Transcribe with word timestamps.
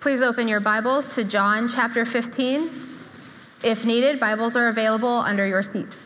Please 0.00 0.22
open 0.22 0.48
your 0.48 0.60
Bibles 0.60 1.14
to 1.16 1.24
John 1.24 1.68
chapter 1.68 2.06
15. 2.06 2.70
If 3.62 3.84
needed, 3.84 4.18
Bibles 4.18 4.56
are 4.56 4.68
available 4.68 5.06
under 5.06 5.46
your 5.46 5.62
seat. 5.62 5.98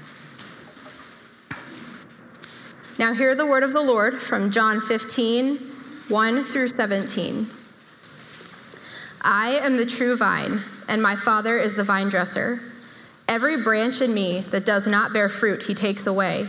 Now, 2.98 3.12
hear 3.12 3.36
the 3.36 3.46
word 3.46 3.62
of 3.62 3.72
the 3.72 3.80
Lord 3.80 4.14
from 4.14 4.50
John 4.50 4.80
15, 4.80 5.58
1 6.08 6.42
through 6.42 6.66
17. 6.66 7.46
I 9.22 9.60
am 9.62 9.76
the 9.76 9.86
true 9.86 10.16
vine, 10.16 10.58
and 10.88 11.00
my 11.00 11.14
Father 11.14 11.56
is 11.56 11.76
the 11.76 11.84
vine 11.84 12.08
dresser. 12.08 12.58
Every 13.28 13.62
branch 13.62 14.02
in 14.02 14.12
me 14.12 14.40
that 14.50 14.66
does 14.66 14.88
not 14.88 15.12
bear 15.12 15.28
fruit, 15.28 15.62
he 15.62 15.74
takes 15.74 16.08
away, 16.08 16.48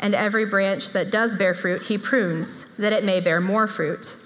and 0.00 0.14
every 0.14 0.46
branch 0.46 0.94
that 0.94 1.12
does 1.12 1.36
bear 1.36 1.52
fruit, 1.52 1.82
he 1.82 1.98
prunes, 1.98 2.78
that 2.78 2.94
it 2.94 3.04
may 3.04 3.20
bear 3.20 3.42
more 3.42 3.68
fruit. 3.68 4.25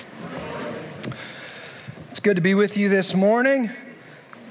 It's 2.11 2.19
good 2.19 2.35
to 2.35 2.41
be 2.41 2.55
with 2.55 2.75
you 2.75 2.89
this 2.89 3.15
morning. 3.15 3.69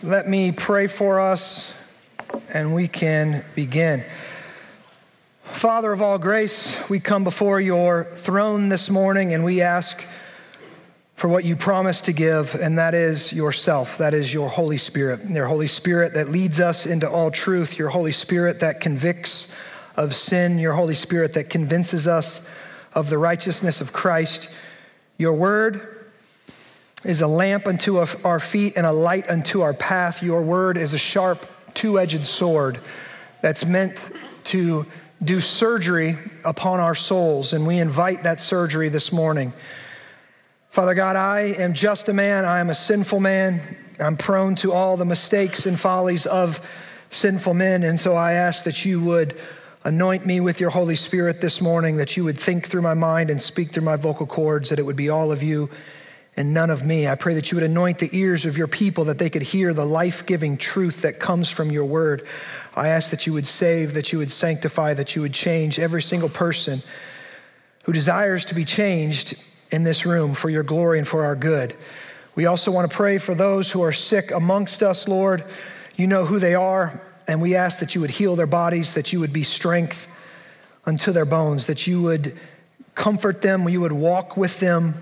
Let 0.03 0.27
me 0.27 0.51
pray 0.51 0.87
for 0.87 1.21
us 1.21 1.75
and 2.55 2.75
we 2.75 2.89
can 2.89 3.45
begin. 3.55 4.03
Father 5.43 5.93
of 5.93 6.01
all 6.01 6.19
grace, 6.19 6.83
we 6.89 7.01
come 7.01 7.23
before 7.23 7.61
your 7.61 8.05
throne 8.15 8.71
this 8.71 8.89
morning 8.89 9.35
and 9.35 9.45
we 9.45 9.61
ask 9.61 10.03
for 11.17 11.29
what 11.29 11.45
you 11.45 11.55
promised 11.55 12.07
to 12.07 12.15
give, 12.15 12.55
and 12.55 12.79
that 12.79 12.95
is 12.95 13.31
yourself. 13.31 13.99
That 13.99 14.15
is 14.15 14.33
your 14.33 14.49
Holy 14.49 14.79
Spirit. 14.79 15.29
Your 15.29 15.47
Holy 15.47 15.69
Spirit 15.69 16.15
that 16.15 16.31
leads 16.31 16.61
us 16.61 16.87
into 16.87 17.11
all 17.11 17.31
truth, 17.31 17.79
your 17.79 17.91
Holy 17.91 18.13
Spirit 18.13 18.61
that 18.61 18.81
convicts 18.81 19.49
of 19.99 20.15
sin, 20.15 20.59
your 20.59 20.73
Holy 20.73 20.95
Spirit 20.95 21.35
that 21.35 21.51
convinces 21.51 22.07
us 22.07 22.41
of 22.95 23.11
the 23.11 23.19
righteousness 23.19 23.83
of 23.83 23.93
Christ. 23.93 24.49
Your 25.19 25.35
word 25.35 26.00
is 27.05 27.23
a 27.23 27.27
lamp 27.27 27.67
unto 27.67 27.97
our 27.97 28.41
feet 28.41 28.75
and 28.77 28.87
a 28.87 28.93
light 28.93 29.29
unto 29.31 29.63
our 29.63 29.75
path. 29.75 30.23
Your 30.23 30.43
word 30.43 30.77
is 30.77 30.93
a 30.93 30.99
sharp, 30.99 31.47
two 31.75 31.99
edged 31.99 32.27
sword 32.27 32.79
that's 33.41 33.65
meant 33.65 34.11
to 34.45 34.87
do 35.23 35.41
surgery 35.41 36.17
upon 36.45 36.81
our 36.81 36.95
souls, 36.95 37.53
and 37.53 37.67
we 37.67 37.79
invite 37.79 38.23
that 38.23 38.41
surgery 38.41 38.89
this 38.89 39.13
morning. 39.13 39.53
Father 40.71 40.95
God, 40.95 41.17
I 41.17 41.41
am 41.59 41.75
just 41.75 42.09
a 42.09 42.13
man, 42.13 42.45
I 42.45 42.61
am 42.61 42.71
a 42.71 42.75
sinful 42.75 43.21
man. 43.21 43.61
I'm 43.99 44.17
prone 44.17 44.55
to 44.57 44.73
all 44.73 44.97
the 44.97 45.05
mistakes 45.05 45.67
and 45.67 45.79
follies 45.79 46.25
of 46.27 46.67
sinful 47.11 47.55
men, 47.55 47.83
and 47.83 48.01
so 48.01 48.15
I 48.15 48.33
ask 48.33 48.65
that 48.65 48.85
you 48.85 49.01
would 49.01 49.39
anoint 49.85 50.25
me 50.25 50.41
with 50.41 50.61
your 50.61 50.71
Holy 50.71 50.97
Spirit 50.97 51.41
this 51.41 51.61
morning, 51.61 51.97
that 51.97 52.17
you 52.17 52.25
would 52.25 52.39
think 52.39 52.67
through 52.67 52.83
my 52.83 52.95
mind 52.95 53.31
and 53.31 53.41
speak 53.41 53.73
through 53.73 53.85
my 53.85 53.97
vocal 53.97 54.27
cords, 54.27 54.69
that 54.69 54.79
it 54.79 54.87
would 54.87 54.97
be 54.97 55.11
all 55.11 55.33
of 55.33 55.43
you 55.43 55.69
and 56.37 56.55
none 56.55 56.71
of 56.71 56.85
me. 56.85 57.09
I 57.09 57.17
pray 57.17 57.35
that 57.35 57.51
you 57.51 57.57
would 57.57 57.65
anoint 57.65 57.99
the 57.99 58.09
ears 58.13 58.47
of 58.47 58.57
your 58.57 58.69
people 58.69 59.05
that 59.07 59.19
they 59.19 59.31
could 59.31 59.43
hear 59.43 59.75
the 59.75 59.85
life 59.85 60.25
giving 60.27 60.57
truth 60.57 61.03
that 61.03 61.19
comes 61.19 61.51
from 61.51 61.71
your 61.71 61.85
word. 61.85 62.27
I 62.75 62.89
ask 62.89 63.11
that 63.11 63.27
you 63.27 63.33
would 63.33 63.47
save, 63.47 63.95
that 63.95 64.13
you 64.13 64.19
would 64.19 64.31
sanctify, 64.31 64.95
that 64.95 65.17
you 65.17 65.23
would 65.23 65.35
change 65.35 65.79
every 65.79 66.03
single 66.03 66.29
person 66.29 66.83
who 67.85 67.93
desires 67.93 68.45
to 68.47 68.55
be 68.55 68.65
changed 68.65 69.35
in 69.71 69.83
this 69.83 70.07
room 70.07 70.35
for 70.35 70.51
your 70.51 70.63
glory 70.63 70.99
and 70.99 71.07
for 71.07 71.25
our 71.25 71.37
good. 71.37 71.77
We 72.35 72.47
also 72.47 72.71
want 72.71 72.91
to 72.91 72.97
pray 72.97 73.19
for 73.19 73.35
those 73.35 73.71
who 73.71 73.83
are 73.83 73.93
sick 73.93 74.31
amongst 74.31 74.83
us, 74.83 75.09
Lord. 75.09 75.45
You 75.97 76.07
know 76.07 76.25
who 76.25 76.39
they 76.39 76.55
are, 76.55 77.03
and 77.27 77.43
we 77.43 77.57
ask 77.57 77.81
that 77.81 77.95
you 77.95 78.01
would 78.01 78.11
heal 78.11 78.37
their 78.37 78.47
bodies, 78.47 78.95
that 78.95 79.13
you 79.13 79.21
would 79.21 79.33
be 79.33 79.43
strength 79.43 80.07
unto 80.87 81.13
their 81.13 81.25
bones, 81.25 81.67
that 81.67 81.87
you 81.87 82.01
would 82.03 82.39
comfort 82.95 83.43
them, 83.43 83.69
you 83.69 83.81
would 83.81 83.93
walk 83.93 84.37
with 84.37 84.61
them 84.61 84.95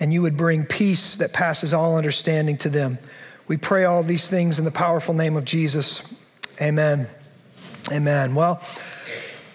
and 0.00 0.12
you 0.12 0.22
would 0.22 0.36
bring 0.36 0.64
peace 0.64 1.16
that 1.16 1.32
passes 1.32 1.74
all 1.74 1.96
understanding 1.96 2.56
to 2.58 2.68
them. 2.68 2.98
We 3.46 3.56
pray 3.56 3.84
all 3.84 4.02
these 4.02 4.28
things 4.28 4.58
in 4.58 4.64
the 4.64 4.70
powerful 4.70 5.14
name 5.14 5.36
of 5.36 5.44
Jesus. 5.44 6.02
Amen. 6.60 7.06
Amen. 7.90 8.34
Well, 8.34 8.62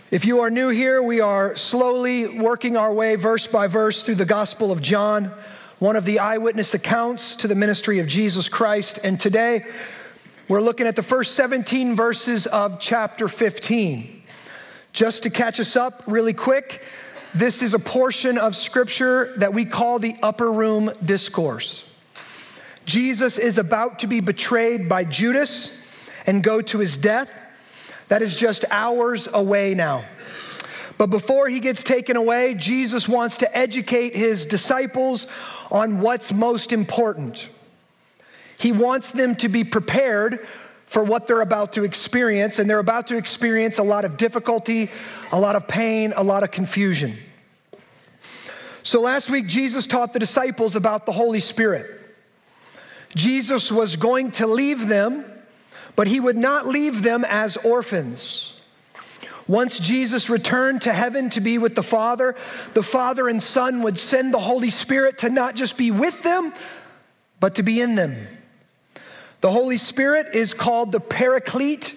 if 0.10 0.26
you 0.26 0.42
are 0.42 0.50
new 0.50 0.70
here, 0.70 1.02
we 1.02 1.22
are 1.22 1.56
slowly 1.56 2.28
working 2.28 2.78
our 2.78 2.94
way 2.94 3.16
verse 3.16 3.48
by 3.48 3.68
verse 3.68 4.04
through 4.04 4.16
the 4.16 4.26
Gospel 4.26 4.72
of 4.72 4.82
John, 4.82 5.32
one 5.80 5.96
of 5.96 6.06
the 6.06 6.20
eyewitness 6.20 6.74
accounts 6.74 7.36
to 7.38 7.48
the 7.48 7.56
ministry 7.56 8.00
of 8.00 8.08
Jesus 8.08 8.50
Christ. 8.50 9.00
And 9.04 9.20
today, 9.20 9.66
we're 10.48 10.62
looking 10.62 10.88
at 10.88 10.96
the 10.96 11.04
first 11.04 11.36
17 11.36 11.96
verses 11.96 12.48
of 12.48 12.80
chapter 12.80 13.28
15. 13.28 14.22
Just 14.92 15.24
to 15.24 15.30
catch 15.30 15.60
us 15.60 15.76
up 15.76 16.04
really 16.06 16.34
quick, 16.34 16.84
this 17.36 17.64
is 17.64 17.74
a 17.74 17.80
portion 17.80 18.38
of 18.38 18.56
scripture 18.56 19.34
that 19.38 19.54
we 19.54 19.66
call 19.66 19.98
the 19.98 20.16
upper 20.22 20.52
room 20.52 20.92
discourse. 21.04 21.84
Jesus 22.86 23.40
is 23.40 23.58
about 23.58 24.00
to 24.00 24.08
be 24.08 24.20
betrayed 24.20 24.88
by 24.88 25.04
Judas 25.04 25.76
and 26.28 26.44
go 26.44 26.62
to 26.62 26.78
his 26.78 26.98
death. 26.98 27.32
That 28.10 28.22
is 28.22 28.36
just 28.36 28.66
hours 28.70 29.28
away 29.34 29.74
now. 29.74 30.06
But 31.00 31.08
before 31.08 31.48
he 31.48 31.60
gets 31.60 31.82
taken 31.82 32.18
away, 32.18 32.54
Jesus 32.54 33.08
wants 33.10 33.38
to 33.38 33.58
educate 33.58 34.16
his 34.16 34.46
disciples 34.46 35.26
on 35.72 36.02
what's 36.02 36.32
most 36.32 36.72
important. 36.72 37.50
He 38.60 38.72
wants 38.72 39.12
them 39.12 39.36
to 39.38 39.50
be 39.50 39.64
prepared 39.64 40.46
for 40.94 41.04
what 41.04 41.26
they're 41.26 41.42
about 41.42 41.74
to 41.74 41.84
experience, 41.84 42.60
and 42.60 42.70
they're 42.70 42.78
about 42.78 43.08
to 43.08 43.18
experience 43.18 43.80
a 43.80 43.84
lot 43.84 44.06
of 44.06 44.16
difficulty, 44.16 44.92
a 45.32 45.40
lot 45.40 45.56
of 45.56 45.68
pain, 45.68 46.14
a 46.16 46.22
lot 46.22 46.44
of 46.44 46.52
confusion. 46.52 47.18
So 48.84 49.02
last 49.02 49.28
week, 49.28 49.48
Jesus 49.48 49.88
taught 49.88 50.14
the 50.14 50.20
disciples 50.20 50.76
about 50.76 51.08
the 51.08 51.12
Holy 51.12 51.40
Spirit. 51.40 52.00
Jesus 53.16 53.72
was 53.72 53.96
going 53.96 54.30
to 54.34 54.46
leave 54.46 54.88
them, 54.88 55.26
but 55.96 56.08
he 56.08 56.20
would 56.20 56.38
not 56.38 56.68
leave 56.68 57.02
them 57.02 57.26
as 57.28 57.58
orphans. 57.58 58.54
Once 59.48 59.80
Jesus 59.80 60.30
returned 60.30 60.84
to 60.84 60.94
heaven 60.94 61.32
to 61.32 61.42
be 61.42 61.58
with 61.58 61.74
the 61.74 61.82
Father, 61.82 62.36
the 62.76 62.84
Father 62.84 63.28
and 63.28 63.42
Son 63.42 63.82
would 63.82 63.98
send 63.98 64.32
the 64.32 64.40
Holy 64.40 64.70
Spirit 64.70 65.18
to 65.20 65.32
not 65.32 65.56
just 65.56 65.76
be 65.76 65.90
with 65.90 66.22
them, 66.22 66.54
but 67.40 67.56
to 67.56 67.64
be 67.64 67.82
in 67.82 67.96
them. 67.96 68.16
The 69.44 69.52
Holy 69.52 69.76
Spirit 69.76 70.28
is 70.34 70.54
called 70.54 70.94
the 70.94 71.02
Paraclete 71.02 71.96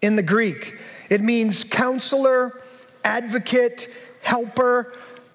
in 0.00 0.14
the 0.14 0.22
Greek. 0.22 0.78
It 1.10 1.20
means 1.20 1.64
counselor, 1.64 2.62
advocate, 3.02 3.92
helper, 4.22 4.94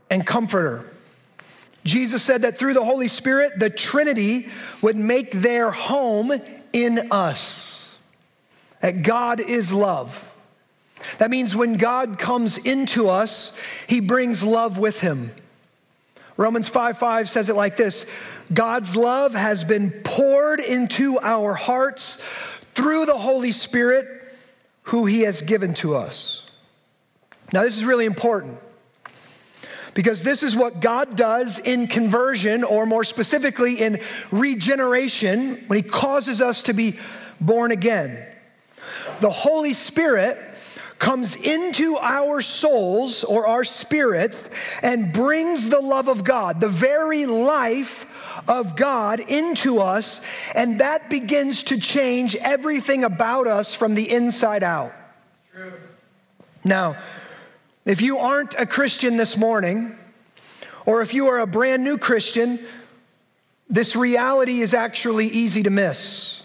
and 0.09 0.25
comforter. 0.25 0.89
Jesus 1.83 2.23
said 2.23 2.43
that 2.43 2.57
through 2.57 2.75
the 2.75 2.85
Holy 2.85 3.09
Spirit, 3.09 3.59
the 3.59 3.69
Trinity 3.69 4.47
would 4.81 4.95
make 4.95 5.33
their 5.33 5.69
home 5.69 6.31
in 6.71 7.09
us. 7.11 7.97
That 8.79 9.03
God 9.03 9.41
is 9.41 9.73
love. 9.73 10.31
That 11.17 11.29
means 11.29 11.53
when 11.53 11.75
God 11.75 12.19
comes 12.19 12.57
into 12.57 13.09
us, 13.09 13.51
he 13.85 13.99
brings 13.99 14.45
love 14.45 14.77
with 14.77 15.01
him. 15.01 15.31
Romans 16.37 16.69
5 16.69 16.97
5 16.97 17.29
says 17.29 17.49
it 17.49 17.55
like 17.57 17.75
this 17.75 18.05
God's 18.53 18.95
love 18.95 19.33
has 19.33 19.63
been 19.63 19.91
poured 20.03 20.59
into 20.59 21.19
our 21.19 21.53
hearts 21.53 22.17
through 22.73 23.05
the 23.05 23.17
Holy 23.17 23.51
Spirit, 23.51 24.07
who 24.83 25.05
he 25.05 25.21
has 25.21 25.41
given 25.41 25.73
to 25.75 25.95
us. 25.95 26.49
Now, 27.51 27.61
this 27.61 27.77
is 27.77 27.85
really 27.85 28.05
important 28.05 28.57
because 29.93 30.23
this 30.23 30.43
is 30.43 30.55
what 30.55 30.79
God 30.79 31.15
does 31.15 31.59
in 31.59 31.87
conversion, 31.87 32.63
or 32.63 32.85
more 32.85 33.03
specifically, 33.03 33.75
in 33.75 33.99
regeneration, 34.31 35.63
when 35.67 35.81
He 35.81 35.87
causes 35.87 36.41
us 36.41 36.63
to 36.63 36.73
be 36.73 36.97
born 37.39 37.71
again. 37.71 38.25
The 39.21 39.29
Holy 39.29 39.73
Spirit 39.73 40.39
comes 40.97 41.35
into 41.35 41.97
our 42.01 42.41
souls 42.41 43.23
or 43.23 43.45
our 43.45 43.63
spirits 43.63 44.49
and 44.81 45.11
brings 45.13 45.69
the 45.69 45.81
love 45.81 46.07
of 46.07 46.23
God, 46.23 46.61
the 46.61 46.69
very 46.69 47.25
life 47.25 48.07
of 48.47 48.75
God 48.75 49.19
into 49.19 49.79
us, 49.79 50.21
and 50.53 50.79
that 50.79 51.09
begins 51.09 51.63
to 51.63 51.79
change 51.79 52.35
everything 52.35 53.03
about 53.03 53.47
us 53.47 53.73
from 53.73 53.95
the 53.95 54.09
inside 54.09 54.63
out. 54.63 54.93
True. 55.53 55.73
Now, 56.63 56.97
if 57.85 58.01
you 58.01 58.17
aren't 58.19 58.55
a 58.57 58.65
Christian 58.65 59.17
this 59.17 59.37
morning, 59.37 59.97
or 60.85 61.01
if 61.01 61.13
you 61.13 61.27
are 61.27 61.39
a 61.39 61.47
brand 61.47 61.83
new 61.83 61.97
Christian, 61.97 62.59
this 63.69 63.95
reality 63.95 64.61
is 64.61 64.73
actually 64.73 65.27
easy 65.27 65.63
to 65.63 65.69
miss. 65.69 66.42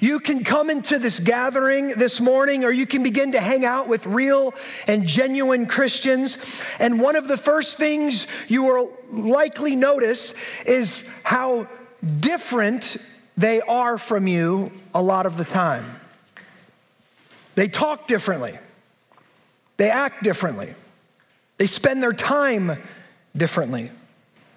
You 0.00 0.18
can 0.18 0.44
come 0.44 0.70
into 0.70 0.98
this 0.98 1.20
gathering 1.20 1.88
this 1.88 2.20
morning, 2.20 2.64
or 2.64 2.70
you 2.70 2.86
can 2.86 3.02
begin 3.02 3.32
to 3.32 3.40
hang 3.40 3.66
out 3.66 3.86
with 3.86 4.06
real 4.06 4.54
and 4.86 5.06
genuine 5.06 5.66
Christians. 5.66 6.62
And 6.78 7.00
one 7.00 7.16
of 7.16 7.28
the 7.28 7.36
first 7.36 7.76
things 7.76 8.26
you 8.48 8.62
will 8.62 8.96
likely 9.10 9.76
notice 9.76 10.34
is 10.64 11.06
how 11.22 11.68
different 12.16 12.96
they 13.36 13.60
are 13.60 13.98
from 13.98 14.26
you 14.26 14.72
a 14.94 15.02
lot 15.02 15.26
of 15.26 15.36
the 15.36 15.44
time. 15.44 15.84
They 17.54 17.68
talk 17.68 18.06
differently, 18.06 18.58
they 19.76 19.90
act 19.90 20.24
differently, 20.24 20.72
they 21.58 21.66
spend 21.66 22.02
their 22.02 22.14
time 22.14 22.82
differently. 23.36 23.90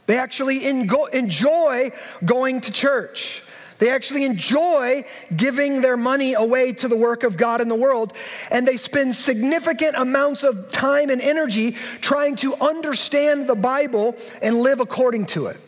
They 0.05 0.17
actually 0.17 0.65
enjoy 0.65 1.91
going 2.25 2.59
to 2.61 2.71
church. 2.73 3.41
They 3.83 3.89
actually 3.89 4.23
enjoy 4.23 5.03
giving 5.35 5.81
their 5.81 5.97
money 5.97 6.35
away 6.35 6.71
to 6.71 6.87
the 6.87 6.95
work 6.95 7.23
of 7.23 7.35
God 7.35 7.59
in 7.59 7.67
the 7.67 7.75
world, 7.75 8.13
and 8.49 8.65
they 8.65 8.77
spend 8.77 9.13
significant 9.13 9.97
amounts 9.97 10.45
of 10.45 10.71
time 10.71 11.09
and 11.09 11.19
energy 11.19 11.71
trying 11.99 12.37
to 12.37 12.55
understand 12.61 13.45
the 13.45 13.57
Bible 13.57 14.15
and 14.41 14.55
live 14.55 14.79
according 14.79 15.25
to 15.25 15.47
it. 15.47 15.59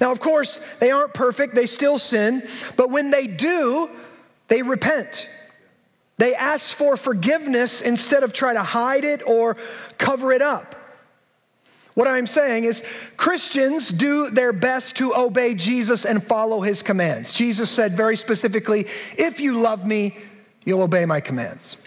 Now, 0.00 0.10
of 0.10 0.20
course, 0.20 0.62
they 0.80 0.90
aren't 0.90 1.12
perfect, 1.12 1.54
they 1.54 1.66
still 1.66 1.98
sin, 1.98 2.42
but 2.78 2.90
when 2.90 3.10
they 3.10 3.26
do, 3.26 3.90
they 4.48 4.62
repent. 4.62 5.28
They 6.16 6.34
ask 6.34 6.74
for 6.74 6.96
forgiveness 6.96 7.82
instead 7.82 8.22
of 8.22 8.32
try 8.32 8.54
to 8.54 8.62
hide 8.62 9.04
it 9.04 9.20
or 9.26 9.58
cover 9.98 10.32
it 10.32 10.40
up. 10.40 10.75
What 11.96 12.08
I'm 12.08 12.26
saying 12.26 12.64
is, 12.64 12.84
Christians 13.16 13.88
do 13.88 14.28
their 14.28 14.52
best 14.52 14.96
to 14.96 15.16
obey 15.16 15.54
Jesus 15.54 16.04
and 16.04 16.22
follow 16.22 16.60
his 16.60 16.82
commands. 16.82 17.32
Jesus 17.32 17.70
said 17.70 17.96
very 17.96 18.16
specifically, 18.16 18.86
If 19.16 19.40
you 19.40 19.58
love 19.58 19.86
me, 19.86 20.14
you'll 20.66 20.82
obey 20.82 21.06
my 21.06 21.20
commands. 21.20 21.78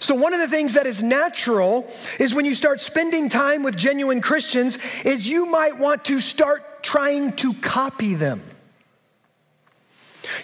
So 0.00 0.14
one 0.14 0.32
of 0.32 0.40
the 0.40 0.48
things 0.48 0.72
that 0.72 0.86
is 0.86 1.02
natural 1.02 1.92
is 2.18 2.34
when 2.34 2.46
you 2.46 2.54
start 2.54 2.80
spending 2.80 3.28
time 3.28 3.62
with 3.62 3.76
genuine 3.76 4.22
Christians 4.22 4.78
is 5.04 5.28
you 5.28 5.44
might 5.44 5.78
want 5.78 6.06
to 6.06 6.18
start 6.18 6.82
trying 6.82 7.36
to 7.36 7.52
copy 7.52 8.14
them. 8.14 8.40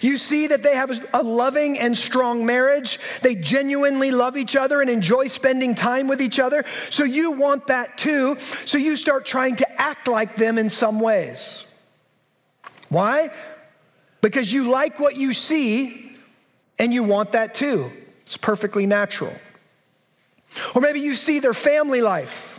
You 0.01 0.17
see 0.17 0.47
that 0.47 0.63
they 0.63 0.75
have 0.75 0.91
a 1.13 1.23
loving 1.23 1.79
and 1.79 1.95
strong 1.95 2.45
marriage. 2.45 2.99
They 3.21 3.35
genuinely 3.35 4.11
love 4.11 4.37
each 4.37 4.55
other 4.55 4.81
and 4.81 4.89
enjoy 4.89 5.27
spending 5.27 5.75
time 5.75 6.07
with 6.07 6.21
each 6.21 6.39
other. 6.39 6.65
So 6.89 7.03
you 7.03 7.31
want 7.33 7.67
that 7.67 7.97
too. 7.97 8.37
So 8.39 8.77
you 8.77 8.95
start 8.95 9.25
trying 9.25 9.55
to 9.57 9.81
act 9.81 10.07
like 10.07 10.35
them 10.35 10.57
in 10.57 10.69
some 10.69 10.99
ways. 10.99 11.65
Why? 12.89 13.29
Because 14.21 14.51
you 14.51 14.69
like 14.69 14.99
what 14.99 15.15
you 15.15 15.33
see 15.33 16.11
and 16.79 16.93
you 16.93 17.03
want 17.03 17.33
that 17.33 17.53
too. 17.53 17.91
It's 18.25 18.37
perfectly 18.37 18.85
natural. 18.85 19.33
Or 20.75 20.81
maybe 20.81 20.99
you 20.99 21.15
see 21.15 21.39
their 21.39 21.53
family 21.53 22.01
life 22.01 22.56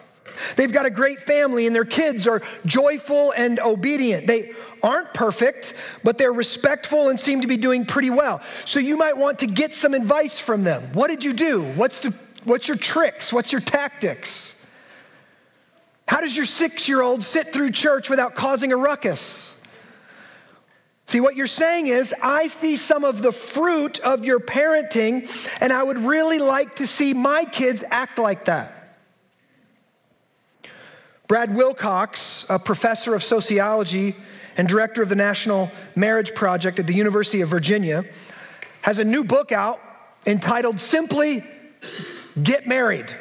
They've 0.57 0.73
got 0.73 0.87
a 0.87 0.91
great 0.91 1.21
family 1.21 1.67
and 1.67 1.75
their 1.75 1.85
kids 1.85 2.27
are 2.27 2.43
joyful 2.67 3.33
and 3.33 3.59
obedient. 3.61 4.27
They 4.27 4.53
aren't 4.83 5.13
perfect, 5.15 5.75
but 6.05 6.19
they're 6.19 6.33
respectful 6.33 7.09
and 7.09 7.19
seem 7.19 7.41
to 7.41 7.47
be 7.47 7.57
doing 7.57 7.85
pretty 7.85 8.11
well. 8.11 8.41
So 8.65 8.81
you 8.81 8.97
might 8.97 9.17
want 9.17 9.41
to 9.41 9.47
get 9.47 9.75
some 9.75 9.95
advice 9.95 10.39
from 10.39 10.63
them. 10.63 10.83
What 10.93 11.09
did 11.09 11.25
you 11.25 11.33
do? 11.33 11.63
What's, 11.75 12.01
the, 12.01 12.15
what's 12.45 12.69
your 12.69 12.77
tricks? 12.77 13.33
What's 13.33 13.53
your 13.53 13.61
tactics? 13.61 14.55
How 16.07 16.21
does 16.21 16.35
your 16.35 16.47
six 16.47 16.89
year 16.89 17.03
old 17.03 17.23
sit 17.23 17.53
through 17.53 17.71
church 17.73 18.09
without 18.09 18.35
causing 18.35 18.73
a 18.73 18.77
ruckus? 18.77 19.55
See, 21.09 21.21
what 21.21 21.37
you're 21.37 21.47
saying 21.47 21.87
is, 21.87 22.15
I 22.23 22.49
see 22.49 22.77
some 22.77 23.03
of 23.03 23.23
the 23.23 23.33
fruit 23.33 23.99
of 24.01 24.27
your 24.27 24.41
parenting, 24.41 25.27
and 25.59 25.73
I 25.73 25.83
would 25.83 25.97
really 25.97 26.39
like 26.39 26.77
to 26.77 26.87
see 26.87 27.15
my 27.15 27.47
kids 27.47 27.83
act 27.91 28.19
like 28.19 28.45
that. 28.45 28.78
Brad 31.29 31.55
Wilcox, 31.55 32.47
a 32.49 32.59
professor 32.59 33.15
of 33.15 33.23
sociology 33.23 34.17
and 34.57 34.67
director 34.67 35.03
of 35.03 35.11
the 35.11 35.15
National 35.15 35.71
Marriage 35.95 36.35
Project 36.35 36.79
at 36.79 36.87
the 36.87 36.95
University 36.95 37.43
of 37.43 37.51
Virginia, 37.51 38.07
has 38.81 38.99
a 38.99 39.05
new 39.05 39.25
book 39.25 39.53
out 39.53 39.79
entitled 40.25 40.81
Simply 40.81 41.45
Get 42.43 42.67
Married. 42.67 43.15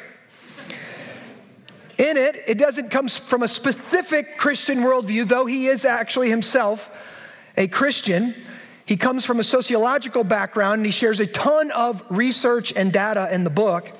In 1.98 2.16
it, 2.16 2.42
it 2.46 2.56
doesn't 2.56 2.90
come 2.90 3.08
from 3.08 3.42
a 3.42 3.48
specific 3.48 4.38
Christian 4.38 4.78
worldview, 4.78 5.26
though 5.26 5.44
he 5.44 5.66
is 5.66 5.84
actually 5.84 6.30
himself 6.30 6.90
a 7.58 7.68
Christian. 7.68 8.34
He 8.86 8.96
comes 8.96 9.26
from 9.26 9.38
a 9.38 9.44
sociological 9.44 10.24
background 10.24 10.78
and 10.78 10.86
he 10.86 10.92
shares 10.92 11.20
a 11.20 11.26
ton 11.26 11.70
of 11.72 12.02
research 12.08 12.72
and 12.74 12.90
data 12.90 13.28
in 13.30 13.44
the 13.44 13.50
book. 13.50 13.92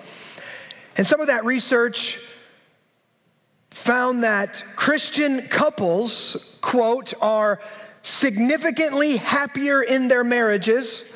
And 0.96 1.06
some 1.06 1.20
of 1.20 1.26
that 1.26 1.44
research 1.44 2.18
found 3.88 4.22
that 4.22 4.62
Christian 4.76 5.48
couples, 5.48 6.58
quote, 6.60 7.14
are 7.22 7.58
significantly 8.02 9.16
happier 9.16 9.80
in 9.80 10.08
their 10.08 10.22
marriages. 10.22 11.10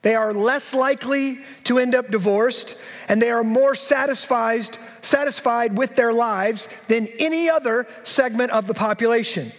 They 0.00 0.14
are 0.14 0.32
less 0.32 0.72
likely 0.72 1.40
to 1.64 1.78
end 1.78 1.94
up 1.94 2.10
divorced, 2.10 2.78
and 3.10 3.20
they 3.20 3.28
are 3.28 3.44
more 3.44 3.74
satisfied, 3.74 4.78
satisfied 5.02 5.76
with 5.76 5.94
their 5.94 6.10
lives 6.10 6.70
than 6.88 7.06
any 7.18 7.50
other 7.50 7.86
segment 8.02 8.50
of 8.50 8.66
the 8.66 8.72
population. 8.72 9.52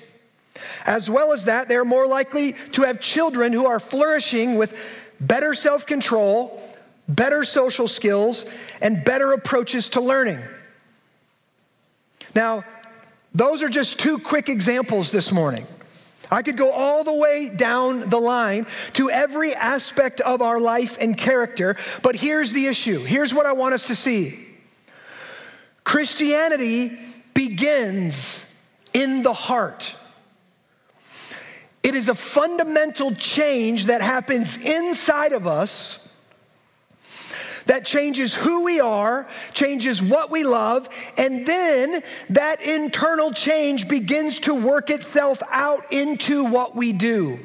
As 0.88 1.12
well 1.12 1.34
as 1.34 1.46
that, 1.46 1.68
they 1.68 1.76
are 1.76 1.86
more 1.86 2.08
likely 2.08 2.54
to 2.72 2.82
have 2.82 3.00
children 3.00 3.54
who 3.54 3.68
are 3.68 3.80
flourishing 3.80 4.56
with 4.56 4.74
better 5.22 5.54
self 5.54 5.86
control, 5.86 6.60
better 7.08 7.44
social 7.44 7.88
skills, 7.88 8.46
and 8.82 9.06
better 9.06 9.34
approaches 9.34 9.90
to 9.90 10.02
learning. 10.02 10.40
Now, 12.38 12.65
those 13.34 13.63
are 13.63 13.67
just 13.67 14.00
two 14.00 14.20
quick 14.20 14.48
examples 14.48 15.12
this 15.12 15.32
morning. 15.32 15.65
I 16.29 16.44
could 16.44 16.56
go 16.56 16.72
all 16.72 17.03
the 17.03 17.13
way 17.13 17.50
down 17.50 18.12
the 18.12 18.20
line 18.20 18.67
to 18.94 19.10
every 19.10 19.56
aspect 19.56 20.22
of 20.22 20.44
our 20.44 20.60
life 20.60 21.00
and 21.01 21.17
character, 21.17 21.77
but 22.03 22.15
here's 22.15 22.53
the 22.53 22.67
issue. 22.67 23.03
Here's 23.03 23.34
what 23.34 23.48
I 23.48 23.53
want 23.53 23.74
us 23.74 23.86
to 23.86 23.96
see 23.96 24.38
Christianity 25.84 26.96
begins 27.34 28.46
in 28.94 29.24
the 29.24 29.34
heart. 29.34 29.96
It 31.82 31.96
is 31.96 32.08
a 32.08 32.13
fundamental 32.13 33.15
change 33.15 33.88
that 33.88 34.03
happens 34.03 34.58
inside 34.58 35.32
of 35.32 35.48
us 35.48 36.07
that 37.67 37.86
changes 37.86 38.33
who 38.33 38.63
we 38.63 38.79
are, 38.79 39.27
changes 39.53 40.01
what 40.01 40.31
we 40.31 40.43
love, 40.43 40.89
and 41.17 41.45
then 41.45 42.01
that 42.31 42.62
internal 42.62 43.31
change 43.31 43.88
begins 43.88 44.39
to 44.39 44.53
work 44.53 44.89
itself 44.89 45.41
out 45.51 45.93
into 45.93 46.43
what 46.45 46.75
we 46.75 46.91
do. 46.91 47.39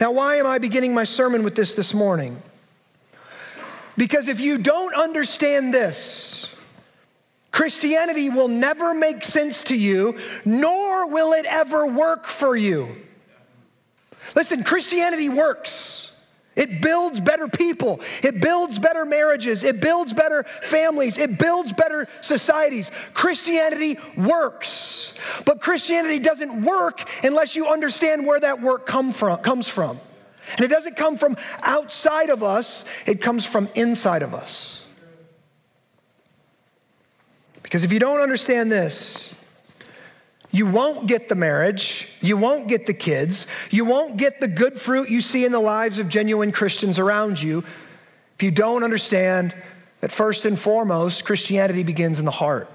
Now, 0.00 0.12
why 0.12 0.36
am 0.36 0.46
I 0.46 0.58
beginning 0.58 0.92
my 0.92 1.04
sermon 1.04 1.42
with 1.44 1.54
this 1.54 1.74
this 1.74 1.94
morning? 1.94 2.36
Because 3.96 4.28
if 4.28 4.40
you 4.40 4.58
don't 4.58 4.94
understand 4.94 5.72
this, 5.72 6.50
Christianity 7.52 8.30
will 8.30 8.48
never 8.48 8.92
make 8.92 9.22
sense 9.22 9.64
to 9.64 9.78
you, 9.78 10.18
nor 10.44 11.08
will 11.08 11.32
it 11.32 11.46
ever 11.46 11.86
work 11.86 12.26
for 12.26 12.56
you. 12.56 12.88
Listen, 14.34 14.64
Christianity 14.64 15.28
works. 15.28 16.13
It 16.56 16.80
builds 16.80 17.20
better 17.20 17.48
people. 17.48 18.00
It 18.22 18.40
builds 18.40 18.78
better 18.78 19.04
marriages. 19.04 19.64
It 19.64 19.80
builds 19.80 20.12
better 20.12 20.44
families. 20.44 21.18
It 21.18 21.38
builds 21.38 21.72
better 21.72 22.08
societies. 22.20 22.90
Christianity 23.12 23.98
works. 24.16 25.14
But 25.44 25.60
Christianity 25.60 26.20
doesn't 26.20 26.64
work 26.64 27.08
unless 27.24 27.56
you 27.56 27.66
understand 27.68 28.26
where 28.26 28.38
that 28.38 28.62
work 28.62 28.86
come 28.86 29.12
from, 29.12 29.38
comes 29.38 29.68
from. 29.68 29.98
And 30.52 30.60
it 30.60 30.68
doesn't 30.68 30.96
come 30.96 31.16
from 31.16 31.36
outside 31.62 32.30
of 32.30 32.42
us, 32.42 32.84
it 33.06 33.22
comes 33.22 33.44
from 33.44 33.68
inside 33.74 34.22
of 34.22 34.34
us. 34.34 34.86
Because 37.62 37.82
if 37.82 37.92
you 37.92 37.98
don't 37.98 38.20
understand 38.20 38.70
this, 38.70 39.34
you 40.54 40.66
won't 40.66 41.06
get 41.06 41.28
the 41.28 41.34
marriage. 41.34 42.08
You 42.20 42.38
won't 42.38 42.68
get 42.68 42.86
the 42.86 42.94
kids. 42.94 43.46
You 43.70 43.84
won't 43.84 44.16
get 44.16 44.40
the 44.40 44.48
good 44.48 44.80
fruit 44.80 45.10
you 45.10 45.20
see 45.20 45.44
in 45.44 45.52
the 45.52 45.60
lives 45.60 45.98
of 45.98 46.08
genuine 46.08 46.52
Christians 46.52 46.98
around 46.98 47.42
you 47.42 47.64
if 48.34 48.42
you 48.42 48.50
don't 48.50 48.82
understand 48.82 49.54
that 50.00 50.10
first 50.10 50.44
and 50.44 50.58
foremost, 50.58 51.24
Christianity 51.24 51.82
begins 51.84 52.18
in 52.18 52.24
the 52.24 52.30
heart. 52.30 52.68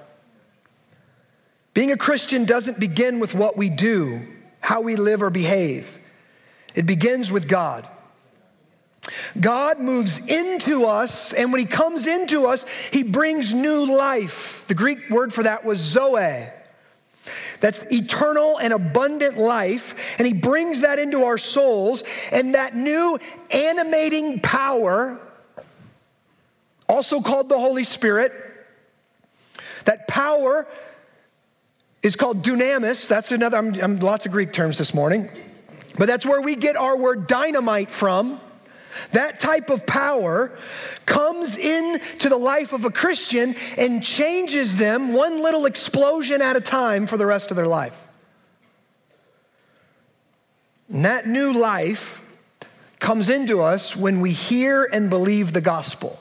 Being 1.74 1.92
a 1.92 1.98
Christian 1.98 2.46
doesn't 2.46 2.80
begin 2.80 3.20
with 3.20 3.36
what 3.36 3.58
we 3.58 3.70
do, 3.70 4.26
how 4.62 4.82
we 4.82 4.96
live 4.96 5.22
or 5.22 5.30
behave, 5.30 5.98
it 6.76 6.86
begins 6.86 7.32
with 7.32 7.48
God. 7.48 7.88
God 9.40 9.80
moves 9.80 10.20
into 10.28 10.86
us, 10.86 11.34
and 11.34 11.52
when 11.52 11.60
He 11.60 11.66
comes 11.66 12.06
into 12.06 12.46
us, 12.46 12.66
He 12.92 13.04
brings 13.04 13.54
new 13.54 13.96
life. 13.98 14.66
The 14.68 14.76
Greek 14.76 15.10
word 15.10 15.34
for 15.34 15.44
that 15.44 15.66
was 15.66 15.80
zoe. 15.80 16.48
That's 17.60 17.84
eternal 17.92 18.58
and 18.58 18.74
abundant 18.74 19.38
life. 19.38 20.18
And 20.18 20.28
he 20.28 20.34
brings 20.34 20.82
that 20.82 21.00
into 21.00 21.24
our 21.24 21.38
souls. 21.38 22.04
And 22.32 22.56
that 22.56 22.76
new 22.76 23.18
animating 23.52 24.40
power, 24.40 25.20
also 26.88 27.22
called 27.22 27.50
the 27.50 27.60
Holy 27.60 27.84
Spirit, 27.84 28.34
that 29.86 30.08
power 30.08 30.68
is 32.02 32.16
called 32.16 32.44
dunamis. 32.44 33.08
That's 33.08 33.32
another, 33.32 33.58
I'm, 33.58 33.74
I'm, 33.76 34.00
lots 34.00 34.26
of 34.26 34.32
Greek 34.32 34.54
terms 34.54 34.78
this 34.78 34.94
morning. 34.94 35.30
But 35.98 36.08
that's 36.08 36.26
where 36.26 36.42
we 36.42 36.56
get 36.56 36.76
our 36.76 36.98
word 36.98 37.28
dynamite 37.28 37.92
from. 37.92 38.40
That 39.12 39.40
type 39.40 39.70
of 39.70 39.86
power 39.86 40.58
comes 41.06 41.58
into 41.58 42.30
the 42.30 42.38
life 42.38 42.74
of 42.74 42.86
a 42.86 42.92
Christian 42.92 43.56
and 43.78 44.04
changes 44.04 44.78
them 44.78 45.14
one 45.14 45.42
little 45.42 45.66
explosion 45.66 46.42
at 46.42 46.56
a 46.56 46.62
time 46.62 47.08
for 47.08 47.18
the 47.18 47.26
rest 47.26 47.52
of 47.52 47.58
their 47.58 47.68
life. 47.68 48.02
And 50.90 51.06
that 51.06 51.28
new 51.28 51.54
life 51.54 52.22
comes 53.00 53.30
into 53.30 53.62
us 53.62 53.96
when 53.96 54.22
we 54.22 54.32
hear 54.32 54.84
and 54.84 55.10
believe 55.10 55.54
the 55.54 55.62
gospel. 55.62 56.20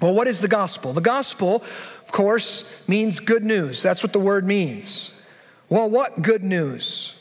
Well, 0.00 0.14
what 0.14 0.26
is 0.26 0.40
the 0.40 0.48
gospel? 0.48 0.92
The 0.92 1.00
gospel, 1.00 1.62
of 2.02 2.10
course, 2.10 2.68
means 2.88 3.20
good 3.20 3.44
news. 3.44 3.82
That's 3.82 4.02
what 4.02 4.12
the 4.12 4.18
word 4.18 4.44
means. 4.44 5.12
Well, 5.68 5.88
what 5.88 6.20
good 6.20 6.42
news? 6.42 7.14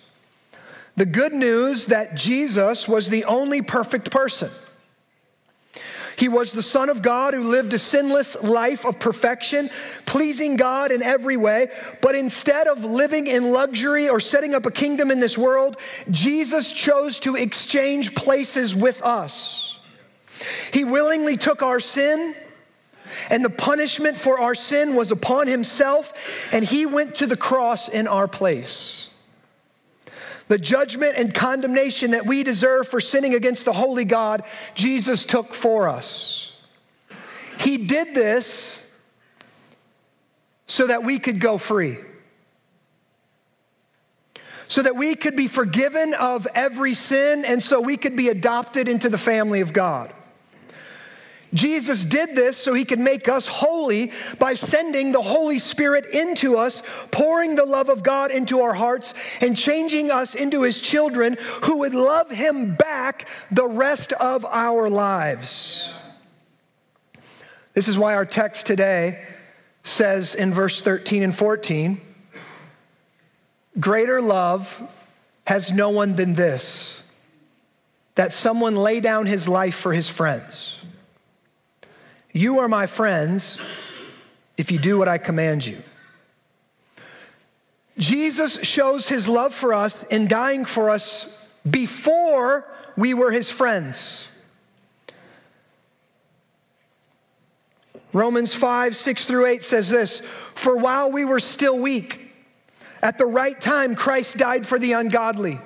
The 1.02 1.08
good 1.08 1.34
news 1.34 1.88
that 1.88 2.14
Jesus 2.14 2.88
was 2.88 3.10
the 3.10 3.26
only 3.26 3.64
perfect 3.64 4.12
person. 4.12 4.52
He 6.16 6.30
was 6.30 6.54
the 6.54 6.62
Son 6.62 6.90
of 6.90 7.02
God 7.02 7.34
who 7.34 7.46
lived 7.46 7.74
a 7.74 7.80
sinless 7.80 8.44
life 8.44 8.86
of 8.86 9.00
perfection, 9.00 9.72
pleasing 10.06 10.58
God 10.58 10.92
in 10.92 11.02
every 11.02 11.38
way. 11.38 11.70
But 12.04 12.14
instead 12.14 12.68
of 12.68 12.86
living 12.86 13.26
in 13.26 13.52
luxury 13.52 14.10
or 14.10 14.20
setting 14.20 14.54
up 14.54 14.68
a 14.68 14.72
kingdom 14.72 15.10
in 15.10 15.20
this 15.20 15.40
world, 15.40 15.78
Jesus 16.12 16.72
chose 16.72 17.20
to 17.22 17.36
exchange 17.36 18.14
places 18.14 18.76
with 18.76 19.02
us. 19.02 19.80
He 20.72 20.84
willingly 20.84 21.36
took 21.36 21.64
our 21.64 21.80
sin, 21.80 22.36
and 23.32 23.44
the 23.44 23.50
punishment 23.50 24.18
for 24.18 24.40
our 24.40 24.54
sin 24.54 24.94
was 24.94 25.12
upon 25.12 25.48
himself, 25.48 26.14
and 26.54 26.64
he 26.64 26.86
went 26.86 27.16
to 27.16 27.26
the 27.26 27.36
cross 27.36 27.90
in 27.90 28.08
our 28.08 28.28
place. 28.28 29.01
The 30.52 30.58
judgment 30.58 31.14
and 31.16 31.34
condemnation 31.34 32.12
that 32.12 32.26
we 32.26 32.44
deserve 32.44 32.86
for 32.86 33.00
sinning 33.00 33.36
against 33.36 33.64
the 33.64 33.72
holy 33.72 34.04
God, 34.04 34.44
Jesus 34.76 35.24
took 35.24 35.54
for 35.54 35.88
us. 35.88 36.52
He 37.58 37.78
did 37.78 38.14
this 38.14 38.86
so 40.68 40.88
that 40.88 41.06
we 41.06 41.20
could 41.20 41.40
go 41.40 41.58
free, 41.58 42.00
so 44.68 44.82
that 44.82 44.98
we 44.98 45.16
could 45.16 45.38
be 45.38 45.48
forgiven 45.48 46.14
of 46.16 46.46
every 46.54 46.96
sin, 46.96 47.46
and 47.46 47.64
so 47.64 47.80
we 47.80 47.96
could 47.96 48.18
be 48.18 48.28
adopted 48.28 48.90
into 48.90 49.08
the 49.08 49.18
family 49.18 49.62
of 49.62 49.72
God. 49.72 50.14
Jesus 51.54 52.06
did 52.06 52.36
this 52.36 52.58
so 52.58 52.74
he 52.74 52.86
could 52.86 53.00
make 53.00 53.28
us 53.28 53.48
holy 53.48 54.12
by 54.40 54.54
sending 54.54 55.12
the 55.12 55.22
Holy 55.22 55.60
Spirit 55.60 56.06
into 56.06 56.58
us, 56.58 56.82
pouring 57.12 57.56
the 57.56 57.66
love 57.66 57.90
of 57.90 58.04
God 58.04 58.32
into 58.32 58.62
our 58.62 58.74
hearts, 58.74 59.14
and 59.42 59.58
changing 59.58 60.12
us 60.12 60.36
into 60.36 60.64
his 60.64 60.80
children 60.80 61.38
who 61.64 61.80
would 61.80 61.94
love 61.94 62.32
him 62.32 62.76
back 62.76 63.28
the 63.52 63.68
rest 63.68 64.14
of 64.14 64.46
our 64.46 64.90
lives. 64.90 65.94
This 67.74 67.88
is 67.88 67.98
why 67.98 68.16
our 68.16 68.26
text 68.26 68.66
today 68.66 69.24
says 69.84 70.36
in 70.36 70.54
verse 70.54 70.82
13 70.82 71.24
and 71.24 71.36
14 71.36 72.00
Greater 73.80 74.22
love 74.22 74.82
has 75.48 75.72
no 75.72 75.90
one 75.90 76.16
than 76.16 76.36
this, 76.36 77.04
that 78.16 78.34
someone 78.34 78.76
lay 78.76 79.00
down 79.00 79.26
his 79.26 79.48
life 79.48 79.76
for 79.76 79.94
his 79.94 80.10
friends. 80.10 80.81
You 82.34 82.60
are 82.60 82.68
my 82.68 82.86
friends 82.86 83.60
if 84.58 84.72
you 84.72 84.80
do 84.80 84.98
what 84.98 85.08
I 85.08 85.18
command 85.18 85.66
you. 85.66 85.78
Jesus 87.98 88.64
shows 88.64 89.08
his 89.08 89.28
love 89.28 89.54
for 89.54 89.74
us 89.74 90.04
in 90.04 90.28
dying 90.28 90.66
for 90.66 90.90
us 90.90 91.38
before 91.70 92.68
we 92.96 93.14
were 93.14 93.32
his 93.32 93.52
friends. 93.52 94.28
Romans 98.14 98.54
5, 98.54 98.96
6 98.96 99.26
through 99.26 99.46
8 99.46 99.64
says 99.64 99.90
this 99.90 100.22
For 100.56 100.78
while 100.78 101.12
we 101.12 101.26
were 101.26 101.40
still 101.40 101.78
weak, 101.80 102.32
at 103.02 103.18
the 103.18 103.26
right 103.26 103.60
time 103.60 103.96
Christ 103.96 104.38
died 104.38 104.66
for 104.66 104.80
the 104.80 104.94
ungodly. 104.94 105.60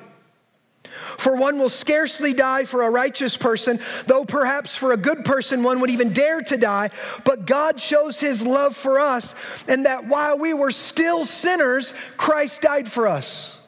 For 1.17 1.35
one 1.35 1.57
will 1.57 1.69
scarcely 1.69 2.33
die 2.33 2.65
for 2.65 2.83
a 2.83 2.89
righteous 2.89 3.37
person, 3.37 3.79
though 4.05 4.25
perhaps 4.25 4.75
for 4.75 4.91
a 4.91 4.97
good 4.97 5.25
person 5.25 5.63
one 5.63 5.79
would 5.79 5.89
even 5.89 6.13
dare 6.13 6.41
to 6.41 6.57
die. 6.57 6.89
But 7.23 7.45
God 7.45 7.79
shows 7.79 8.19
his 8.19 8.45
love 8.45 8.75
for 8.75 8.99
us, 8.99 9.35
and 9.67 9.85
that 9.85 10.07
while 10.07 10.37
we 10.37 10.53
were 10.53 10.71
still 10.71 11.25
sinners, 11.25 11.93
Christ 12.17 12.61
died 12.61 12.91
for 12.91 13.07
us. 13.07 13.59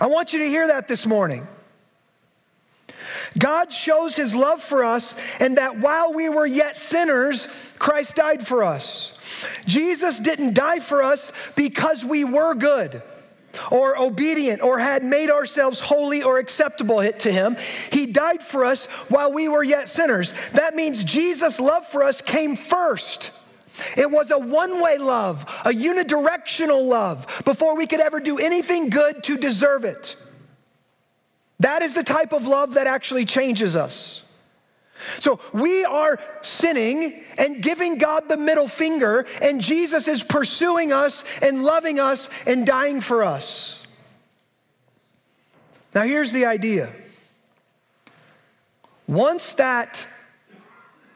I 0.00 0.06
want 0.06 0.32
you 0.32 0.40
to 0.40 0.48
hear 0.48 0.68
that 0.68 0.88
this 0.88 1.06
morning. 1.06 1.46
God 3.36 3.72
shows 3.72 4.16
his 4.16 4.34
love 4.34 4.62
for 4.62 4.84
us, 4.84 5.16
and 5.40 5.56
that 5.58 5.78
while 5.78 6.12
we 6.12 6.28
were 6.28 6.46
yet 6.46 6.76
sinners, 6.76 7.46
Christ 7.78 8.16
died 8.16 8.46
for 8.46 8.64
us. 8.64 9.46
Jesus 9.66 10.18
didn't 10.18 10.54
die 10.54 10.80
for 10.80 11.02
us 11.02 11.32
because 11.54 12.04
we 12.04 12.24
were 12.24 12.54
good 12.54 13.02
or 13.70 13.98
obedient 13.98 14.62
or 14.62 14.78
had 14.78 15.04
made 15.04 15.30
ourselves 15.30 15.80
holy 15.80 16.22
or 16.22 16.38
acceptable 16.38 16.98
to 17.12 17.32
Him. 17.32 17.56
He 17.92 18.06
died 18.06 18.42
for 18.42 18.64
us 18.64 18.86
while 19.08 19.32
we 19.32 19.48
were 19.48 19.62
yet 19.62 19.88
sinners. 19.88 20.34
That 20.50 20.74
means 20.74 21.04
Jesus' 21.04 21.60
love 21.60 21.86
for 21.86 22.02
us 22.02 22.20
came 22.20 22.56
first. 22.56 23.32
It 23.96 24.10
was 24.10 24.30
a 24.30 24.38
one 24.38 24.80
way 24.80 24.98
love, 24.98 25.42
a 25.64 25.70
unidirectional 25.70 26.86
love, 26.86 27.42
before 27.44 27.76
we 27.76 27.86
could 27.86 28.00
ever 28.00 28.20
do 28.20 28.38
anything 28.38 28.90
good 28.90 29.22
to 29.24 29.36
deserve 29.36 29.84
it. 29.84 30.16
That 31.60 31.82
is 31.82 31.94
the 31.94 32.04
type 32.04 32.32
of 32.32 32.46
love 32.46 32.74
that 32.74 32.86
actually 32.86 33.24
changes 33.24 33.76
us. 33.76 34.22
So 35.18 35.40
we 35.52 35.84
are 35.84 36.18
sinning 36.42 37.22
and 37.36 37.62
giving 37.62 37.98
God 37.98 38.28
the 38.28 38.36
middle 38.36 38.68
finger, 38.68 39.26
and 39.40 39.60
Jesus 39.60 40.08
is 40.08 40.22
pursuing 40.22 40.92
us 40.92 41.24
and 41.40 41.62
loving 41.62 42.00
us 42.00 42.30
and 42.46 42.66
dying 42.66 43.00
for 43.00 43.24
us. 43.24 43.86
Now, 45.94 46.02
here's 46.02 46.32
the 46.32 46.46
idea 46.46 46.90
once 49.06 49.54
that 49.54 50.06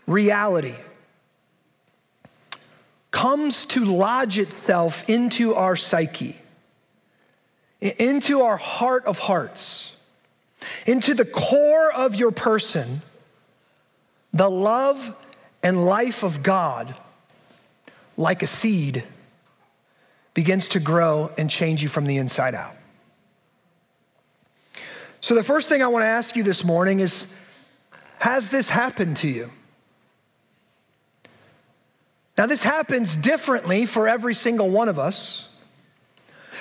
reality 0.06 0.74
comes 3.10 3.66
to 3.66 3.84
lodge 3.84 4.38
itself 4.38 5.08
into 5.08 5.54
our 5.54 5.76
psyche, 5.76 6.36
into 7.80 8.40
our 8.40 8.56
heart 8.56 9.04
of 9.04 9.18
hearts, 9.18 9.94
into 10.86 11.14
the 11.14 11.26
core 11.26 11.92
of 11.92 12.14
your 12.16 12.32
person, 12.32 13.02
the 14.32 14.50
love 14.50 15.14
and 15.62 15.84
life 15.84 16.22
of 16.22 16.42
God, 16.42 16.94
like 18.16 18.42
a 18.42 18.46
seed, 18.46 19.04
begins 20.34 20.68
to 20.68 20.80
grow 20.80 21.30
and 21.36 21.50
change 21.50 21.82
you 21.82 21.88
from 21.88 22.06
the 22.06 22.16
inside 22.16 22.54
out. 22.54 22.74
So, 25.20 25.34
the 25.34 25.44
first 25.44 25.68
thing 25.68 25.82
I 25.82 25.86
want 25.86 26.02
to 26.02 26.08
ask 26.08 26.34
you 26.34 26.42
this 26.42 26.64
morning 26.64 27.00
is 27.00 27.32
Has 28.18 28.50
this 28.50 28.68
happened 28.68 29.18
to 29.18 29.28
you? 29.28 29.50
Now, 32.36 32.46
this 32.46 32.64
happens 32.64 33.14
differently 33.14 33.86
for 33.86 34.08
every 34.08 34.34
single 34.34 34.70
one 34.70 34.88
of 34.88 34.98
us. 34.98 35.48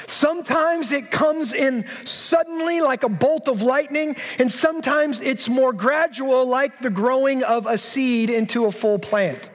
Sometimes 0.08 0.92
it 0.92 1.12
comes 1.12 1.54
in 1.54 1.86
suddenly 2.06 2.82
like 2.82 3.04
a 3.04 3.10
bolt 3.10 3.48
of 3.48 3.62
lightning, 3.62 4.16
and 4.40 4.52
sometimes 4.52 5.20
it's 5.22 5.50
more 5.50 5.74
gradual, 5.74 6.46
like 6.46 6.80
the 6.80 6.90
growing 6.90 7.44
of 7.44 7.66
a 7.68 7.78
seed 7.78 8.30
into 8.30 8.66
a 8.66 8.72
full 8.72 9.00
plant. 9.00 9.50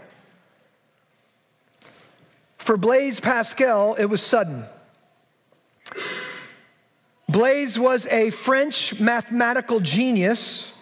For 2.58 2.76
Blaise 2.76 3.20
Pascal, 3.20 3.94
it 3.94 4.06
was 4.06 4.22
sudden. 4.22 4.64
Blaise 7.28 7.78
was 7.78 8.06
a 8.06 8.30
French 8.30 8.98
mathematical 8.98 9.80
genius 9.80 10.72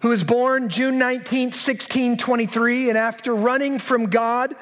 who 0.00 0.08
was 0.08 0.22
born 0.22 0.68
June 0.68 0.98
19, 0.98 1.46
1623, 1.48 2.90
and 2.90 2.98
after 2.98 3.34
running 3.34 3.78
from 3.78 4.06
God 4.06 4.54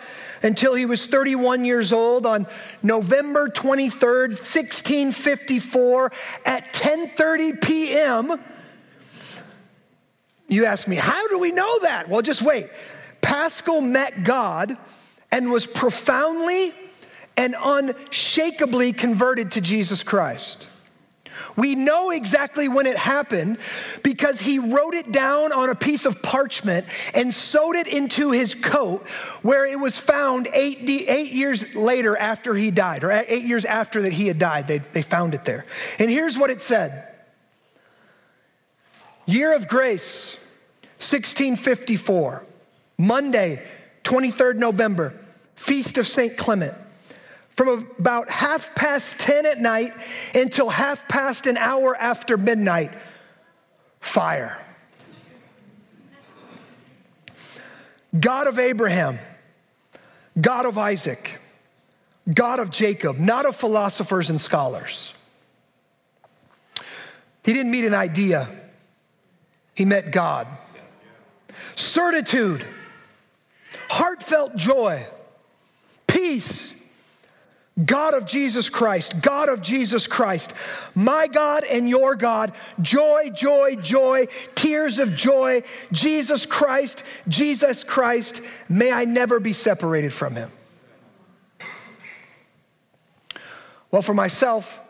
until 0.42 0.74
he 0.74 0.86
was 0.86 1.06
31 1.06 1.64
years 1.64 1.92
old 1.92 2.26
on 2.26 2.46
November 2.82 3.48
23rd, 3.48 4.30
1654 4.30 6.12
at 6.44 6.72
10:30 6.72 7.60
p.m. 7.60 8.40
You 10.46 10.66
ask 10.66 10.86
me, 10.86 10.96
how 10.96 11.26
do 11.28 11.38
we 11.38 11.50
know 11.50 11.78
that? 11.80 12.08
Well, 12.08 12.22
just 12.22 12.42
wait. 12.42 12.68
Pascal 13.22 13.80
met 13.80 14.22
God 14.22 14.76
and 15.32 15.50
was 15.50 15.66
profoundly 15.66 16.72
and 17.36 17.56
unshakably 17.58 18.92
converted 18.92 19.52
to 19.52 19.60
Jesus 19.60 20.02
Christ. 20.02 20.68
We 21.56 21.74
know 21.74 22.10
exactly 22.10 22.68
when 22.68 22.86
it 22.86 22.96
happened 22.96 23.58
because 24.02 24.40
he 24.40 24.58
wrote 24.58 24.94
it 24.94 25.12
down 25.12 25.52
on 25.52 25.70
a 25.70 25.74
piece 25.74 26.06
of 26.06 26.22
parchment 26.22 26.86
and 27.14 27.32
sewed 27.32 27.76
it 27.76 27.86
into 27.86 28.30
his 28.30 28.54
coat, 28.54 29.06
where 29.42 29.66
it 29.66 29.78
was 29.78 29.98
found 29.98 30.48
eight, 30.52 30.88
eight 30.88 31.32
years 31.32 31.74
later 31.74 32.16
after 32.16 32.54
he 32.54 32.70
died, 32.70 33.04
or 33.04 33.10
eight 33.10 33.44
years 33.44 33.64
after 33.64 34.02
that 34.02 34.12
he 34.12 34.28
had 34.28 34.38
died. 34.38 34.66
They, 34.68 34.78
they 34.78 35.02
found 35.02 35.34
it 35.34 35.44
there. 35.44 35.64
And 35.98 36.10
here's 36.10 36.38
what 36.38 36.50
it 36.50 36.60
said 36.60 37.08
Year 39.26 39.54
of 39.54 39.68
Grace, 39.68 40.36
1654, 40.98 42.44
Monday, 42.98 43.62
23rd 44.04 44.56
November. 44.56 45.14
Feast 45.56 45.98
of 45.98 46.06
St. 46.06 46.36
Clement. 46.36 46.74
From 47.56 47.88
about 47.98 48.30
half 48.30 48.74
past 48.74 49.18
10 49.20 49.46
at 49.46 49.60
night 49.60 49.92
until 50.34 50.68
half 50.68 51.06
past 51.08 51.46
an 51.46 51.56
hour 51.56 51.96
after 51.96 52.36
midnight, 52.36 52.92
fire. 54.00 54.58
God 58.18 58.46
of 58.46 58.58
Abraham, 58.58 59.18
God 60.40 60.66
of 60.66 60.78
Isaac, 60.78 61.38
God 62.32 62.58
of 62.58 62.70
Jacob, 62.70 63.18
not 63.18 63.46
of 63.46 63.54
philosophers 63.54 64.30
and 64.30 64.40
scholars. 64.40 65.14
He 67.44 67.52
didn't 67.52 67.70
meet 67.70 67.84
an 67.84 67.94
idea, 67.94 68.48
he 69.74 69.84
met 69.84 70.10
God. 70.10 70.48
Certitude, 71.76 72.64
heartfelt 73.88 74.56
joy 74.56 75.04
peace. 76.14 76.74
God 77.82 78.14
of 78.14 78.24
Jesus 78.24 78.68
Christ, 78.68 79.20
God 79.20 79.48
of 79.48 79.60
Jesus 79.60 80.06
Christ, 80.06 80.52
my 80.94 81.26
God 81.26 81.64
and 81.64 81.88
your 81.88 82.14
God, 82.14 82.52
joy, 82.80 83.30
joy, 83.34 83.74
joy, 83.76 84.26
tears 84.54 85.00
of 85.00 85.16
joy, 85.16 85.62
Jesus 85.90 86.46
Christ, 86.46 87.02
Jesus 87.26 87.82
Christ, 87.82 88.42
may 88.68 88.92
I 88.92 89.06
never 89.06 89.40
be 89.40 89.52
separated 89.52 90.12
from 90.12 90.36
him. 90.36 90.52
Well, 93.90 94.02
for 94.02 94.14
myself, 94.14 94.80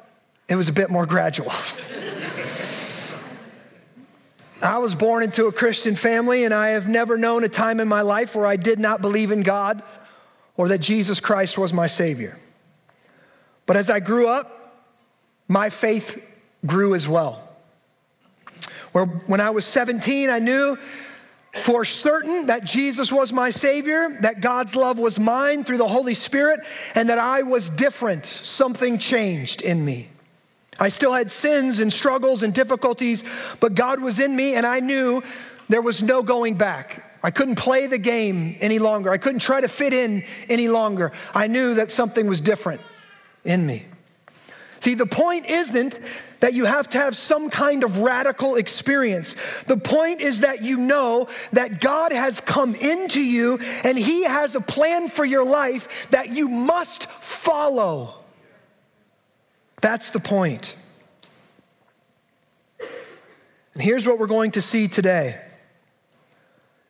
it 0.47 0.57
was 0.57 0.69
a 0.69 0.73
bit 0.73 0.91
more 0.91 1.07
gradual. 1.07 1.53
I 4.63 4.77
was 4.79 4.95
born 4.95 5.23
into 5.23 5.47
a 5.47 5.53
Christian 5.53 5.95
family, 5.95 6.45
and 6.45 6.53
I 6.53 6.69
have 6.71 6.87
never 6.87 7.17
known 7.17 7.45
a 7.45 7.49
time 7.49 7.81
in 7.81 7.89
my 7.89 8.03
life 8.03 8.35
where 8.35 8.47
I 8.47 8.57
did 8.57 8.79
not 8.79 9.01
believe 9.01 9.31
in 9.31 9.43
God 9.43 9.83
or 10.57 10.69
that 10.69 10.81
Jesus 10.81 11.19
Christ 11.21 11.57
was 11.57 11.73
my 11.73 11.87
Savior. 11.87 12.39
But 13.67 13.77
as 13.77 13.91
I 13.91 14.01
grew 14.01 14.29
up, 14.29 14.55
my 15.49 15.71
faith 15.71 16.23
grew 16.67 16.95
as 16.95 17.07
well. 17.09 17.41
Where 18.93 19.07
when 19.07 19.41
I 19.41 19.51
was 19.51 19.65
17, 19.65 20.31
I 20.31 20.39
knew 20.39 20.79
for 21.63 21.85
certain 21.85 22.47
that 22.47 22.65
Jesus 22.65 23.13
was 23.13 23.33
my 23.33 23.51
Savior, 23.51 24.17
that 24.21 24.41
God's 24.41 24.75
love 24.75 24.99
was 24.99 25.19
mine 25.19 25.65
through 25.65 25.79
the 25.79 25.89
Holy 25.89 26.15
Spirit, 26.15 26.61
and 26.95 27.09
that 27.09 27.19
I 27.19 27.43
was 27.43 27.71
different. 27.71 28.27
Something 28.27 28.99
changed 28.99 29.63
in 29.63 29.85
me. 29.85 30.09
I 30.81 30.89
still 30.89 31.13
had 31.13 31.31
sins 31.31 31.79
and 31.79 31.93
struggles 31.93 32.43
and 32.43 32.53
difficulties, 32.53 33.23
but 33.61 33.75
God 33.75 34.01
was 34.01 34.19
in 34.19 34.35
me, 34.35 34.55
and 34.55 34.67
I 34.67 34.81
knew 34.81 35.23
there 35.69 35.83
was 35.83 36.03
no 36.03 36.23
going 36.23 36.55
back. 36.55 37.19
I 37.23 37.31
couldn't 37.31 37.55
play 37.55 37.87
the 37.87 37.99
game 37.99 38.57
any 38.61 38.81
longer. 38.81 39.11
I 39.11 39.19
couldn't 39.19 39.41
try 39.41 39.61
to 39.61 39.69
fit 39.69 39.93
in 39.93 40.25
any 40.49 40.69
longer. 40.69 41.13
I 41.33 41.47
knew 41.47 41.75
that 41.75 41.91
something 41.91 42.27
was 42.27 42.41
different 42.41 42.81
in 43.45 43.67
me. 43.67 43.85
See, 44.81 44.95
the 44.95 45.07
point 45.07 45.47
isn't 45.47 45.99
that 46.41 46.53
you 46.53 46.67
have 46.67 46.91
to 46.91 46.99
have 46.99 47.17
some 47.17 47.49
kind 47.49 47.85
of 47.85 48.01
radical 48.01 48.57
experience. 48.57 49.35
The 49.63 49.79
point 49.79 50.21
is 50.21 50.41
that 50.41 50.63
you 50.63 50.77
know 50.77 51.29
that 51.53 51.81
God 51.81 52.13
has 52.13 52.41
come 52.41 52.75
into 52.75 53.21
you 53.21 53.59
and 53.83 53.97
He 53.97 54.25
has 54.25 54.55
a 54.55 54.61
plan 54.61 55.09
for 55.09 55.25
your 55.25 55.45
life 55.45 56.11
that 56.11 56.29
you 56.29 56.49
must 56.49 57.07
follow. 57.07 58.15
That's 59.81 60.11
the 60.11 60.21
point. 60.21 60.77
And 62.79 63.83
here's 63.83 64.07
what 64.07 64.19
we're 64.19 64.27
going 64.27 64.51
to 64.53 64.63
see 64.63 64.87
today 64.87 65.41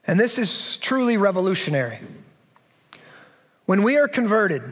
and 0.06 0.20
this 0.20 0.38
is 0.38 0.76
truly 0.78 1.16
revolutionary. 1.16 1.98
When 3.66 3.82
we 3.82 3.96
are 3.96 4.08
converted, 4.08 4.62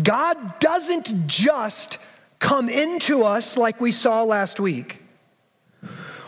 God 0.00 0.58
doesn't 0.60 1.26
just 1.26 1.98
come 2.38 2.68
into 2.68 3.24
us 3.24 3.56
like 3.56 3.80
we 3.80 3.92
saw 3.92 4.22
last 4.22 4.58
week. 4.58 5.02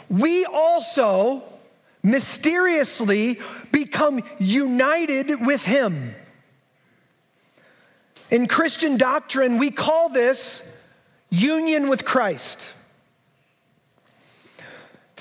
We 0.08 0.44
also 0.44 1.42
mysteriously 2.02 3.40
become 3.72 4.20
united 4.38 5.44
with 5.46 5.64
Him. 5.64 6.14
In 8.30 8.46
Christian 8.46 8.96
doctrine, 8.96 9.58
we 9.58 9.70
call 9.70 10.08
this 10.08 10.68
union 11.30 11.88
with 11.88 12.04
Christ. 12.04 12.70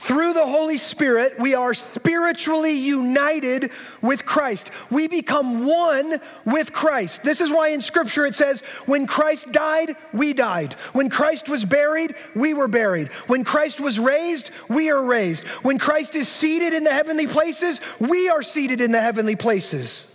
Through 0.04 0.34
the 0.34 0.46
Holy 0.46 0.78
Spirit, 0.78 1.40
we 1.40 1.56
are 1.56 1.74
spiritually 1.74 2.74
united 2.74 3.72
with 4.02 4.26
Christ. 4.26 4.70
We 4.92 5.08
become 5.08 5.66
one 5.66 6.20
with 6.44 6.74
Christ. 6.74 7.24
This 7.24 7.40
is 7.40 7.50
why 7.50 7.70
in 7.70 7.80
Scripture 7.80 8.26
it 8.26 8.36
says, 8.36 8.60
when 8.86 9.08
Christ 9.08 9.54
died, 9.54 9.96
we 10.12 10.34
died. 10.34 10.74
When 10.92 11.10
Christ 11.10 11.48
was 11.48 11.64
buried, 11.64 12.16
we 12.36 12.54
were 12.54 12.68
buried. 12.68 13.14
When 13.28 13.46
Christ 13.46 13.80
was 13.80 13.98
raised, 13.98 14.52
we 14.68 14.92
are 14.92 15.02
raised. 15.02 15.48
When 15.64 15.80
Christ 15.80 16.18
is 16.18 16.28
seated 16.28 16.74
in 16.74 16.84
the 16.84 16.92
heavenly 16.92 17.26
places, 17.26 17.80
we 18.02 18.28
are 18.28 18.44
seated 18.44 18.82
in 18.82 18.92
the 18.92 19.00
heavenly 19.00 19.38
places. 19.38 20.14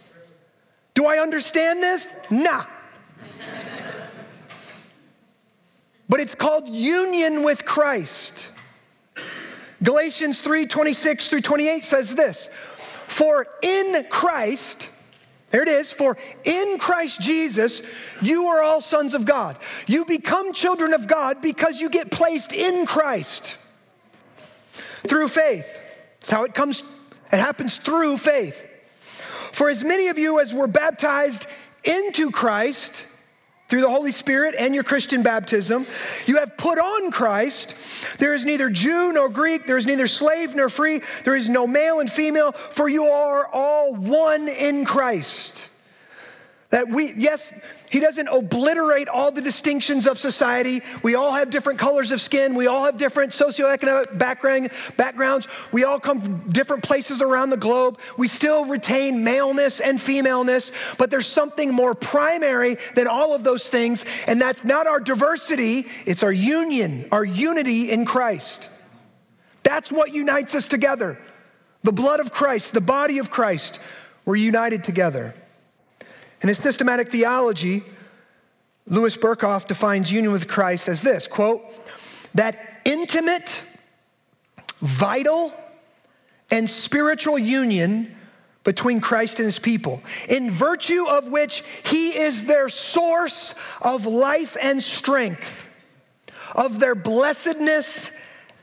Do 0.93 1.07
I 1.07 1.17
understand 1.17 1.83
this? 1.83 2.07
Nah. 2.31 2.67
but 6.11 6.21
it's 6.21 6.35
called 6.35 6.69
union 6.69 7.43
with 7.43 7.65
Christ. 7.65 8.51
Galatians 9.83 10.41
3 10.41 10.67
26 10.67 11.29
through 11.29 11.41
28 11.41 11.85
says 11.85 12.15
this 12.15 12.49
For 13.07 13.47
in 13.63 14.07
Christ, 14.11 14.91
There 15.51 15.63
it 15.63 15.69
is. 15.69 15.93
For 15.93 16.17
in 16.45 16.79
Christ 16.79 17.21
Jesus, 17.21 17.83
you 18.21 18.47
are 18.47 18.63
all 18.63 18.81
sons 18.81 19.15
of 19.15 19.25
God. 19.25 19.57
You 19.87 20.05
become 20.05 20.53
children 20.53 20.93
of 20.93 21.07
God 21.07 21.41
because 21.41 21.81
you 21.81 21.91
get 21.91 22.11
placed 22.11 22.53
in 22.53 22.87
Christ 22.87 23.57
through 25.07 25.29
faith. 25.29 25.81
That's 26.21 26.31
how 26.31 26.45
it 26.45 26.55
comes, 26.55 26.83
it 27.33 27.39
happens 27.39 27.79
through 27.79 28.19
faith. 28.19 28.65
For 29.53 29.71
as 29.71 29.83
many 29.83 30.09
of 30.09 30.19
you 30.19 30.41
as 30.41 30.53
were 30.53 30.67
baptized 30.67 31.47
into 31.85 32.31
Christ, 32.31 33.07
through 33.69 33.83
the 33.83 33.91
Holy 33.91 34.13
Spirit 34.13 34.55
and 34.59 34.75
your 34.75 34.85
Christian 34.85 35.23
baptism. 35.23 35.87
You 36.27 36.39
have 36.39 36.57
put 36.57 36.79
on 36.79 37.11
Christ. 37.11 37.75
There 38.19 38.35
is 38.35 38.45
neither 38.45 38.71
Jew 38.71 39.13
nor 39.13 39.29
Greek, 39.29 39.67
there 39.67 39.77
is 39.77 39.87
neither 39.87 40.07
slave 40.07 40.55
nor 40.55 40.69
free, 40.69 41.03
there 41.25 41.37
is 41.37 41.49
no 41.49 41.67
male 41.67 42.01
and 42.01 42.11
female, 42.11 42.53
for 42.53 42.89
you 42.89 43.05
are 43.05 43.47
all 43.53 43.95
one 43.95 44.49
in 44.49 44.85
Christ. 44.85 45.69
That 46.71 46.91
we, 46.91 47.15
yes, 47.15 47.59
he 47.89 47.99
doesn't 47.99 48.29
obliterate 48.29 49.09
all 49.09 49.33
the 49.33 49.41
distinctions 49.41 50.07
of 50.07 50.19
society. 50.19 50.83
We 51.03 51.15
all 51.15 51.33
have 51.33 51.49
different 51.49 51.79
colors 51.79 52.13
of 52.13 52.21
skin. 52.21 52.55
We 52.55 52.67
all 52.67 52.85
have 52.85 52.99
different 52.99 53.33
socioeconomic 53.33 54.19
background, 54.19 54.71
backgrounds. 54.99 55.49
We 55.73 55.85
all 55.85 55.99
come 55.99 56.21
from 56.21 56.49
different 56.51 56.83
places 56.83 57.23
around 57.23 57.49
the 57.51 57.57
globe. 57.57 57.99
We 58.19 58.29
still 58.29 58.67
retain 58.67 59.25
maleness 59.25 59.81
and 59.81 59.99
femaleness, 59.99 60.73
but 60.99 61.11
there's 61.11 61.27
something 61.27 61.73
more 61.73 61.95
primary 61.95 62.77
than 62.95 63.07
all 63.07 63.35
of 63.35 63.45
those 63.45 63.71
things, 63.71 64.05
and 64.27 64.39
that's 64.39 64.63
not 64.63 64.87
our 64.87 65.01
diversity, 65.01 65.87
it's 66.05 66.23
our 66.23 66.33
union, 66.33 67.09
our 67.13 67.25
unity 67.25 67.91
in 67.91 68.05
Christ. 68.05 68.69
That's 69.63 69.91
what 69.91 70.13
unites 70.13 70.55
us 70.55 70.69
together. 70.69 71.19
The 71.83 71.93
blood 71.93 72.21
of 72.21 72.31
Christ, 72.31 72.75
the 72.75 72.83
body 72.83 73.19
of 73.19 73.31
Christ, 73.31 73.81
we're 74.27 74.37
united 74.37 74.85
together. 74.85 75.35
In 76.43 76.49
his 76.49 76.59
systematic 76.59 77.11
theology, 77.11 77.83
Louis 78.87 79.17
Berkhof 79.17 79.67
defines 79.67 80.13
union 80.13 80.33
with 80.33 80.49
Christ 80.49 80.89
as 80.89 81.03
this 81.03 81.27
quote, 81.27 81.63
that 82.35 82.81
intimate, 82.85 83.63
vital, 84.81 85.53
and 86.51 86.69
spiritual 86.69 87.39
union 87.39 88.15
between 88.65 89.01
Christ 89.01 89.41
and 89.41 89.47
his 89.47 89.59
people, 89.59 90.03
in 90.29 90.51
virtue 90.51 91.07
of 91.09 91.29
which 91.29 91.65
he 91.85 92.17
is 92.19 92.45
their 92.45 92.69
source 92.69 93.55
of 93.81 94.07
life 94.07 94.57
and 94.61 94.83
strength, 94.83 95.69
of 96.55 96.79
their 96.79 96.95
blessedness 96.95 98.11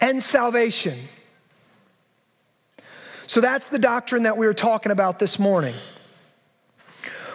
and 0.02 0.22
salvation. 0.22 0.98
So 3.28 3.42
that's 3.42 3.68
the 3.68 3.80
doctrine 3.80 4.24
that 4.24 4.38
we 4.38 4.46
were 4.46 4.54
talking 4.54 4.92
about 4.92 5.18
this 5.18 5.40
morning. 5.40 5.76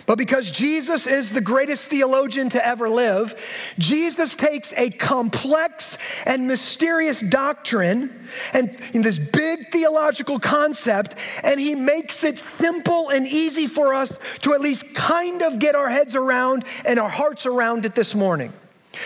But 0.07 0.19
because 0.19 0.51
Jesus 0.51 1.07
is 1.07 1.33
the 1.33 1.41
greatest 1.41 1.89
theologian 1.89 2.49
to 2.51 2.67
ever 2.67 2.89
live, 2.89 3.35
Jesus 3.79 4.35
takes 4.35 4.73
a 4.77 4.91
complex 4.91 5.99
and 6.27 6.47
mysterious 6.47 7.21
doctrine 7.21 8.29
and 8.53 8.71
this 8.93 9.19
big 9.19 9.71
theological 9.73 10.39
concept, 10.39 11.15
and 11.43 11.59
he 11.61 11.75
makes 11.75 12.25
it 12.25 12.39
simple 12.39 13.09
and 13.09 13.27
easy 13.27 13.67
for 13.67 13.95
us 13.95 14.19
to 14.43 14.55
at 14.55 14.61
least 14.61 14.95
kind 14.95 15.43
of 15.43 15.59
get 15.59 15.75
our 15.75 15.89
heads 15.89 16.15
around 16.15 16.65
and 16.85 16.99
our 16.99 17.09
hearts 17.09 17.47
around 17.47 17.85
it 17.85 17.95
this 17.95 18.15
morning. 18.15 18.53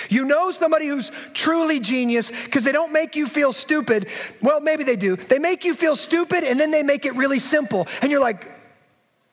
You 0.08 0.24
know 0.24 0.50
somebody 0.50 0.86
who's 0.86 1.12
truly 1.34 1.78
genius 1.78 2.30
because 2.30 2.64
they 2.64 2.72
don't 2.72 2.92
make 2.92 3.16
you 3.16 3.28
feel 3.28 3.52
stupid. 3.52 4.08
Well, 4.40 4.60
maybe 4.60 4.82
they 4.82 4.96
do. 4.96 5.16
They 5.16 5.38
make 5.38 5.64
you 5.64 5.74
feel 5.74 5.94
stupid 5.94 6.42
and 6.42 6.58
then 6.58 6.70
they 6.70 6.82
make 6.82 7.04
it 7.04 7.14
really 7.16 7.38
simple. 7.38 7.86
And 8.00 8.10
you're 8.10 8.20
like, 8.20 8.50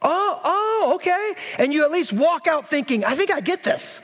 Oh, 0.01 0.39
oh, 0.43 0.91
okay. 0.95 1.33
And 1.59 1.73
you 1.73 1.83
at 1.83 1.91
least 1.91 2.11
walk 2.11 2.47
out 2.47 2.67
thinking, 2.67 3.03
I 3.03 3.15
think 3.15 3.31
I 3.31 3.39
get 3.39 3.63
this. 3.63 4.01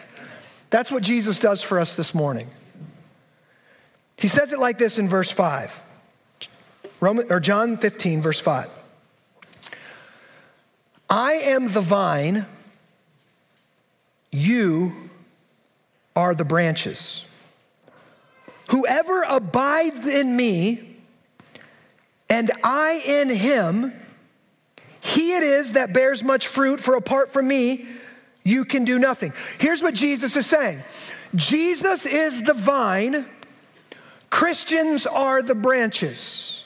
That's 0.69 0.91
what 0.91 1.03
Jesus 1.03 1.39
does 1.39 1.63
for 1.63 1.79
us 1.79 1.95
this 1.95 2.13
morning. 2.13 2.47
He 4.17 4.27
says 4.27 4.51
it 4.53 4.59
like 4.59 4.77
this 4.77 4.97
in 4.97 5.07
verse 5.07 5.31
5. 5.31 5.83
Roman, 6.99 7.31
or 7.31 7.39
John 7.39 7.77
15, 7.77 8.21
verse 8.21 8.39
5. 8.39 8.69
I 11.09 11.33
am 11.33 11.71
the 11.71 11.81
vine, 11.81 12.45
you 14.31 14.93
are 16.15 16.35
the 16.35 16.43
branches. 16.43 17.25
Whoever 18.69 19.21
abides 19.23 20.05
in 20.05 20.35
me 20.35 20.97
and 22.29 22.51
I 22.63 23.01
in 23.05 23.29
him, 23.29 23.93
he 25.07 25.35
it 25.35 25.43
is 25.43 25.73
that 25.73 25.93
bears 25.93 26.21
much 26.21 26.47
fruit, 26.47 26.81
for 26.81 26.95
apart 26.95 27.31
from 27.31 27.47
me, 27.47 27.85
you 28.43 28.65
can 28.65 28.83
do 28.83 28.99
nothing. 28.99 29.31
Here's 29.57 29.81
what 29.81 29.93
Jesus 29.93 30.35
is 30.35 30.45
saying 30.45 30.83
Jesus 31.33 32.05
is 32.05 32.43
the 32.43 32.53
vine, 32.53 33.25
Christians 34.29 35.07
are 35.07 35.41
the 35.41 35.55
branches. 35.55 36.65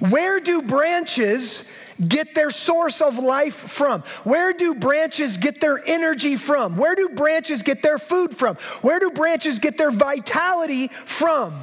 Where 0.00 0.40
do 0.40 0.60
branches 0.60 1.70
get 2.06 2.34
their 2.34 2.50
source 2.50 3.00
of 3.00 3.18
life 3.18 3.54
from? 3.54 4.02
Where 4.24 4.52
do 4.52 4.74
branches 4.74 5.38
get 5.38 5.60
their 5.60 5.82
energy 5.86 6.36
from? 6.36 6.76
Where 6.76 6.94
do 6.94 7.10
branches 7.10 7.62
get 7.62 7.82
their 7.82 7.98
food 7.98 8.36
from? 8.36 8.56
Where 8.82 9.00
do 9.00 9.10
branches 9.10 9.58
get 9.58 9.78
their 9.78 9.90
vitality 9.90 10.88
from? 11.06 11.62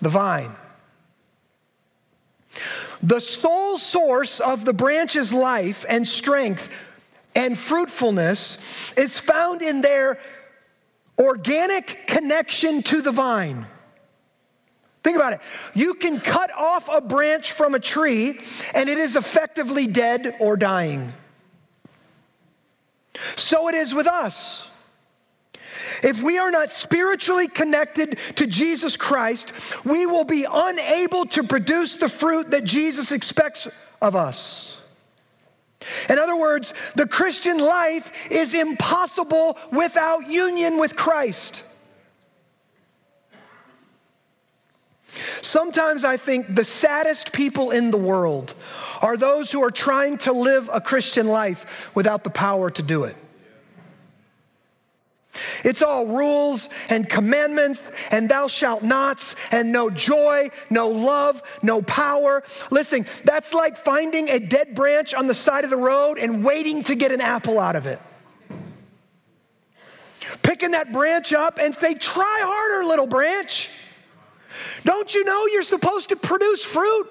The 0.00 0.08
vine. 0.08 0.52
The 3.02 3.20
sole 3.20 3.78
source 3.78 4.40
of 4.40 4.64
the 4.64 4.72
branch's 4.72 5.32
life 5.32 5.84
and 5.88 6.06
strength 6.06 6.68
and 7.34 7.56
fruitfulness 7.56 8.92
is 8.94 9.18
found 9.18 9.62
in 9.62 9.80
their 9.80 10.18
organic 11.18 12.06
connection 12.06 12.82
to 12.84 13.02
the 13.02 13.12
vine. 13.12 13.66
Think 15.02 15.16
about 15.16 15.34
it. 15.34 15.40
You 15.74 15.94
can 15.94 16.18
cut 16.18 16.50
off 16.52 16.88
a 16.92 17.00
branch 17.00 17.52
from 17.52 17.74
a 17.74 17.78
tree 17.78 18.40
and 18.74 18.88
it 18.88 18.98
is 18.98 19.16
effectively 19.16 19.86
dead 19.86 20.36
or 20.40 20.56
dying. 20.56 21.12
So 23.36 23.68
it 23.68 23.74
is 23.74 23.94
with 23.94 24.06
us. 24.06 24.68
If 26.02 26.22
we 26.22 26.38
are 26.38 26.50
not 26.50 26.70
spiritually 26.70 27.48
connected 27.48 28.18
to 28.36 28.46
Jesus 28.46 28.96
Christ, 28.96 29.84
we 29.84 30.06
will 30.06 30.24
be 30.24 30.46
unable 30.50 31.26
to 31.26 31.42
produce 31.42 31.96
the 31.96 32.08
fruit 32.08 32.50
that 32.50 32.64
Jesus 32.64 33.12
expects 33.12 33.68
of 34.00 34.14
us. 34.14 34.80
In 36.08 36.18
other 36.18 36.36
words, 36.36 36.74
the 36.96 37.06
Christian 37.06 37.58
life 37.58 38.30
is 38.30 38.54
impossible 38.54 39.56
without 39.70 40.30
union 40.30 40.78
with 40.78 40.96
Christ. 40.96 41.62
Sometimes 45.42 46.04
I 46.04 46.16
think 46.16 46.54
the 46.54 46.64
saddest 46.64 47.32
people 47.32 47.70
in 47.70 47.90
the 47.90 47.96
world 47.96 48.54
are 49.00 49.16
those 49.16 49.50
who 49.50 49.62
are 49.62 49.70
trying 49.70 50.18
to 50.18 50.32
live 50.32 50.68
a 50.72 50.80
Christian 50.80 51.26
life 51.26 51.90
without 51.94 52.24
the 52.24 52.30
power 52.30 52.70
to 52.70 52.82
do 52.82 53.04
it. 53.04 53.16
It's 55.64 55.82
all 55.82 56.06
rules 56.06 56.68
and 56.88 57.08
commandments 57.08 57.90
and 58.10 58.28
thou 58.28 58.46
shalt 58.46 58.82
nots 58.82 59.36
and 59.50 59.72
no 59.72 59.90
joy, 59.90 60.50
no 60.70 60.88
love, 60.88 61.42
no 61.62 61.82
power. 61.82 62.42
Listen, 62.70 63.06
that's 63.24 63.54
like 63.54 63.76
finding 63.76 64.28
a 64.28 64.38
dead 64.38 64.74
branch 64.74 65.14
on 65.14 65.26
the 65.26 65.34
side 65.34 65.64
of 65.64 65.70
the 65.70 65.76
road 65.76 66.18
and 66.18 66.44
waiting 66.44 66.82
to 66.84 66.94
get 66.94 67.12
an 67.12 67.20
apple 67.20 67.58
out 67.58 67.76
of 67.76 67.86
it. 67.86 68.00
Picking 70.42 70.72
that 70.72 70.92
branch 70.92 71.32
up 71.32 71.58
and 71.58 71.74
say, 71.74 71.94
try 71.94 72.40
harder, 72.42 72.86
little 72.86 73.06
branch. 73.06 73.70
Don't 74.84 75.14
you 75.14 75.24
know 75.24 75.46
you're 75.46 75.62
supposed 75.62 76.10
to 76.10 76.16
produce 76.16 76.64
fruit? 76.64 77.08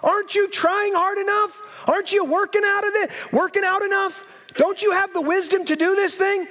Aren't 0.00 0.34
you 0.34 0.48
trying 0.48 0.94
hard 0.94 1.18
enough? 1.18 1.86
Aren't 1.88 2.12
you 2.12 2.24
working 2.24 2.62
out 2.64 2.84
of 2.84 2.90
it, 2.94 3.10
working 3.32 3.64
out 3.64 3.82
enough? 3.82 4.24
Don't 4.54 4.82
you 4.82 4.92
have 4.92 5.12
the 5.12 5.20
wisdom 5.20 5.64
to 5.66 5.76
do 5.76 5.94
this 5.94 6.16
thing? 6.16 6.46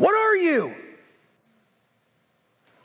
What 0.00 0.14
are 0.14 0.34
you? 0.34 0.74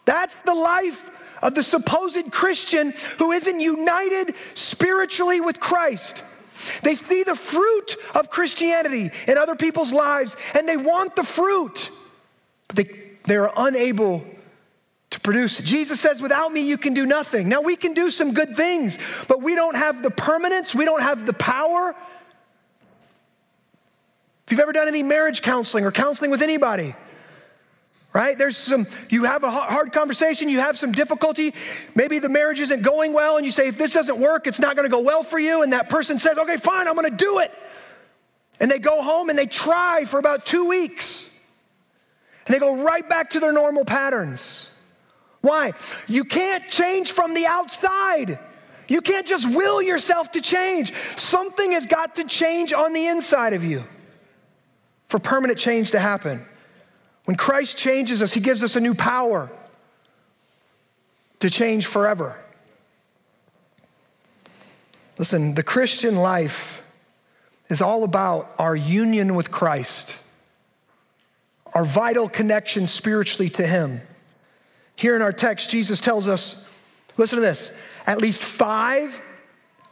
That's 0.03 0.35
the 0.41 0.53
life 0.53 1.09
of 1.41 1.55
the 1.55 1.63
supposed 1.63 2.29
Christian 2.29 2.93
who 3.19 3.31
isn't 3.31 3.61
united 3.61 4.35
spiritually 4.53 5.39
with 5.39 5.61
Christ. 5.61 6.25
They 6.83 6.93
see 6.93 7.23
the 7.23 7.35
fruit 7.35 7.95
of 8.13 8.29
Christianity 8.29 9.11
in 9.29 9.37
other 9.37 9.55
people's 9.55 9.93
lives 9.93 10.35
and 10.55 10.67
they 10.67 10.75
want 10.75 11.15
the 11.15 11.23
fruit, 11.23 11.89
but 12.67 12.75
they, 12.75 12.89
they're 13.23 13.49
unable 13.55 14.25
to 15.11 15.19
produce 15.21 15.61
it. 15.61 15.65
Jesus 15.65 16.01
says, 16.01 16.21
Without 16.21 16.51
me, 16.51 16.67
you 16.67 16.77
can 16.77 16.93
do 16.93 17.05
nothing. 17.05 17.47
Now, 17.47 17.61
we 17.61 17.77
can 17.77 17.93
do 17.93 18.11
some 18.11 18.33
good 18.33 18.57
things, 18.57 18.97
but 19.29 19.41
we 19.41 19.55
don't 19.55 19.77
have 19.77 20.03
the 20.03 20.11
permanence, 20.11 20.75
we 20.75 20.83
don't 20.83 21.01
have 21.01 21.25
the 21.25 21.33
power 21.33 21.95
if 24.45 24.51
you've 24.51 24.59
ever 24.59 24.73
done 24.73 24.87
any 24.87 25.01
marriage 25.01 25.41
counseling 25.41 25.85
or 25.85 25.91
counseling 25.91 26.29
with 26.29 26.43
anybody, 26.43 26.93
right? 28.15 28.37
There's 28.37 28.55
some, 28.55 28.87
you 29.09 29.25
have 29.25 29.43
a 29.43 29.51
hard 29.51 29.91
conversation, 29.91 30.47
you 30.47 30.61
have 30.61 30.77
some 30.77 30.93
difficulty. 30.93 31.53
Maybe 31.95 32.19
the 32.19 32.29
marriage 32.29 32.61
isn't 32.61 32.81
going 32.81 33.11
well, 33.11 33.35
and 33.35 33.45
you 33.45 33.51
say, 33.51 33.67
if 33.67 33.77
this 33.77 33.93
doesn't 33.93 34.17
work, 34.17 34.47
it's 34.47 34.61
not 34.61 34.77
gonna 34.77 34.87
go 34.87 35.01
well 35.01 35.21
for 35.21 35.37
you. 35.37 35.63
And 35.63 35.73
that 35.73 35.89
person 35.89 36.17
says, 36.17 36.37
okay, 36.37 36.55
fine, 36.55 36.87
I'm 36.87 36.95
gonna 36.95 37.09
do 37.09 37.39
it. 37.39 37.51
And 38.61 38.71
they 38.71 38.79
go 38.79 39.01
home 39.01 39.29
and 39.29 39.37
they 39.37 39.47
try 39.47 40.05
for 40.05 40.17
about 40.17 40.45
two 40.45 40.69
weeks. 40.69 41.29
And 42.47 42.55
they 42.55 42.59
go 42.59 42.77
right 42.77 43.07
back 43.07 43.31
to 43.31 43.41
their 43.41 43.51
normal 43.51 43.83
patterns. 43.83 44.71
Why? 45.41 45.73
You 46.07 46.23
can't 46.23 46.65
change 46.69 47.11
from 47.11 47.33
the 47.33 47.45
outside. 47.45 48.39
You 48.87 49.01
can't 49.01 49.27
just 49.27 49.45
will 49.45 49.81
yourself 49.81 50.31
to 50.31 50.41
change. 50.41 50.93
Something 51.17 51.73
has 51.73 51.85
got 51.85 52.15
to 52.15 52.23
change 52.23 52.71
on 52.71 52.93
the 52.93 53.07
inside 53.07 53.51
of 53.51 53.65
you 53.65 53.83
for 55.09 55.19
permanent 55.19 55.59
change 55.59 55.91
to 55.91 55.99
happen. 55.99 56.45
When 57.25 57.35
Christ 57.35 57.77
changes 57.77 58.21
us, 58.21 58.33
he 58.33 58.39
gives 58.39 58.63
us 58.63 58.75
a 58.75 58.79
new 58.79 58.93
power 58.93 59.51
to 61.39 61.49
change 61.49 61.87
forever. 61.87 62.37
Listen, 65.17 65.55
the 65.55 65.63
Christian 65.63 66.15
life 66.15 66.83
is 67.69 67.81
all 67.81 68.03
about 68.03 68.53
our 68.59 68.75
union 68.75 69.35
with 69.35 69.49
Christ, 69.49 70.17
our 71.73 71.85
vital 71.85 72.29
connection 72.29 72.85
spiritually 72.85 73.49
to 73.51 73.65
Him. 73.65 74.01
Here 74.95 75.15
in 75.15 75.21
our 75.21 75.33
text, 75.33 75.69
Jesus 75.69 75.99
tells 75.99 76.27
us 76.27 76.67
listen 77.17 77.37
to 77.37 77.41
this 77.41 77.71
at 78.05 78.19
least 78.19 78.43
five 78.43 79.19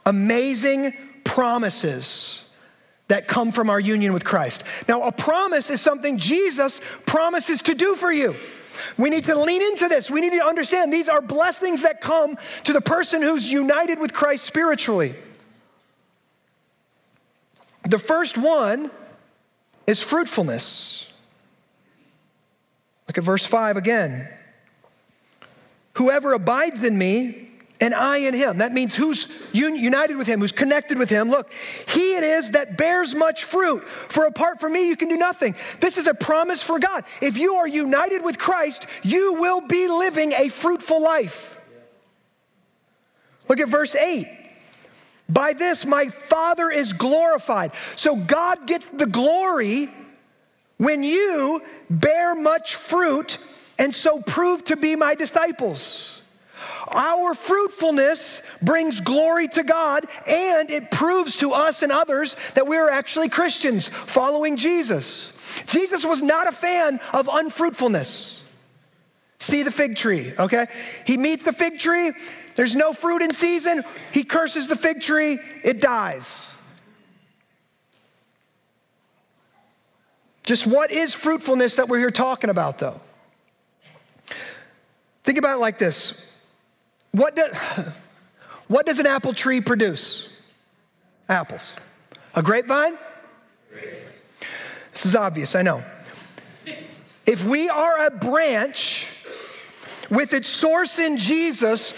amazing 0.06 0.94
promises 1.24 2.43
that 3.08 3.28
come 3.28 3.52
from 3.52 3.70
our 3.70 3.80
union 3.80 4.12
with 4.12 4.24
Christ. 4.24 4.64
Now, 4.88 5.02
a 5.02 5.12
promise 5.12 5.70
is 5.70 5.80
something 5.80 6.16
Jesus 6.16 6.80
promises 7.06 7.62
to 7.62 7.74
do 7.74 7.96
for 7.96 8.10
you. 8.10 8.34
We 8.96 9.10
need 9.10 9.24
to 9.24 9.38
lean 9.38 9.62
into 9.62 9.88
this. 9.88 10.10
We 10.10 10.20
need 10.20 10.32
to 10.32 10.44
understand 10.44 10.92
these 10.92 11.08
are 11.08 11.20
blessings 11.20 11.82
that 11.82 12.00
come 12.00 12.36
to 12.64 12.72
the 12.72 12.80
person 12.80 13.22
who's 13.22 13.50
united 13.50 13.98
with 13.98 14.12
Christ 14.12 14.44
spiritually. 14.44 15.14
The 17.84 17.98
first 17.98 18.38
one 18.38 18.90
is 19.86 20.02
fruitfulness. 20.02 21.12
Look 23.06 23.18
at 23.18 23.24
verse 23.24 23.44
5 23.44 23.76
again. 23.76 24.28
Whoever 25.94 26.32
abides 26.32 26.82
in 26.82 26.96
me 26.96 27.43
and 27.84 27.94
I 27.94 28.16
in 28.16 28.32
him. 28.32 28.58
That 28.58 28.72
means 28.72 28.94
who's 28.94 29.28
united 29.52 30.16
with 30.16 30.26
him, 30.26 30.40
who's 30.40 30.52
connected 30.52 30.96
with 30.96 31.10
him. 31.10 31.28
Look, 31.28 31.52
he 31.52 32.16
it 32.16 32.24
is 32.24 32.52
that 32.52 32.78
bears 32.78 33.14
much 33.14 33.44
fruit. 33.44 33.86
For 33.86 34.24
apart 34.24 34.58
from 34.58 34.72
me, 34.72 34.88
you 34.88 34.96
can 34.96 35.10
do 35.10 35.18
nothing. 35.18 35.54
This 35.80 35.98
is 35.98 36.06
a 36.06 36.14
promise 36.14 36.62
for 36.62 36.78
God. 36.78 37.04
If 37.20 37.36
you 37.36 37.56
are 37.56 37.68
united 37.68 38.24
with 38.24 38.38
Christ, 38.38 38.86
you 39.02 39.34
will 39.34 39.60
be 39.60 39.86
living 39.86 40.32
a 40.32 40.48
fruitful 40.48 41.02
life. 41.02 41.60
Look 43.50 43.60
at 43.60 43.68
verse 43.68 43.94
8. 43.94 44.28
By 45.28 45.52
this, 45.52 45.84
my 45.84 46.06
Father 46.06 46.70
is 46.70 46.94
glorified. 46.94 47.72
So 47.96 48.16
God 48.16 48.66
gets 48.66 48.88
the 48.88 49.06
glory 49.06 49.92
when 50.78 51.02
you 51.02 51.62
bear 51.90 52.34
much 52.34 52.76
fruit 52.76 53.36
and 53.78 53.94
so 53.94 54.20
prove 54.20 54.64
to 54.64 54.76
be 54.76 54.96
my 54.96 55.14
disciples. 55.14 56.22
Our 56.88 57.34
fruitfulness 57.34 58.42
brings 58.60 59.00
glory 59.00 59.48
to 59.48 59.62
God 59.62 60.04
and 60.26 60.70
it 60.70 60.90
proves 60.90 61.36
to 61.36 61.52
us 61.52 61.82
and 61.82 61.90
others 61.90 62.36
that 62.54 62.66
we 62.66 62.76
are 62.76 62.90
actually 62.90 63.28
Christians 63.28 63.88
following 63.88 64.56
Jesus. 64.56 65.32
Jesus 65.66 66.04
was 66.04 66.22
not 66.22 66.46
a 66.46 66.52
fan 66.52 67.00
of 67.12 67.28
unfruitfulness. 67.32 68.46
See 69.38 69.62
the 69.62 69.70
fig 69.70 69.96
tree, 69.96 70.32
okay? 70.38 70.66
He 71.06 71.16
meets 71.16 71.44
the 71.44 71.52
fig 71.52 71.78
tree, 71.78 72.12
there's 72.54 72.76
no 72.76 72.92
fruit 72.92 73.22
in 73.22 73.32
season, 73.32 73.82
he 74.12 74.24
curses 74.24 74.68
the 74.68 74.76
fig 74.76 75.00
tree, 75.00 75.38
it 75.62 75.80
dies. 75.80 76.56
Just 80.44 80.66
what 80.66 80.90
is 80.90 81.14
fruitfulness 81.14 81.76
that 81.76 81.88
we're 81.88 81.98
here 81.98 82.10
talking 82.10 82.50
about, 82.50 82.78
though? 82.78 83.00
Think 85.24 85.38
about 85.38 85.56
it 85.56 85.60
like 85.60 85.78
this 85.78 86.33
what, 87.14 87.36
do, 87.36 87.44
what 88.68 88.86
does 88.86 88.98
an 88.98 89.06
apple 89.06 89.32
tree 89.32 89.60
produce? 89.60 90.28
Apples. 91.28 91.76
A 92.34 92.42
grapevine? 92.42 92.98
This 94.92 95.06
is 95.06 95.14
obvious, 95.14 95.54
I 95.54 95.62
know. 95.62 95.84
If 97.24 97.44
we 97.46 97.68
are 97.68 98.06
a 98.06 98.10
branch 98.10 99.08
with 100.10 100.34
its 100.34 100.48
source 100.48 100.98
in 100.98 101.16
Jesus, 101.16 101.92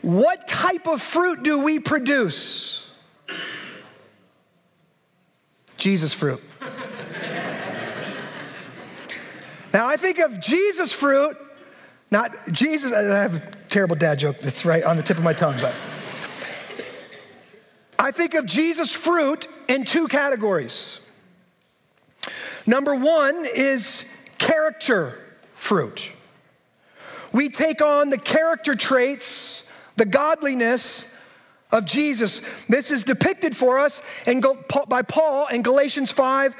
what 0.00 0.48
type 0.48 0.88
of 0.88 1.02
fruit 1.02 1.42
do 1.42 1.62
we 1.62 1.78
produce? 1.78 2.90
Jesus 5.76 6.14
fruit. 6.14 6.40
now 9.74 9.86
I 9.86 9.96
think 9.96 10.18
of 10.18 10.40
Jesus 10.40 10.92
fruit, 10.92 11.36
not 12.10 12.34
Jesus, 12.52 12.92
I 12.92 13.02
have 13.02 13.61
terrible 13.72 13.96
dad 13.96 14.18
joke 14.18 14.38
that's 14.40 14.66
right 14.66 14.84
on 14.84 14.98
the 14.98 15.02
tip 15.02 15.16
of 15.16 15.24
my 15.24 15.32
tongue, 15.32 15.56
but 15.58 15.74
I 17.98 18.10
think 18.10 18.34
of 18.34 18.44
Jesus' 18.44 18.94
fruit 18.94 19.48
in 19.66 19.86
two 19.86 20.08
categories. 20.08 21.00
Number 22.66 22.94
one 22.94 23.46
is 23.46 24.04
character 24.36 25.18
fruit. 25.54 26.12
We 27.32 27.48
take 27.48 27.80
on 27.80 28.10
the 28.10 28.18
character 28.18 28.74
traits, 28.74 29.66
the 29.96 30.04
godliness 30.04 31.10
of 31.70 31.86
Jesus. 31.86 32.42
This 32.68 32.90
is 32.90 33.04
depicted 33.04 33.56
for 33.56 33.78
us 33.78 34.02
in, 34.26 34.42
by 34.86 35.00
Paul 35.00 35.46
in 35.46 35.62
Galatians 35.62 36.10
5 36.10 36.54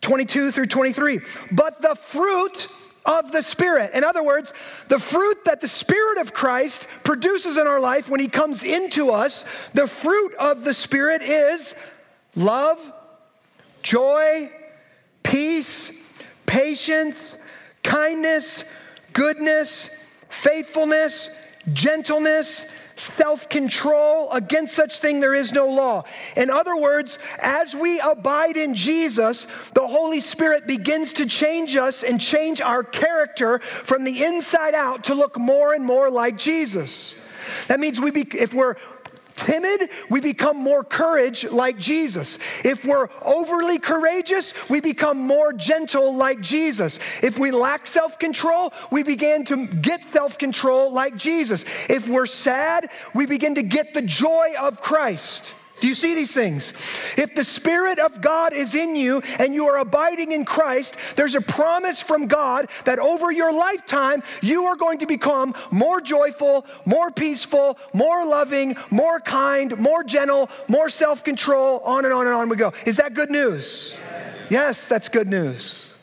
22 0.00 0.50
through 0.50 0.66
23. 0.66 1.20
But 1.52 1.82
the 1.82 1.94
fruit 1.94 2.68
of 3.04 3.32
the 3.32 3.42
Spirit. 3.42 3.90
In 3.94 4.04
other 4.04 4.22
words, 4.22 4.52
the 4.88 4.98
fruit 4.98 5.44
that 5.44 5.60
the 5.60 5.68
Spirit 5.68 6.18
of 6.18 6.32
Christ 6.32 6.86
produces 7.04 7.56
in 7.56 7.66
our 7.66 7.80
life 7.80 8.08
when 8.08 8.20
He 8.20 8.28
comes 8.28 8.64
into 8.64 9.10
us, 9.10 9.44
the 9.74 9.86
fruit 9.86 10.34
of 10.34 10.64
the 10.64 10.74
Spirit 10.74 11.22
is 11.22 11.74
love, 12.34 12.78
joy, 13.82 14.50
peace, 15.22 15.92
patience, 16.46 17.36
kindness, 17.82 18.64
goodness, 19.12 19.90
faithfulness, 20.28 21.30
gentleness 21.72 22.66
self 22.96 23.48
control. 23.48 24.30
Against 24.32 24.74
such 24.74 24.98
thing 24.98 25.20
there 25.20 25.34
is 25.34 25.52
no 25.52 25.68
law. 25.68 26.04
In 26.36 26.50
other 26.50 26.76
words, 26.76 27.18
as 27.40 27.74
we 27.74 28.00
abide 28.00 28.56
in 28.56 28.74
Jesus, 28.74 29.46
the 29.74 29.86
Holy 29.86 30.20
Spirit 30.20 30.66
begins 30.66 31.12
to 31.14 31.26
change 31.26 31.76
us 31.76 32.02
and 32.02 32.20
change 32.20 32.60
our 32.60 32.82
character 32.82 33.58
from 33.58 34.04
the 34.04 34.24
inside 34.24 34.74
out 34.74 35.04
to 35.04 35.14
look 35.14 35.38
more 35.38 35.74
and 35.74 35.84
more 35.84 36.10
like 36.10 36.36
Jesus. 36.36 37.14
That 37.68 37.80
means 37.80 38.00
we 38.00 38.10
be, 38.10 38.26
if 38.38 38.54
we're 38.54 38.76
timid, 39.42 39.90
we 40.08 40.20
become 40.20 40.56
more 40.56 40.84
courage 40.84 41.44
like 41.44 41.78
Jesus. 41.78 42.38
If 42.64 42.84
we're 42.84 43.08
overly 43.22 43.78
courageous, 43.78 44.68
we 44.68 44.80
become 44.80 45.18
more 45.18 45.52
gentle 45.52 46.16
like 46.16 46.40
Jesus. 46.40 46.98
If 47.22 47.38
we 47.38 47.50
lack 47.50 47.86
self 47.86 48.18
control, 48.18 48.72
we 48.90 49.02
begin 49.02 49.44
to 49.46 49.66
get 49.66 50.02
self 50.02 50.38
control 50.38 50.92
like 50.92 51.16
Jesus. 51.16 51.64
If 51.90 52.08
we're 52.08 52.26
sad, 52.26 52.90
we 53.14 53.26
begin 53.26 53.56
to 53.56 53.62
get 53.62 53.94
the 53.94 54.02
joy 54.02 54.54
of 54.58 54.80
Christ. 54.80 55.54
Do 55.82 55.88
you 55.88 55.96
see 55.96 56.14
these 56.14 56.32
things? 56.32 56.70
If 57.18 57.34
the 57.34 57.42
Spirit 57.42 57.98
of 57.98 58.20
God 58.20 58.52
is 58.52 58.76
in 58.76 58.94
you 58.94 59.20
and 59.40 59.52
you 59.52 59.66
are 59.66 59.78
abiding 59.78 60.30
in 60.30 60.44
Christ, 60.44 60.96
there's 61.16 61.34
a 61.34 61.40
promise 61.40 62.00
from 62.00 62.28
God 62.28 62.68
that 62.84 63.00
over 63.00 63.32
your 63.32 63.52
lifetime, 63.52 64.22
you 64.42 64.66
are 64.66 64.76
going 64.76 64.98
to 64.98 65.06
become 65.06 65.56
more 65.72 66.00
joyful, 66.00 66.66
more 66.84 67.10
peaceful, 67.10 67.76
more 67.92 68.24
loving, 68.24 68.76
more 68.90 69.18
kind, 69.18 69.76
more 69.76 70.04
gentle, 70.04 70.48
more 70.68 70.88
self 70.88 71.24
control, 71.24 71.80
on 71.80 72.04
and 72.04 72.14
on 72.14 72.28
and 72.28 72.36
on 72.36 72.48
we 72.48 72.54
go. 72.54 72.72
Is 72.86 72.98
that 72.98 73.14
good 73.14 73.32
news? 73.32 73.98
Yes. 73.98 74.46
yes, 74.50 74.86
that's 74.86 75.08
good 75.08 75.26
news. 75.26 75.96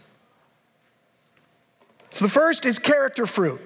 So 2.10 2.26
the 2.26 2.32
first 2.32 2.66
is 2.66 2.80
character 2.80 3.26
fruit, 3.26 3.62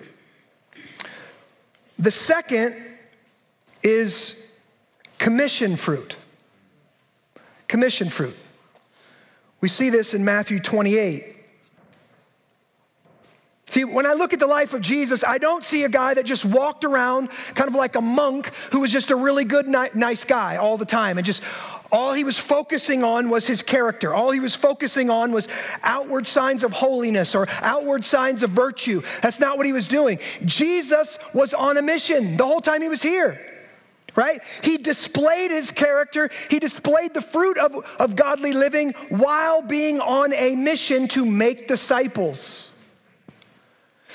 the 1.97 2.11
second 2.11 2.75
is 3.81 4.42
commission 5.23 5.77
fruit. 5.77 6.17
Commission 7.69 8.09
fruit. 8.09 8.35
We 9.61 9.69
see 9.69 9.89
this 9.89 10.13
in 10.13 10.25
Matthew 10.25 10.59
28. 10.59 11.23
See, 13.67 13.85
when 13.85 14.05
I 14.05 14.15
look 14.15 14.33
at 14.33 14.41
the 14.41 14.47
life 14.47 14.73
of 14.73 14.81
Jesus, 14.81 15.23
I 15.23 15.37
don't 15.37 15.63
see 15.63 15.85
a 15.85 15.89
guy 15.89 16.13
that 16.13 16.25
just 16.25 16.43
walked 16.43 16.83
around 16.83 17.29
kind 17.55 17.69
of 17.69 17.73
like 17.73 17.95
a 17.95 18.01
monk 18.01 18.53
who 18.73 18.81
was 18.81 18.91
just 18.91 19.11
a 19.11 19.15
really 19.15 19.45
good, 19.45 19.65
nice 19.65 20.25
guy 20.25 20.57
all 20.57 20.75
the 20.75 20.85
time 20.85 21.17
and 21.17 21.25
just 21.25 21.41
all 21.89 22.11
he 22.11 22.25
was 22.25 22.37
focusing 22.37 23.05
on 23.05 23.29
was 23.29 23.47
his 23.47 23.63
character. 23.63 24.13
All 24.13 24.31
he 24.31 24.41
was 24.41 24.55
focusing 24.55 25.09
on 25.09 25.31
was 25.31 25.47
outward 25.83 26.27
signs 26.27 26.65
of 26.65 26.73
holiness 26.73 27.33
or 27.33 27.47
outward 27.61 28.03
signs 28.03 28.43
of 28.43 28.49
virtue. 28.49 29.01
That's 29.21 29.39
not 29.39 29.55
what 29.55 29.65
he 29.65 29.71
was 29.71 29.87
doing. 29.87 30.19
Jesus 30.43 31.17
was 31.33 31.53
on 31.53 31.77
a 31.77 31.81
mission 31.81 32.35
the 32.35 32.45
whole 32.45 32.59
time 32.59 32.81
he 32.81 32.89
was 32.89 33.01
here. 33.01 33.52
Right? 34.15 34.39
He 34.61 34.77
displayed 34.77 35.51
his 35.51 35.71
character, 35.71 36.29
he 36.49 36.59
displayed 36.59 37.13
the 37.13 37.21
fruit 37.21 37.57
of, 37.57 37.75
of 37.99 38.15
godly 38.15 38.53
living 38.53 38.91
while 39.09 39.61
being 39.61 39.99
on 39.99 40.33
a 40.33 40.55
mission 40.55 41.07
to 41.09 41.25
make 41.25 41.67
disciples. 41.67 42.69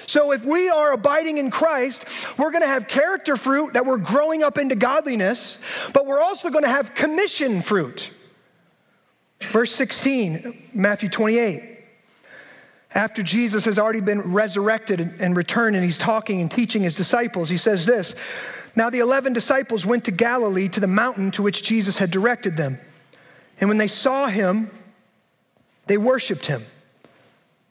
So, 0.06 0.32
if 0.32 0.42
we 0.44 0.70
are 0.70 0.92
abiding 0.92 1.36
in 1.36 1.50
Christ, 1.50 2.06
we're 2.38 2.50
going 2.50 2.62
to 2.62 2.68
have 2.68 2.88
character 2.88 3.36
fruit 3.36 3.74
that 3.74 3.84
we're 3.84 3.98
growing 3.98 4.42
up 4.42 4.56
into 4.56 4.74
godliness, 4.74 5.58
but 5.92 6.06
we're 6.06 6.22
also 6.22 6.48
going 6.48 6.64
to 6.64 6.70
have 6.70 6.94
commission 6.94 7.60
fruit. 7.60 8.10
Verse 9.40 9.70
16, 9.72 10.70
Matthew 10.72 11.08
28. 11.10 11.76
After 12.94 13.22
Jesus 13.22 13.66
has 13.66 13.78
already 13.78 14.00
been 14.00 14.32
resurrected 14.32 15.00
and 15.20 15.36
returned, 15.36 15.76
and 15.76 15.84
he's 15.84 15.98
talking 15.98 16.40
and 16.40 16.50
teaching 16.50 16.82
his 16.82 16.96
disciples, 16.96 17.50
he 17.50 17.58
says 17.58 17.84
this 17.84 18.14
Now 18.78 18.90
the 18.90 19.00
11 19.00 19.32
disciples 19.32 19.84
went 19.84 20.04
to 20.04 20.12
Galilee 20.12 20.68
to 20.68 20.78
the 20.78 20.86
mountain 20.86 21.32
to 21.32 21.42
which 21.42 21.64
Jesus 21.64 21.98
had 21.98 22.12
directed 22.12 22.56
them. 22.56 22.78
And 23.60 23.68
when 23.68 23.76
they 23.76 23.88
saw 23.88 24.28
him, 24.28 24.70
they 25.88 25.98
worshiped 25.98 26.46
him, 26.46 26.64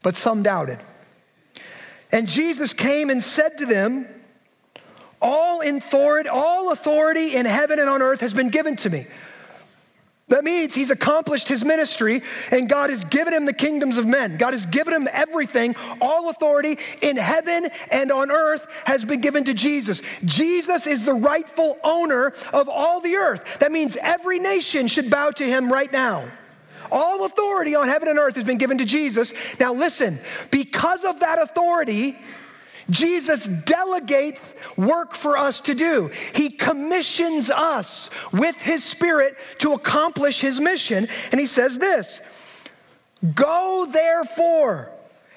but 0.04 0.18
some 0.18 0.44
doubted. 0.44 0.80
And 2.12 2.28
Jesus 2.28 2.74
came 2.74 3.10
and 3.10 3.24
said 3.24 3.58
to 3.60 3.66
them, 3.66 4.06
All 5.22 5.62
authority, 5.62 6.28
all 6.28 6.74
authority 6.74 7.38
in 7.38 7.46
heaven 7.46 7.80
and 7.80 7.88
on 7.88 8.02
earth 8.02 8.20
has 8.20 8.34
been 8.34 8.50
given 8.50 8.76
to 8.76 8.90
me. 8.90 9.08
That 10.30 10.44
means 10.44 10.76
he's 10.76 10.92
accomplished 10.92 11.48
his 11.48 11.64
ministry 11.64 12.22
and 12.52 12.68
God 12.68 12.90
has 12.90 13.06
given 13.06 13.34
him 13.34 13.46
the 13.46 13.54
kingdoms 13.54 13.98
of 13.98 14.06
men. 14.06 14.36
God 14.36 14.52
has 14.52 14.66
given 14.66 14.94
him 14.94 15.08
everything. 15.12 15.74
All 16.02 16.30
authority 16.30 16.78
in 17.02 17.16
heaven 17.16 17.70
and 17.90 18.12
on 18.12 18.30
earth 18.30 18.68
has 18.86 19.06
been 19.06 19.22
given 19.22 19.46
to 19.46 19.54
Jesus. 19.54 20.02
Jesus 20.26 20.86
is 20.86 21.06
the 21.06 21.14
rightful 21.14 21.78
owner 21.82 22.34
of 22.52 22.68
all 22.68 23.00
the 23.00 23.16
earth. 23.16 23.60
That 23.60 23.72
means 23.72 23.98
every 24.02 24.40
nation 24.40 24.88
should 24.88 25.10
bow 25.10 25.32
to 25.32 25.46
him 25.46 25.72
right 25.72 25.92
now. 25.92 26.30
All 26.92 27.26
authority 27.26 27.76
on 27.76 27.88
heaven 27.88 28.10
and 28.10 28.20
earth 28.20 28.36
has 28.36 28.44
been 28.44 28.58
given 28.58 28.78
to 28.80 28.86
Jesus. 28.86 29.34
Now, 29.60 29.74
listen, 29.74 30.20
because 30.52 31.06
of 31.06 31.22
that 31.22 31.42
authority, 31.42 32.18
Jesus 32.90 33.46
delegates 33.46 34.54
work 34.78 35.14
for 35.14 35.38
us 35.38 35.62
to 35.62 35.76
do. 35.76 36.10
He 36.34 36.50
commissions 36.50 37.50
us 37.50 38.10
with 38.32 38.56
His 38.56 38.84
Spirit 38.84 39.38
to 39.60 39.74
accomplish 39.74 40.40
His 40.40 40.60
mission. 40.60 41.08
And 41.32 41.40
He 41.40 41.48
says 41.48 41.78
this 41.78 42.22
Go 43.36 43.88
therefore 43.92 44.92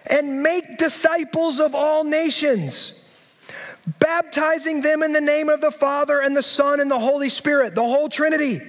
and 0.09 0.43
make 0.43 0.79
disciples 0.79 1.61
of 1.61 1.75
all 1.75 2.05
nations 2.05 3.01
baptizing 3.99 4.83
them 4.83 5.03
in 5.03 5.13
the 5.13 5.21
name 5.21 5.49
of 5.49 5.61
the 5.61 5.71
Father 5.71 6.21
and 6.21 6.37
the 6.37 6.43
Son 6.43 6.81
and 6.81 6.91
the 6.91 6.99
Holy 6.99 7.29
Spirit, 7.29 7.75
the 7.75 7.83
whole 7.83 8.09
Trinity, 8.09 8.61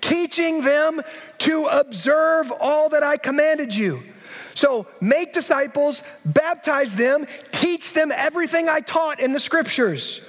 teaching 0.00 0.62
them 0.62 1.00
to 1.38 1.66
observe 1.66 2.52
all 2.60 2.88
that 2.90 3.02
I 3.02 3.16
commanded 3.16 3.74
you. 3.74 4.02
So 4.54 4.86
make 5.00 5.32
disciples, 5.32 6.02
baptize 6.24 6.96
them, 6.96 7.26
teach 7.50 7.94
them 7.94 8.12
everything 8.12 8.68
I 8.68 8.80
taught 8.80 9.20
in 9.20 9.32
the 9.32 9.40
scriptures. 9.40 10.20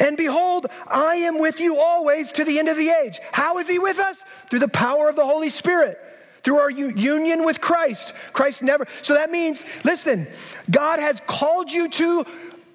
And 0.00 0.16
behold, 0.16 0.66
I 0.86 1.16
am 1.16 1.38
with 1.38 1.60
you 1.60 1.78
always 1.78 2.32
to 2.32 2.44
the 2.44 2.58
end 2.58 2.68
of 2.68 2.76
the 2.76 2.88
age. 2.88 3.18
How 3.32 3.58
is 3.58 3.68
he 3.68 3.78
with 3.78 3.98
us? 3.98 4.24
Through 4.48 4.60
the 4.60 4.68
power 4.68 5.08
of 5.08 5.16
the 5.16 5.26
Holy 5.26 5.50
Spirit. 5.50 5.98
Through 6.42 6.58
our 6.58 6.70
union 6.70 7.44
with 7.44 7.60
Christ. 7.60 8.14
Christ 8.32 8.62
never. 8.62 8.86
So 9.02 9.14
that 9.14 9.30
means, 9.30 9.64
listen, 9.84 10.26
God 10.70 11.00
has 11.00 11.20
called 11.26 11.70
you 11.70 11.88
to 11.88 12.24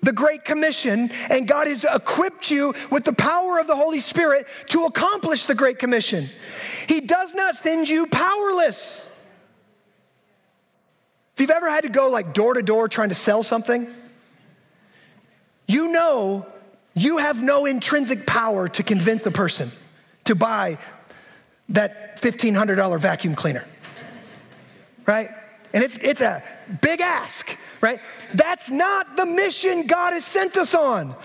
the 0.04 0.12
Great 0.12 0.44
Commission, 0.44 1.10
and 1.30 1.48
God 1.48 1.68
has 1.68 1.86
equipped 1.86 2.52
you 2.52 2.74
with 2.92 3.06
the 3.06 3.14
power 3.14 3.58
of 3.58 3.68
the 3.68 3.76
Holy 3.76 4.02
Spirit 4.02 4.46
to 4.68 4.84
accomplish 4.84 5.46
the 5.46 5.56
Great 5.56 5.80
Commission. 5.80 6.30
He 6.88 7.00
does 7.00 7.34
not 7.34 7.56
send 7.56 7.88
you 7.88 8.06
powerless. 8.08 9.08
If 11.34 11.42
you've 11.42 11.50
ever 11.50 11.70
had 11.70 11.82
to 11.82 11.90
go 11.90 12.10
like 12.10 12.34
door 12.34 12.54
to 12.54 12.62
door 12.62 12.88
trying 12.88 13.10
to 13.10 13.16
sell 13.16 13.44
something, 13.44 13.88
you 15.68 15.92
know 15.92 16.46
you 16.94 17.18
have 17.18 17.42
no 17.42 17.66
intrinsic 17.66 18.28
power 18.28 18.68
to 18.70 18.84
convince 18.84 19.26
a 19.26 19.32
person 19.32 19.72
to 20.26 20.36
buy 20.36 20.78
that 21.70 22.22
$1,500 22.22 23.00
vacuum 23.00 23.36
cleaner, 23.36 23.66
right? 25.08 25.30
And 25.74 25.84
it's, 25.84 25.98
it's 25.98 26.22
a 26.22 26.44
big 26.82 27.02
ask, 27.02 27.58
right? 27.82 28.00
That's 28.36 28.70
not 28.70 29.18
the 29.18 29.26
mission 29.26 29.88
God 29.88 30.14
has 30.14 30.24
sent 30.24 30.56
us 30.56 30.76
on. 30.76 31.16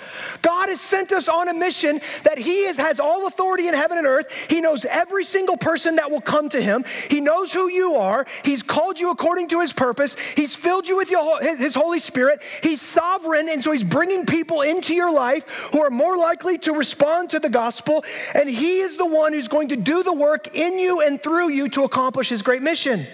God 0.40 0.70
has 0.70 0.80
sent 0.80 1.12
us 1.12 1.28
on 1.28 1.48
a 1.48 1.54
mission 1.54 2.00
that 2.24 2.38
He 2.38 2.64
is, 2.64 2.78
has 2.78 2.98
all 2.98 3.26
authority 3.26 3.68
in 3.68 3.74
heaven 3.74 3.98
and 3.98 4.06
earth. 4.06 4.32
He 4.48 4.62
knows 4.62 4.87
every 4.87 5.24
single 5.24 5.58
person 5.58 5.96
that 5.96 6.11
will 6.11 6.22
come 6.22 6.48
to 6.48 6.62
Him. 6.62 6.84
He 7.11 7.20
knows 7.20 7.52
who 7.52 7.68
you 7.68 7.96
are. 7.96 8.24
He's 8.42 8.62
called 8.62 8.98
you 8.98 9.11
according 9.11 9.48
to 9.48 9.61
His 9.61 9.74
purpose. 9.74 10.18
He's 10.18 10.56
filled 10.56 10.88
you 10.88 10.96
with 10.96 11.11
your, 11.11 11.42
His 11.42 11.74
Holy 11.74 11.98
Spirit. 11.98 12.42
He's 12.62 12.80
sovereign, 12.80 13.50
and 13.50 13.62
so 13.62 13.70
He's 13.70 13.84
bringing 13.84 14.24
people 14.24 14.62
into 14.62 14.94
your 14.94 15.12
life 15.12 15.68
who 15.72 15.82
are 15.82 15.90
more 15.90 16.16
likely 16.16 16.56
to 16.58 16.72
respond 16.72 17.28
to 17.30 17.38
the 17.38 17.50
gospel. 17.50 18.02
And 18.34 18.48
He 18.48 18.78
is 18.78 18.96
the 18.96 19.06
one 19.06 19.34
who's 19.34 19.48
going 19.48 19.68
to 19.68 19.76
do 19.76 20.02
the 20.02 20.14
work 20.14 20.56
in 20.56 20.78
you 20.78 21.02
and 21.02 21.22
through 21.22 21.50
you 21.50 21.68
to 21.70 21.84
accomplish 21.84 22.30
His 22.30 22.40
great 22.40 22.62
mission. 22.62 23.06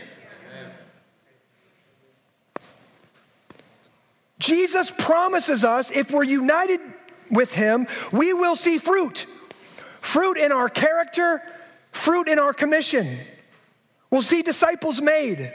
Jesus 4.44 4.90
promises 4.90 5.64
us 5.64 5.90
if 5.90 6.10
we're 6.10 6.22
united 6.22 6.78
with 7.30 7.54
Him, 7.54 7.86
we 8.12 8.34
will 8.34 8.56
see 8.56 8.76
fruit. 8.76 9.26
Fruit 10.00 10.36
in 10.36 10.52
our 10.52 10.68
character, 10.68 11.40
fruit 11.92 12.28
in 12.28 12.38
our 12.38 12.52
commission. 12.52 13.18
We'll 14.10 14.20
see 14.20 14.42
disciples 14.42 15.00
made. 15.00 15.50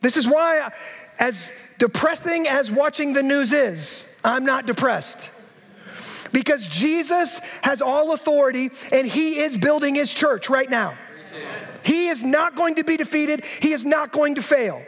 This 0.00 0.16
is 0.16 0.26
why, 0.26 0.70
as 1.18 1.52
depressing 1.76 2.48
as 2.48 2.70
watching 2.70 3.12
the 3.12 3.22
news 3.22 3.52
is, 3.52 4.08
I'm 4.24 4.46
not 4.46 4.66
depressed. 4.66 5.30
Because 6.32 6.66
Jesus 6.68 7.40
has 7.62 7.82
all 7.82 8.14
authority 8.14 8.70
and 8.92 9.06
He 9.06 9.40
is 9.40 9.58
building 9.58 9.94
His 9.94 10.14
church 10.14 10.48
right 10.48 10.70
now. 10.70 10.96
He 11.82 12.08
is 12.08 12.24
not 12.24 12.54
going 12.54 12.76
to 12.76 12.84
be 12.84 12.96
defeated, 12.96 13.44
He 13.44 13.72
is 13.72 13.84
not 13.84 14.10
going 14.10 14.36
to 14.36 14.42
fail. 14.42 14.82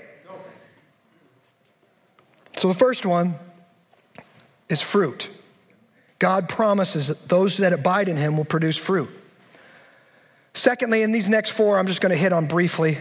So 2.61 2.69
the 2.69 2.75
first 2.75 3.07
one 3.07 3.37
is 4.69 4.83
fruit. 4.83 5.31
God 6.19 6.47
promises 6.47 7.09
that 7.09 7.27
those 7.27 7.57
that 7.57 7.73
abide 7.73 8.07
in 8.07 8.19
him 8.19 8.37
will 8.37 8.45
produce 8.45 8.77
fruit. 8.77 9.09
Secondly, 10.53 11.01
in 11.01 11.11
these 11.11 11.31
next 11.31 11.53
four, 11.53 11.79
I'm 11.79 11.87
just 11.87 12.03
going 12.03 12.11
to 12.11 12.19
hit 12.19 12.35
on 12.35 12.45
briefly. 12.45 12.99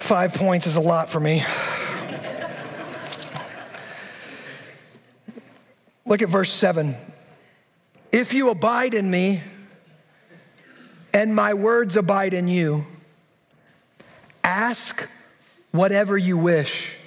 Five 0.00 0.34
points 0.34 0.66
is 0.66 0.76
a 0.76 0.82
lot 0.82 1.08
for 1.08 1.18
me. 1.18 1.44
Look 6.04 6.20
at 6.20 6.28
verse 6.28 6.52
7. 6.52 6.94
If 8.12 8.34
you 8.34 8.50
abide 8.50 8.92
in 8.92 9.10
me 9.10 9.40
and 11.14 11.34
my 11.34 11.54
words 11.54 11.96
abide 11.96 12.34
in 12.34 12.48
you, 12.48 12.84
ask 14.44 15.08
whatever 15.70 16.18
you 16.18 16.36
wish 16.36 16.98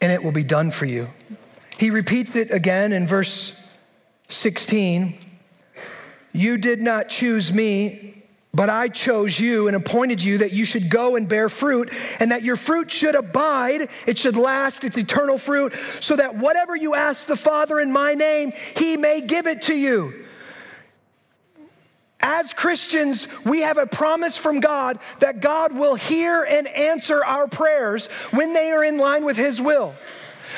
and 0.00 0.12
it 0.12 0.22
will 0.22 0.32
be 0.32 0.44
done 0.44 0.70
for 0.70 0.86
you. 0.86 1.08
He 1.78 1.90
repeats 1.90 2.36
it 2.36 2.50
again 2.50 2.92
in 2.92 3.06
verse 3.06 3.62
16. 4.28 5.18
You 6.32 6.58
did 6.58 6.80
not 6.80 7.08
choose 7.08 7.52
me, 7.52 8.24
but 8.52 8.70
I 8.70 8.88
chose 8.88 9.38
you 9.38 9.68
and 9.68 9.76
appointed 9.76 10.22
you 10.22 10.38
that 10.38 10.52
you 10.52 10.64
should 10.64 10.90
go 10.90 11.16
and 11.16 11.28
bear 11.28 11.48
fruit, 11.48 11.90
and 12.20 12.30
that 12.30 12.42
your 12.42 12.56
fruit 12.56 12.90
should 12.90 13.14
abide, 13.14 13.88
it 14.06 14.18
should 14.18 14.36
last, 14.36 14.84
it's 14.84 14.96
eternal 14.96 15.38
fruit, 15.38 15.74
so 16.00 16.16
that 16.16 16.36
whatever 16.36 16.74
you 16.74 16.94
ask 16.94 17.26
the 17.26 17.36
Father 17.36 17.78
in 17.80 17.92
my 17.92 18.14
name, 18.14 18.52
he 18.76 18.96
may 18.96 19.20
give 19.20 19.46
it 19.46 19.62
to 19.62 19.74
you. 19.74 20.25
As 22.20 22.52
Christians, 22.52 23.28
we 23.44 23.60
have 23.60 23.78
a 23.78 23.86
promise 23.86 24.36
from 24.36 24.60
God 24.60 24.98
that 25.20 25.40
God 25.40 25.72
will 25.72 25.94
hear 25.94 26.44
and 26.44 26.66
answer 26.66 27.24
our 27.24 27.46
prayers 27.46 28.08
when 28.32 28.54
they 28.54 28.72
are 28.72 28.84
in 28.84 28.98
line 28.98 29.24
with 29.24 29.36
His 29.36 29.60
will. 29.60 29.94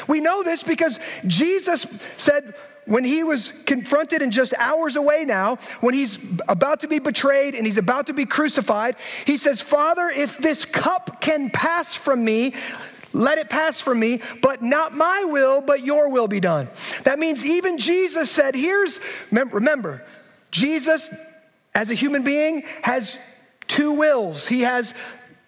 We 0.07 0.21
know 0.21 0.43
this 0.43 0.63
because 0.63 1.01
Jesus 1.27 1.87
said, 2.17 2.55
when 2.89 3.05
he 3.05 3.23
was 3.23 3.51
confronted 3.67 4.23
and 4.23 4.33
just 4.33 4.55
hours 4.55 4.97
away 4.97 5.27
now, 5.27 5.57
when 5.81 5.93
he's 5.93 6.19
about 6.49 6.81
to 6.81 6.89
be 6.89 6.99
betrayed 6.99 7.55
and 7.55 7.67
he's 7.67 7.77
about 7.77 8.07
to 8.07 8.15
be 8.15 8.25
crucified, 8.25 8.97
he 9.27 9.37
says, 9.37 9.61
Father, 9.61 10.09
if 10.09 10.39
this 10.39 10.65
cup 10.65 11.21
can 11.21 11.51
pass 11.51 11.95
from 11.95 12.25
me, 12.25 12.55
let 13.13 13.37
it 13.39 13.51
pass 13.51 13.81
from 13.81 14.01
me, 14.01 14.21
but 14.41 14.63
not 14.63 14.95
my 14.95 15.25
will, 15.29 15.61
but 15.61 15.85
your 15.85 16.09
will 16.09 16.29
be 16.29 16.41
done. 16.41 16.69
That 17.05 17.19
means 17.19 17.45
even 17.45 17.77
Jesus 17.77 18.31
said, 18.31 18.55
Here's, 18.55 19.01
remember, 19.31 20.03
Jesus 20.51 21.15
as 21.79 21.93
a 21.93 21.95
human 21.95 22.25
being 22.25 22.65
has 22.83 23.21
two 23.69 23.93
wills. 23.93 24.49
He 24.49 24.63
has 24.63 24.95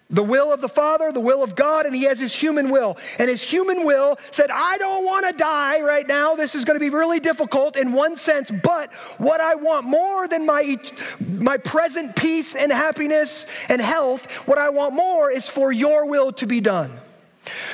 the 0.09 0.23
will 0.23 0.53
of 0.53 0.61
the 0.61 0.69
Father, 0.69 1.11
the 1.11 1.19
will 1.19 1.43
of 1.43 1.57
God, 1.57 1.85
and 1.85 1.93
he 1.93 2.03
has 2.03 2.21
his 2.21 2.33
human 2.33 2.69
will. 2.69 2.97
And 3.19 3.29
his 3.29 3.43
human 3.43 3.85
will 3.85 4.17
said, 4.31 4.49
I 4.49 4.77
don't 4.77 5.05
want 5.05 5.27
to 5.27 5.33
die 5.33 5.81
right 5.81 6.07
now. 6.07 6.35
This 6.35 6.55
is 6.55 6.63
going 6.63 6.79
to 6.79 6.79
be 6.79 6.89
really 6.89 7.19
difficult 7.19 7.75
in 7.75 7.91
one 7.91 8.15
sense, 8.15 8.49
but 8.63 8.93
what 9.17 9.41
I 9.41 9.55
want 9.55 9.85
more 9.85 10.25
than 10.29 10.45
my, 10.45 10.77
my 11.19 11.57
present 11.57 12.15
peace 12.15 12.55
and 12.55 12.71
happiness 12.71 13.45
and 13.67 13.81
health, 13.81 14.25
what 14.47 14.57
I 14.57 14.69
want 14.69 14.93
more 14.93 15.29
is 15.31 15.49
for 15.49 15.73
your 15.73 16.05
will 16.05 16.31
to 16.33 16.47
be 16.47 16.61
done. 16.61 16.91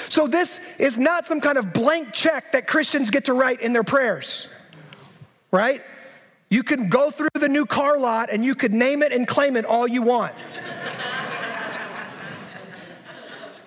So 0.09 0.25
this 0.25 0.61
is 0.79 0.97
not 0.97 1.27
some 1.27 1.41
kind 1.41 1.59
of 1.59 1.73
blank 1.73 2.11
check 2.11 2.53
that 2.53 2.65
Christians 2.65 3.11
get 3.11 3.25
to 3.25 3.33
write 3.33 3.61
in 3.61 3.71
their 3.73 3.83
prayers, 3.83 4.47
right? 5.51 5.83
You 6.49 6.63
can 6.63 6.87
go 6.87 7.11
through 7.11 7.27
the 7.33 7.49
new 7.49 7.65
car 7.65 7.97
lot 7.97 8.29
and 8.31 8.43
you 8.45 8.55
could 8.55 8.73
name 8.73 9.03
it 9.03 9.11
and 9.11 9.27
claim 9.27 9.57
it 9.57 9.65
all 9.65 9.87
you 9.87 10.01
want. 10.01 10.33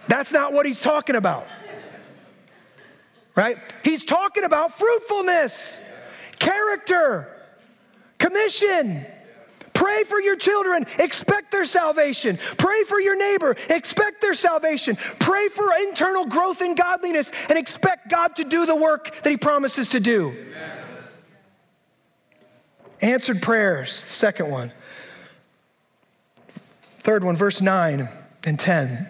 That's 0.09 0.33
not 0.33 0.53
what 0.53 0.67
he's 0.67 0.81
talking 0.81 1.15
about. 1.15 1.47
Right? 3.37 3.59
He's 3.85 4.03
talking 4.03 4.45
about 4.45 4.77
fruitfulness, 4.77 5.81
character, 6.39 7.29
commission. 8.19 9.07
Pray 9.73 10.05
for 10.05 10.21
your 10.21 10.37
children, 10.37 10.85
expect 10.99 11.53
their 11.53 11.65
salvation. 11.65 12.39
Pray 12.59 12.83
for 12.89 13.01
your 13.01 13.17
neighbor, 13.17 13.57
expect 13.71 14.21
their 14.21 14.35
salvation. 14.35 14.97
Pray 15.21 15.49
for 15.49 15.73
internal 15.89 16.27
growth 16.27 16.61
in 16.61 16.75
godliness 16.75 17.31
and 17.49 17.57
expect 17.57 18.11
God 18.11 18.37
to 18.37 18.45
do 18.45 18.67
the 18.67 18.77
work 18.77 19.15
that 19.23 19.31
He 19.31 19.37
promises 19.37 19.91
to 19.91 20.01
do. 20.01 20.31
Amen. 20.31 20.80
Answered 23.03 23.41
prayers, 23.41 24.05
the 24.05 24.11
second 24.11 24.51
one. 24.51 24.73
Third 26.81 27.25
one, 27.25 27.37
verse 27.37 27.61
9 27.61 28.09
and 28.45 28.59
10. 28.59 29.09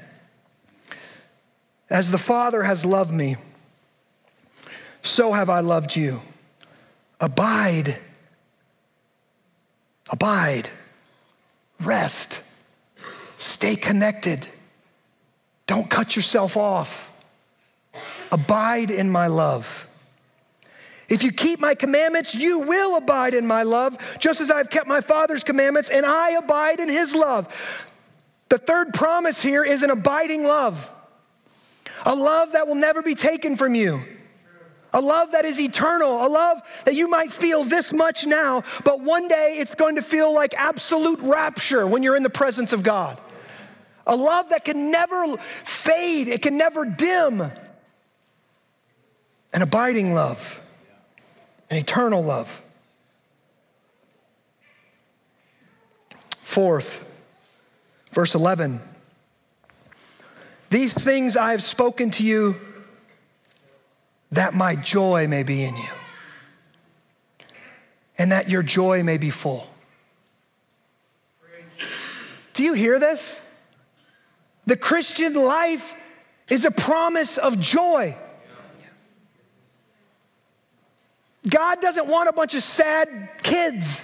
As 1.89 2.13
the 2.13 2.19
Father 2.19 2.63
has 2.63 2.85
loved 2.85 3.13
me, 3.13 3.37
so 5.03 5.33
have 5.33 5.51
I 5.51 5.61
loved 5.61 5.97
you. 5.97 6.21
Abide. 7.21 7.99
Abide. 10.11 10.71
Rest. 11.81 12.43
Stay 13.39 13.75
connected. 13.75 14.47
Don't 15.67 15.91
cut 15.91 16.15
yourself 16.15 16.57
off. 16.57 17.11
Abide 18.31 18.91
in 18.91 19.11
my 19.11 19.27
love. 19.27 19.89
If 21.11 21.23
you 21.25 21.33
keep 21.33 21.61
my 21.61 21.75
commandments, 21.75 22.35
you 22.35 22.61
will 22.61 22.97
abide 22.97 23.35
in 23.35 23.47
my 23.47 23.65
love, 23.65 23.99
just 24.19 24.41
as 24.41 24.51
I've 24.51 24.71
kept 24.71 24.87
my 24.87 25.01
Father's 25.01 25.45
commandments, 25.45 25.91
and 25.91 26.07
I 26.07 26.31
abide 26.31 26.81
in 26.81 26.89
his 26.89 27.15
love. 27.15 27.87
The 28.49 28.59
third 28.59 28.95
promise 28.95 29.43
here 29.43 29.65
is 29.65 29.83
an 29.83 29.91
abiding 29.91 30.45
love 30.45 30.91
a 32.07 32.15
love 32.15 32.53
that 32.53 32.67
will 32.67 32.77
never 32.77 33.03
be 33.03 33.15
taken 33.15 33.57
from 33.57 33.75
you. 33.75 34.03
A 34.93 35.01
love 35.01 35.33
that 35.33 35.45
is 35.45 35.61
eternal, 35.61 36.27
a 36.27 36.29
love 36.29 36.63
that 36.85 36.95
you 36.95 37.09
might 37.09 37.31
feel 37.31 37.63
this 37.63 37.93
much 37.93 38.27
now, 38.27 38.63
but 38.85 39.01
one 39.01 39.29
day 39.29 39.57
it's 39.59 39.75
going 39.75 39.97
to 39.97 40.03
feel 40.03 40.35
like 40.35 40.53
absolute 40.55 41.21
rapture 41.21 41.87
when 41.87 42.03
you're 42.03 42.17
in 42.17 42.25
the 42.25 42.31
presence 42.31 42.73
of 42.73 42.83
God. 42.83 43.21
A 44.07 44.17
love 44.17 44.49
that 44.49 44.65
can 44.65 44.91
never 44.91 45.37
fade, 45.37 46.27
it 46.27 46.43
can 46.43 46.57
never 46.57 46.85
dim. 46.85 47.41
An 49.53 49.63
abiding 49.63 50.15
love, 50.15 50.60
an 51.71 51.77
eternal 51.77 52.23
love. 52.23 52.63
Fourth, 56.43 57.05
verse 58.13 58.35
11 58.35 58.81
these 60.71 60.95
things 60.95 61.37
I 61.37 61.51
have 61.51 61.63
spoken 61.63 62.11
to 62.11 62.25
you 62.25 62.57
that 64.31 64.55
my 64.55 64.77
joy 64.77 65.27
may 65.27 65.43
be 65.43 65.65
in 65.65 65.77
you 65.77 65.89
and 68.17 68.31
that 68.31 68.49
your 68.49 68.63
joy 68.63 69.03
may 69.03 69.19
be 69.19 69.31
full. 69.31 69.67
Do 72.55 72.63
you 72.63 72.75
hear 72.75 73.01
this? 73.01 73.41
The 74.67 74.77
Christian 74.77 75.35
life 75.35 75.97
is 76.49 76.65
a 76.65 76.71
promise 76.71 77.37
of 77.37 77.59
joy. 77.59 78.17
God 81.49 81.81
doesn't 81.81 82.07
want 82.07 82.29
a 82.29 82.33
bunch 82.33 82.55
of 82.55 82.63
sad 82.63 83.31
kids, 83.43 84.03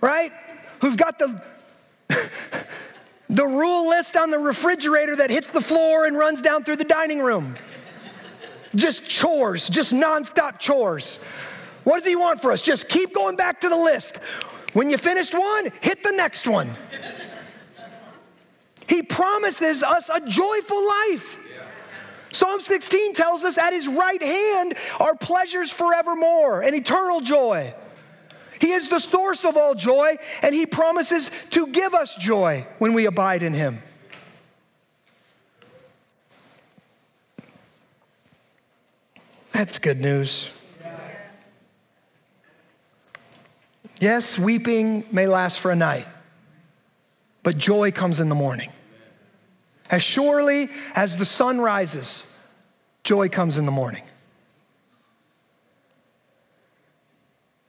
right? 0.00 0.32
Who've 0.80 0.96
got 0.96 1.18
the 1.18 1.42
the 3.28 3.46
rule 3.46 3.88
list 3.88 4.16
on 4.16 4.30
the 4.30 4.38
refrigerator 4.38 5.16
that 5.16 5.30
hits 5.30 5.50
the 5.50 5.60
floor 5.60 6.06
and 6.06 6.16
runs 6.16 6.42
down 6.42 6.64
through 6.64 6.76
the 6.76 6.84
dining 6.84 7.20
room. 7.20 7.56
Just 8.74 9.08
chores, 9.08 9.68
just 9.68 9.92
nonstop 9.92 10.58
chores. 10.58 11.18
What 11.84 11.98
does 11.98 12.06
he 12.06 12.16
want 12.16 12.40
for 12.40 12.52
us? 12.52 12.62
Just 12.62 12.88
keep 12.88 13.14
going 13.14 13.36
back 13.36 13.60
to 13.60 13.68
the 13.68 13.76
list. 13.76 14.18
When 14.72 14.88
you 14.88 14.96
finished 14.96 15.34
one, 15.34 15.70
hit 15.80 16.02
the 16.02 16.12
next 16.12 16.48
one. 16.48 16.70
He 18.88 19.02
promises 19.02 19.82
us 19.82 20.08
a 20.08 20.20
joyful 20.20 20.86
life. 20.86 21.38
Psalm 22.32 22.60
16 22.60 23.14
tells 23.14 23.44
us 23.44 23.58
at 23.58 23.72
his 23.72 23.86
right 23.86 24.22
hand 24.22 24.74
are 24.98 25.14
pleasures 25.14 25.70
forevermore 25.70 26.62
and 26.62 26.74
eternal 26.74 27.20
joy. 27.20 27.72
He 28.62 28.70
is 28.70 28.88
the 28.88 29.00
source 29.00 29.44
of 29.44 29.56
all 29.56 29.74
joy, 29.74 30.14
and 30.40 30.54
He 30.54 30.66
promises 30.66 31.32
to 31.50 31.66
give 31.66 31.94
us 31.94 32.14
joy 32.14 32.64
when 32.78 32.92
we 32.92 33.06
abide 33.06 33.42
in 33.42 33.54
Him. 33.54 33.82
That's 39.50 39.78
good 39.78 40.00
news. 40.00 40.48
Yes, 44.00 44.38
weeping 44.38 45.06
may 45.10 45.26
last 45.26 45.58
for 45.58 45.72
a 45.72 45.76
night, 45.76 46.06
but 47.42 47.58
joy 47.58 47.90
comes 47.90 48.20
in 48.20 48.28
the 48.28 48.36
morning. 48.36 48.70
As 49.92 50.02
surely 50.02 50.70
as 50.94 51.18
the 51.18 51.26
sun 51.26 51.60
rises, 51.60 52.26
joy 53.04 53.28
comes 53.28 53.58
in 53.58 53.66
the 53.66 53.70
morning. 53.70 54.02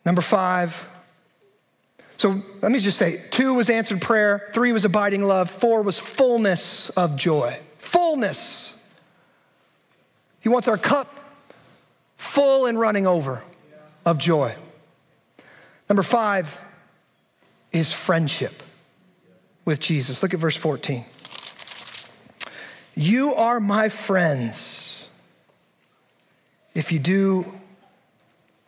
Number 0.05 0.21
five, 0.21 0.89
so 2.15 2.41
let 2.61 2.71
me 2.71 2.79
just 2.79 2.97
say 2.97 3.21
two 3.29 3.53
was 3.55 3.69
answered 3.69 4.01
prayer, 4.01 4.49
three 4.53 4.71
was 4.71 4.85
abiding 4.85 5.23
love, 5.23 5.49
four 5.49 5.81
was 5.81 5.99
fullness 5.99 6.89
of 6.91 7.17
joy. 7.17 7.59
Fullness. 7.77 8.77
He 10.39 10.47
wants 10.47 10.69
our 10.69 10.77
cup 10.77 11.19
full 12.15 12.67
and 12.67 12.79
running 12.79 13.05
over 13.05 13.43
of 14.05 14.17
joy. 14.17 14.55
Number 15.89 16.03
five 16.03 16.61
is 17.73 17.91
friendship 17.91 18.63
with 19.65 19.81
Jesus. 19.81 20.23
Look 20.23 20.33
at 20.33 20.39
verse 20.39 20.55
14. 20.55 21.03
You 22.95 23.33
are 23.35 23.59
my 23.59 23.89
friends 23.89 25.09
if 26.75 26.91
you 26.91 26.99
do 26.99 27.45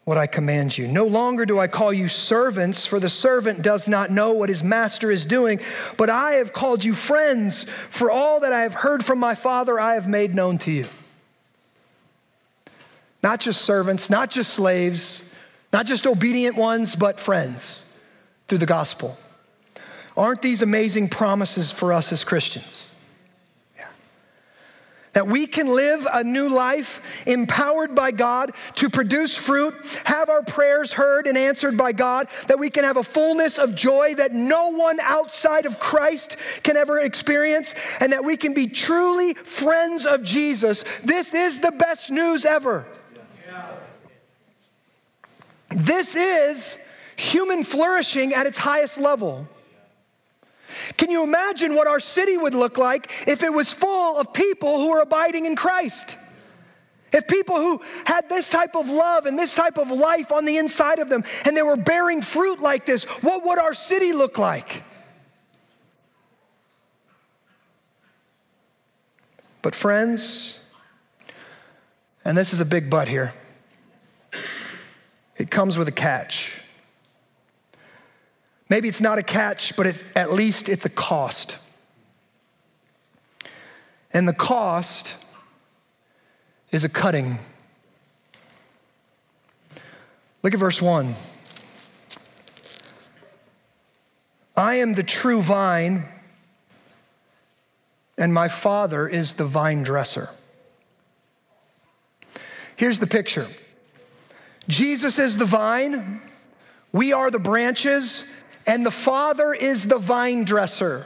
what 0.04 0.18
I 0.18 0.28
command 0.28 0.78
you. 0.78 0.88
No 0.88 1.06
longer 1.06 1.46
do 1.46 1.60
I 1.60 1.68
call 1.68 1.92
you 1.92 2.08
servants, 2.08 2.86
for 2.86 3.00
the 3.00 3.10
servant 3.10 3.64
does 3.64 3.88
not 3.88 4.12
know 4.12 4.34
what 4.34 4.50
his 4.50 4.64
master 4.64 5.10
is 5.10 5.26
doing, 5.26 5.60
but 5.98 6.10
I 6.10 6.34
have 6.34 6.54
called 6.54 6.84
you 6.84 6.94
friends, 6.94 7.64
for 7.64 8.12
all 8.12 8.40
that 8.42 8.54
I 8.54 8.62
have 8.62 8.76
heard 8.76 9.04
from 9.04 9.20
my 9.20 9.34
Father 9.34 9.80
I 9.80 9.96
have 9.96 10.08
made 10.08 10.36
known 10.36 10.60
to 10.60 10.72
you. 10.72 10.86
Not 13.24 13.40
just 13.40 13.62
servants, 13.64 14.12
not 14.12 14.30
just 14.30 14.54
slaves, 14.54 15.28
not 15.74 15.88
just 15.88 16.06
obedient 16.06 16.56
ones, 16.56 16.96
but 16.96 17.20
friends 17.20 17.84
through 18.48 18.60
the 18.60 18.68
gospel. 18.68 19.18
Aren't 20.16 20.44
these 20.44 20.62
amazing 20.62 21.10
promises 21.10 21.72
for 21.72 21.92
us 21.92 22.14
as 22.14 22.24
Christians? 22.24 22.88
That 25.16 25.28
we 25.28 25.48
can 25.48 25.74
live 25.74 26.06
a 26.12 26.24
new 26.24 26.50
life 26.50 27.02
empowered 27.26 27.96
by 27.96 28.12
God 28.12 28.52
to 28.76 28.90
produce 28.90 29.36
fruit, 29.36 29.74
have 30.04 30.30
our 30.30 30.44
prayers 30.44 30.92
heard 30.92 31.26
and 31.26 31.38
answered 31.38 31.78
by 31.78 31.94
God, 31.94 32.28
that 32.48 32.60
we 32.60 32.70
can 32.70 32.84
have 32.84 32.98
a 32.98 33.04
fullness 33.04 33.58
of 33.58 33.76
joy 33.76 34.14
that 34.16 34.34
no 34.34 34.72
one 34.72 35.00
outside 35.00 35.66
of 35.66 35.80
Christ 35.80 36.36
can 36.64 36.76
ever 36.76 37.00
experience, 37.00 37.76
and 38.02 38.12
that 38.12 38.26
we 38.26 38.36
can 38.36 38.54
be 38.54 38.68
truly 38.68 39.34
friends 39.34 40.06
of 40.06 40.22
Jesus. 40.22 40.84
This 41.00 41.34
is 41.34 41.60
the 41.60 41.72
best 41.72 42.12
news 42.12 42.46
ever. 42.46 42.86
This 45.70 46.18
is 46.18 46.78
human 47.16 47.64
flourishing 47.64 48.34
at 48.34 48.48
its 48.48 48.58
highest 48.58 49.00
level. 49.00 49.48
Can 50.98 51.12
you 51.12 51.24
imagine 51.24 51.76
what 51.76 51.88
our 51.88 52.00
city 52.00 52.38
would 52.38 52.54
look 52.54 52.78
like 52.78 53.28
if 53.28 53.44
it 53.44 53.52
was 53.52 53.74
full 53.74 54.18
of 54.18 54.34
people 54.34 54.78
who 54.78 54.92
are 54.92 55.02
abiding 55.02 55.46
in 55.46 55.56
Christ? 55.56 56.18
If 57.12 57.28
people 57.28 57.56
who 57.56 57.82
had 58.06 58.28
this 58.28 58.50
type 58.50 58.76
of 58.76 58.90
love 58.90 59.26
and 59.26 59.40
this 59.40 59.56
type 59.56 59.78
of 59.78 59.90
life 59.90 60.32
on 60.32 60.44
the 60.44 60.58
inside 60.58 61.00
of 61.00 61.10
them 61.10 61.24
and 61.46 61.56
they 61.56 61.62
were 61.62 61.78
bearing 61.78 62.22
fruit 62.22 62.60
like 62.60 62.86
this, 62.86 63.06
what 63.22 63.46
would 63.46 63.58
our 63.58 63.74
city 63.74 64.12
look 64.12 64.38
like? 64.38 64.84
But, 69.62 69.74
friends, 69.74 70.60
and 72.24 72.38
this 72.38 72.54
is 72.54 72.60
a 72.60 72.66
big 72.66 72.90
but 72.90 73.08
here, 73.08 73.34
it 75.38 75.50
comes 75.50 75.78
with 75.78 75.88
a 75.88 75.94
catch. 75.94 76.62
Maybe 78.70 78.88
it's 78.88 79.02
not 79.02 79.18
a 79.18 79.24
catch, 79.24 79.76
but 79.76 80.04
at 80.16 80.34
least 80.34 80.70
it's 80.70 80.86
a 80.86 80.90
cost. 80.90 81.58
And 84.12 84.28
the 84.28 84.34
cost 84.34 85.16
is 86.72 86.84
a 86.84 86.90
cutting. 86.90 87.38
Look 90.42 90.54
at 90.54 90.60
verse 90.60 90.82
1. 90.82 91.14
I 94.58 94.76
am 94.76 94.94
the 94.94 95.04
true 95.04 95.42
vine, 95.42 96.06
and 98.18 98.34
my 98.34 98.48
Father 98.48 99.08
is 99.08 99.34
the 99.34 99.46
vine 99.46 99.84
dresser. 99.84 100.30
Here's 102.78 103.00
the 103.00 103.08
picture 103.08 103.48
Jesus 104.68 105.20
is 105.20 105.38
the 105.38 105.46
vine, 105.46 106.22
we 106.92 107.12
are 107.12 107.30
the 107.30 107.40
branches, 107.40 108.30
and 108.68 108.86
the 108.86 108.92
Father 108.92 109.54
is 109.54 109.88
the 109.88 109.98
vine 109.98 110.44
dresser. 110.44 111.06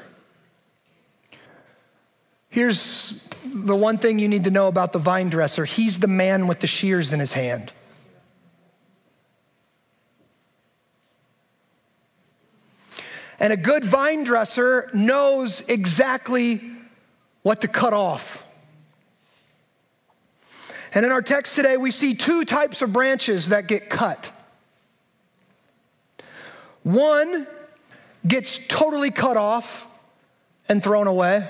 Here's 2.49 3.27
the 3.43 3.75
one 3.75 3.97
thing 3.97 4.19
you 4.19 4.27
need 4.27 4.45
to 4.45 4.51
know 4.51 4.67
about 4.67 4.91
the 4.91 4.99
vine 4.99 5.29
dresser 5.29 5.65
he's 5.65 5.99
the 5.99 6.07
man 6.07 6.47
with 6.47 6.59
the 6.59 6.67
shears 6.67 7.13
in 7.13 7.19
his 7.19 7.33
hand. 7.33 7.71
And 13.39 13.53
a 13.53 13.57
good 13.57 13.85
vine 13.85 14.25
dresser 14.25 14.89
knows 14.93 15.61
exactly 15.61 16.61
what 17.41 17.61
to 17.61 17.69
cut 17.69 17.93
off. 17.93 18.43
And 20.93 21.05
in 21.05 21.11
our 21.11 21.21
text 21.21 21.55
today, 21.55 21.77
we 21.77 21.91
see 21.91 22.15
two 22.15 22.43
types 22.43 22.81
of 22.81 22.91
branches 22.91 23.49
that 23.49 23.67
get 23.67 23.89
cut. 23.89 24.31
One 26.83 27.47
gets 28.27 28.59
totally 28.67 29.11
cut 29.11 29.37
off 29.37 29.85
and 30.67 30.83
thrown 30.83 31.07
away, 31.07 31.47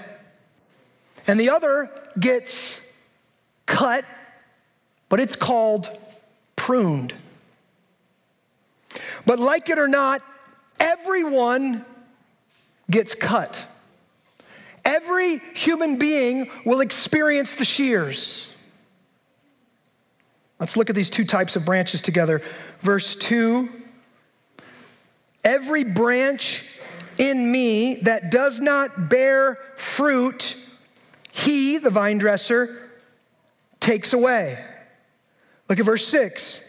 and 1.27 1.39
the 1.39 1.49
other 1.49 1.91
gets 2.19 2.81
cut, 3.65 4.05
but 5.09 5.19
it's 5.19 5.35
called 5.35 5.89
pruned. 6.55 7.13
But 9.25 9.39
like 9.39 9.69
it 9.69 9.77
or 9.77 9.87
not, 9.87 10.21
everyone 10.79 11.85
gets 12.89 13.13
cut. 13.15 13.65
Every 14.85 15.39
human 15.53 15.97
being 15.97 16.49
will 16.65 16.81
experience 16.81 17.55
the 17.55 17.65
shears. 17.65 18.51
Let's 20.59 20.75
look 20.75 20.89
at 20.89 20.95
these 20.95 21.09
two 21.09 21.25
types 21.25 21.55
of 21.55 21.65
branches 21.65 22.01
together. 22.01 22.41
Verse 22.81 23.15
2 23.15 23.69
Every 25.49 25.83
branch 25.83 26.63
in 27.17 27.51
me 27.51 27.95
that 28.03 28.29
does 28.29 28.59
not 28.59 29.09
bear 29.09 29.57
fruit, 29.77 30.55
he, 31.33 31.79
the 31.79 31.89
vine 31.89 32.19
dresser, 32.19 32.91
takes 33.79 34.13
away. 34.13 34.63
Look 35.67 35.79
at 35.79 35.85
verse 35.85 36.05
6. 36.07 36.63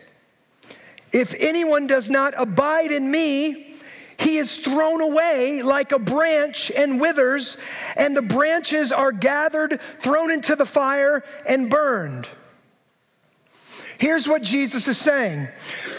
If 1.12 1.34
anyone 1.38 1.88
does 1.88 2.08
not 2.08 2.32
abide 2.38 2.90
in 2.90 3.10
me, 3.10 3.76
he 4.18 4.38
is 4.38 4.56
thrown 4.56 5.02
away 5.02 5.60
like 5.60 5.92
a 5.92 5.98
branch 5.98 6.70
and 6.70 6.98
withers, 6.98 7.58
and 7.98 8.16
the 8.16 8.22
branches 8.22 8.92
are 8.92 9.12
gathered, 9.12 9.78
thrown 9.98 10.30
into 10.30 10.56
the 10.56 10.64
fire, 10.64 11.22
and 11.46 11.68
burned. 11.68 12.30
Here's 13.98 14.26
what 14.26 14.40
Jesus 14.42 14.88
is 14.88 14.96
saying 14.96 15.48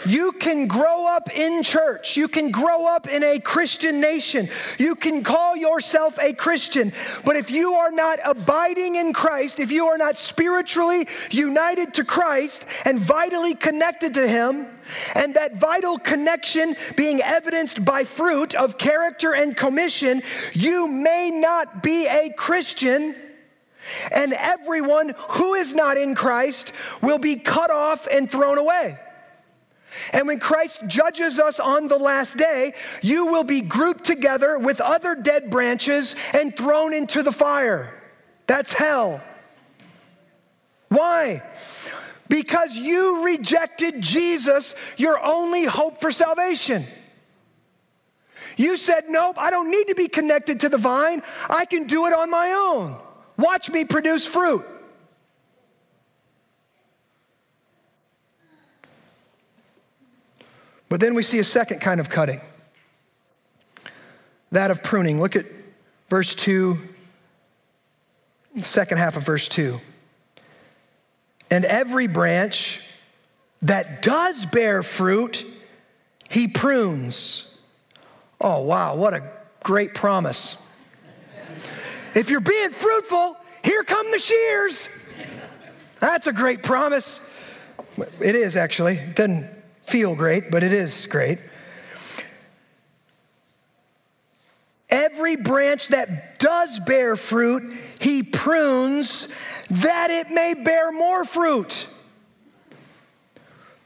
You 0.06 0.32
can 0.32 0.66
grow 0.66 1.06
up 1.06 1.30
in 1.36 1.62
church, 1.62 2.16
you 2.16 2.28
can 2.28 2.50
grow 2.50 2.86
up 2.86 3.08
in 3.08 3.22
a 3.22 3.38
Christian 3.38 4.00
nation, 4.00 4.48
you 4.78 4.94
can 4.94 5.22
call 5.22 5.56
yourself 5.56 6.18
a 6.18 6.32
Christian, 6.32 6.92
but 7.24 7.36
if 7.36 7.50
you 7.50 7.74
are 7.74 7.92
not 7.92 8.18
abiding 8.24 8.96
in 8.96 9.12
Christ, 9.12 9.60
if 9.60 9.70
you 9.70 9.86
are 9.86 9.98
not 9.98 10.18
spiritually 10.18 11.06
united 11.30 11.94
to 11.94 12.04
Christ 12.04 12.66
and 12.84 12.98
vitally 12.98 13.54
connected 13.54 14.14
to 14.14 14.26
Him, 14.26 14.66
and 15.14 15.34
that 15.34 15.56
vital 15.56 15.98
connection 15.98 16.74
being 16.96 17.20
evidenced 17.22 17.84
by 17.84 18.04
fruit 18.04 18.54
of 18.54 18.78
character 18.78 19.34
and 19.34 19.56
commission, 19.56 20.22
you 20.52 20.88
may 20.88 21.30
not 21.30 21.82
be 21.82 22.06
a 22.06 22.30
Christian. 22.36 23.14
And 24.14 24.32
everyone 24.32 25.14
who 25.30 25.54
is 25.54 25.74
not 25.74 25.96
in 25.96 26.14
Christ 26.14 26.72
will 27.00 27.18
be 27.18 27.36
cut 27.36 27.70
off 27.70 28.06
and 28.06 28.30
thrown 28.30 28.58
away. 28.58 28.98
And 30.12 30.26
when 30.26 30.40
Christ 30.40 30.80
judges 30.86 31.38
us 31.38 31.60
on 31.60 31.88
the 31.88 31.98
last 31.98 32.36
day, 32.36 32.72
you 33.02 33.26
will 33.26 33.44
be 33.44 33.60
grouped 33.60 34.04
together 34.04 34.58
with 34.58 34.80
other 34.80 35.14
dead 35.14 35.50
branches 35.50 36.16
and 36.32 36.56
thrown 36.56 36.92
into 36.92 37.22
the 37.22 37.32
fire. 37.32 38.02
That's 38.46 38.72
hell. 38.72 39.22
Why? 40.88 41.42
Because 42.28 42.76
you 42.76 43.24
rejected 43.24 44.00
Jesus, 44.00 44.74
your 44.96 45.22
only 45.22 45.64
hope 45.64 46.00
for 46.00 46.10
salvation. 46.10 46.84
You 48.56 48.76
said, 48.76 49.04
Nope, 49.08 49.36
I 49.38 49.50
don't 49.50 49.70
need 49.70 49.88
to 49.88 49.94
be 49.94 50.08
connected 50.08 50.60
to 50.60 50.68
the 50.68 50.78
vine. 50.78 51.22
I 51.48 51.64
can 51.64 51.84
do 51.84 52.06
it 52.06 52.12
on 52.12 52.30
my 52.30 52.50
own. 52.52 52.96
Watch 53.38 53.70
me 53.70 53.84
produce 53.84 54.26
fruit. 54.26 54.64
But 60.92 61.00
then 61.00 61.14
we 61.14 61.22
see 61.22 61.38
a 61.38 61.44
second 61.44 61.80
kind 61.80 62.00
of 62.00 62.10
cutting 62.10 62.38
that 64.50 64.70
of 64.70 64.82
pruning. 64.82 65.18
Look 65.18 65.36
at 65.36 65.46
verse 66.10 66.34
2, 66.34 66.76
second 68.60 68.98
half 68.98 69.16
of 69.16 69.24
verse 69.24 69.48
2. 69.48 69.80
And 71.50 71.64
every 71.64 72.08
branch 72.08 72.82
that 73.62 74.02
does 74.02 74.44
bear 74.44 74.82
fruit, 74.82 75.46
he 76.28 76.46
prunes. 76.46 77.56
Oh, 78.38 78.60
wow, 78.60 78.94
what 78.94 79.14
a 79.14 79.22
great 79.64 79.94
promise. 79.94 80.58
If 82.14 82.28
you're 82.28 82.42
being 82.42 82.68
fruitful, 82.68 83.38
here 83.64 83.82
come 83.82 84.10
the 84.10 84.18
shears. 84.18 84.90
That's 86.00 86.26
a 86.26 86.34
great 86.34 86.62
promise. 86.62 87.18
It 88.20 88.34
is 88.34 88.58
actually. 88.58 88.96
It 88.96 89.16
doesn't 89.16 89.61
feel 89.84 90.14
great, 90.14 90.50
but 90.50 90.62
it 90.62 90.72
is 90.72 91.06
great. 91.06 91.38
Every 94.88 95.36
branch 95.36 95.88
that 95.88 96.38
does 96.38 96.78
bear 96.80 97.16
fruit, 97.16 97.74
he 97.98 98.22
prunes 98.22 99.34
that 99.70 100.10
it 100.10 100.30
may 100.30 100.52
bear 100.52 100.92
more 100.92 101.24
fruit. 101.24 101.86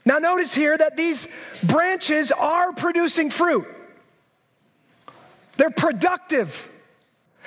Now, 0.05 0.19
notice 0.19 0.55
here 0.55 0.77
that 0.77 0.97
these 0.97 1.29
branches 1.63 2.33
are 2.33 2.73
producing 2.73 3.31
fruit, 3.31 3.67
they're 5.57 5.71
productive. 5.71 6.71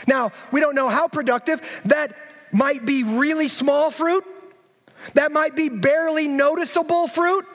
Now, 0.08 0.32
we 0.54 0.62
don't 0.62 0.76
know 0.76 0.88
how 0.88 1.10
productive. 1.10 1.82
That 1.86 2.16
might 2.54 2.86
be 2.86 3.04
really 3.04 3.50
small 3.50 3.92
fruit. 3.92 4.24
That 5.14 5.34
might 5.34 5.58
be 5.58 5.68
barely 5.68 6.30
noticeable 6.30 7.10
fruit. 7.10 7.46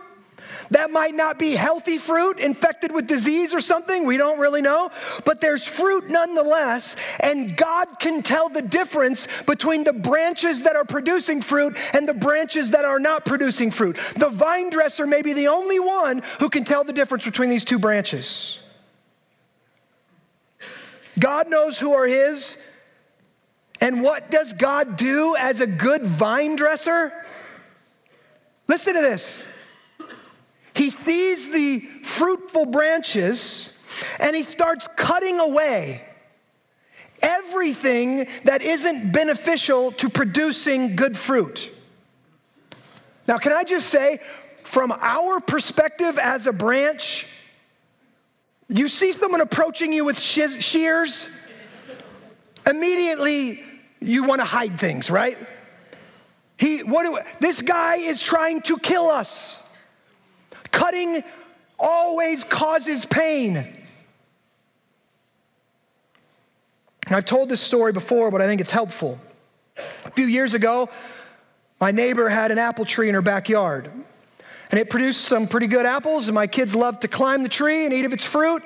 That 0.70 0.90
might 0.90 1.14
not 1.14 1.38
be 1.38 1.52
healthy 1.52 1.98
fruit, 1.98 2.38
infected 2.38 2.92
with 2.92 3.06
disease 3.06 3.54
or 3.54 3.60
something. 3.60 4.04
We 4.04 4.16
don't 4.16 4.38
really 4.38 4.62
know. 4.62 4.90
But 5.24 5.40
there's 5.40 5.66
fruit 5.66 6.08
nonetheless. 6.08 6.96
And 7.20 7.56
God 7.56 7.98
can 7.98 8.22
tell 8.22 8.48
the 8.48 8.62
difference 8.62 9.28
between 9.42 9.84
the 9.84 9.92
branches 9.92 10.64
that 10.64 10.76
are 10.76 10.84
producing 10.84 11.42
fruit 11.42 11.76
and 11.92 12.08
the 12.08 12.14
branches 12.14 12.70
that 12.70 12.84
are 12.84 12.98
not 12.98 13.24
producing 13.24 13.70
fruit. 13.70 13.96
The 14.16 14.30
vine 14.30 14.70
dresser 14.70 15.06
may 15.06 15.22
be 15.22 15.32
the 15.32 15.48
only 15.48 15.80
one 15.80 16.22
who 16.40 16.48
can 16.48 16.64
tell 16.64 16.84
the 16.84 16.92
difference 16.92 17.24
between 17.24 17.50
these 17.50 17.64
two 17.64 17.78
branches. 17.78 18.60
God 21.18 21.48
knows 21.48 21.78
who 21.78 21.92
are 21.92 22.06
His. 22.06 22.58
And 23.80 24.02
what 24.02 24.30
does 24.30 24.52
God 24.52 24.96
do 24.96 25.36
as 25.38 25.60
a 25.60 25.66
good 25.66 26.02
vine 26.02 26.56
dresser? 26.56 27.12
Listen 28.66 28.94
to 28.94 29.00
this. 29.00 29.44
He 30.74 30.90
sees 30.90 31.50
the 31.50 31.80
fruitful 32.02 32.66
branches 32.66 33.76
and 34.18 34.34
he 34.34 34.42
starts 34.42 34.88
cutting 34.96 35.38
away 35.38 36.04
everything 37.22 38.26
that 38.44 38.60
isn't 38.60 39.12
beneficial 39.12 39.92
to 39.92 40.10
producing 40.10 40.96
good 40.96 41.16
fruit. 41.16 41.70
Now, 43.26 43.38
can 43.38 43.52
I 43.52 43.64
just 43.64 43.88
say, 43.88 44.18
from 44.62 44.92
our 44.92 45.40
perspective 45.40 46.18
as 46.18 46.46
a 46.46 46.52
branch, 46.52 47.26
you 48.68 48.88
see 48.88 49.12
someone 49.12 49.40
approaching 49.40 49.92
you 49.92 50.04
with 50.04 50.18
shears, 50.18 51.30
immediately 52.66 53.62
you 54.00 54.24
want 54.24 54.40
to 54.40 54.44
hide 54.44 54.78
things, 54.78 55.10
right? 55.10 55.38
He, 56.58 56.82
what 56.82 57.04
do, 57.04 57.18
this 57.40 57.62
guy 57.62 57.96
is 57.96 58.22
trying 58.22 58.60
to 58.62 58.78
kill 58.78 59.08
us. 59.08 59.62
Cutting 60.84 61.24
always 61.78 62.44
causes 62.44 63.06
pain. 63.06 63.56
And 67.06 67.16
I've 67.16 67.24
told 67.24 67.48
this 67.48 67.62
story 67.62 67.94
before, 67.94 68.30
but 68.30 68.42
I 68.42 68.46
think 68.46 68.60
it's 68.60 68.70
helpful. 68.70 69.18
A 70.04 70.10
few 70.10 70.26
years 70.26 70.52
ago, 70.52 70.90
my 71.80 71.90
neighbor 71.90 72.28
had 72.28 72.50
an 72.50 72.58
apple 72.58 72.84
tree 72.84 73.08
in 73.08 73.14
her 73.14 73.22
backyard, 73.22 73.90
and 74.70 74.78
it 74.78 74.90
produced 74.90 75.22
some 75.22 75.46
pretty 75.48 75.68
good 75.68 75.86
apples, 75.86 76.28
and 76.28 76.34
my 76.34 76.46
kids 76.46 76.74
loved 76.74 77.00
to 77.00 77.08
climb 77.08 77.42
the 77.42 77.48
tree 77.48 77.86
and 77.86 77.94
eat 77.94 78.04
of 78.04 78.12
its 78.12 78.26
fruit. 78.26 78.62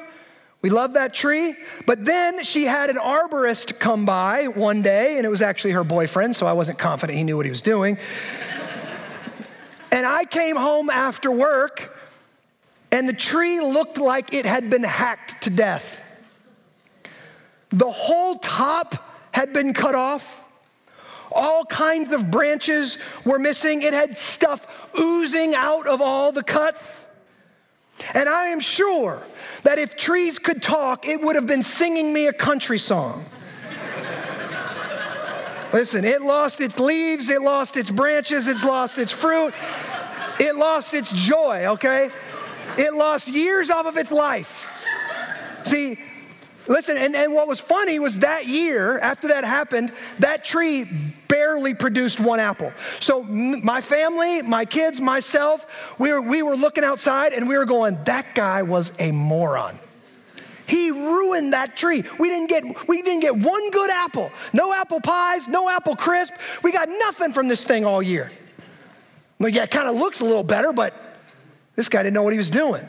We 0.61 0.71
loved 0.71 0.95
that 0.95 1.15
tree. 1.15 1.55
But 1.87 2.05
then 2.05 2.43
she 2.43 2.65
had 2.65 2.91
an 2.91 2.97
arborist 2.97 3.79
come 3.79 4.05
by 4.05 4.47
one 4.47 4.83
day, 4.83 5.19
and 5.19 5.25
it 5.25 5.31
was 5.31 5.41
actually 5.41 5.71
her 5.71 5.85
boyfriend, 5.85 6.35
so 6.35 6.47
I 6.49 6.53
wasn't 6.53 6.81
confident 6.81 7.17
he 7.17 7.23
knew 7.23 7.37
what 7.37 7.47
he 7.47 7.51
was 7.51 7.63
doing. 7.63 7.97
and 9.93 10.05
I 10.05 10.25
came 10.25 10.57
home 10.57 10.91
after 10.91 11.31
work, 11.31 11.95
and 12.91 13.09
the 13.09 13.13
tree 13.13 13.61
looked 13.61 13.99
like 13.99 14.33
it 14.33 14.47
had 14.47 14.71
been 14.71 14.83
hacked 14.83 15.43
to 15.43 15.51
death. 15.51 16.01
The 17.71 17.91
whole 17.91 18.37
top 18.37 19.05
had 19.33 19.53
been 19.53 19.75
cut 19.75 19.95
off. 19.95 20.43
All 21.31 21.65
kinds 21.67 22.13
of 22.13 22.31
branches 22.31 22.99
were 23.25 23.39
missing. 23.39 23.83
It 23.83 23.93
had 23.93 24.17
stuff 24.17 24.89
oozing 24.99 25.55
out 25.55 25.87
of 25.87 26.01
all 26.01 26.33
the 26.33 26.43
cuts. 26.43 27.07
And 28.15 28.29
I 28.29 28.47
am 28.47 28.61
sure 28.61 29.23
that 29.65 29.79
if 29.79 29.97
trees 29.97 30.39
could 30.39 30.63
talk, 30.63 31.07
it 31.07 31.21
would 31.21 31.35
have 31.35 31.47
been 31.47 31.63
singing 31.63 32.13
me 32.13 32.27
a 32.27 32.33
country 32.33 32.79
song. 32.79 33.25
Listen, 35.73 36.07
it 36.07 36.23
lost 36.23 36.63
its 36.63 36.81
leaves, 36.81 37.29
it 37.29 37.43
lost 37.43 37.77
its 37.77 37.91
branches, 37.91 38.49
it's 38.49 38.65
lost 38.65 38.99
its 38.99 39.13
fruit, 39.13 39.53
it 40.41 40.57
lost 40.57 40.95
its 40.95 41.13
joy, 41.13 41.67
okay? 41.67 42.09
It 42.79 42.95
lost 42.95 43.29
years 43.29 43.71
off 43.71 43.87
of 43.87 43.97
its 43.97 44.11
life. 44.11 44.67
See, 45.65 45.99
Listen, 46.69 46.99
and, 46.99 47.17
and 47.17 47.33
what 47.33 47.49
was 47.49 47.61
funny 47.61 47.99
was 47.99 48.19
that 48.19 48.47
year, 48.47 48.99
after 48.99 49.29
that 49.29 49.43
happened, 49.45 49.91
that 50.19 50.45
tree 50.45 50.85
barely 51.27 51.75
produced 51.75 52.21
one 52.21 52.41
apple. 52.41 52.73
So 53.01 53.23
my 53.23 53.81
family, 53.81 54.43
my 54.43 54.67
kids, 54.67 55.01
myself, 55.01 55.97
we 55.99 56.13
were, 56.13 56.21
we 56.21 56.43
were 56.43 56.57
looking 56.57 56.85
outside 56.85 57.33
and 57.33 57.49
we 57.49 57.57
were 57.57 57.65
going, 57.65 57.99
that 58.05 58.35
guy 58.35 58.63
was 58.63 58.93
a 59.01 59.13
moron. 59.13 59.79
He 60.67 60.91
ruined 60.91 61.55
that 61.55 61.79
tree. 61.79 62.05
We 62.19 62.29
didn't 62.29 62.51
get 62.51 62.87
we 62.87 63.01
didn't 63.01 63.21
get 63.21 63.35
one 63.35 63.71
good 63.71 63.89
apple. 63.89 64.31
No 64.53 64.75
apple 64.75 65.01
pies, 65.01 65.49
no 65.49 65.67
apple 65.67 65.97
crisp. 65.97 66.35
We 66.63 66.73
got 66.73 66.91
nothing 66.91 67.33
from 67.33 67.49
this 67.49 67.65
thing 67.65 67.87
all 67.87 68.03
year. 68.03 68.31
Well, 69.39 69.49
yeah, 69.49 69.63
it 69.63 69.71
kind 69.71 69.89
of 69.89 69.97
looks 69.97 70.21
a 70.21 70.25
little 70.25 70.45
better, 70.45 70.75
but 70.75 71.08
this 71.79 71.89
guy 71.89 72.03
didn't 72.03 72.15
know 72.15 72.25
what 72.25 72.33
he 72.33 72.39
was 72.39 72.51
doing. 72.51 72.89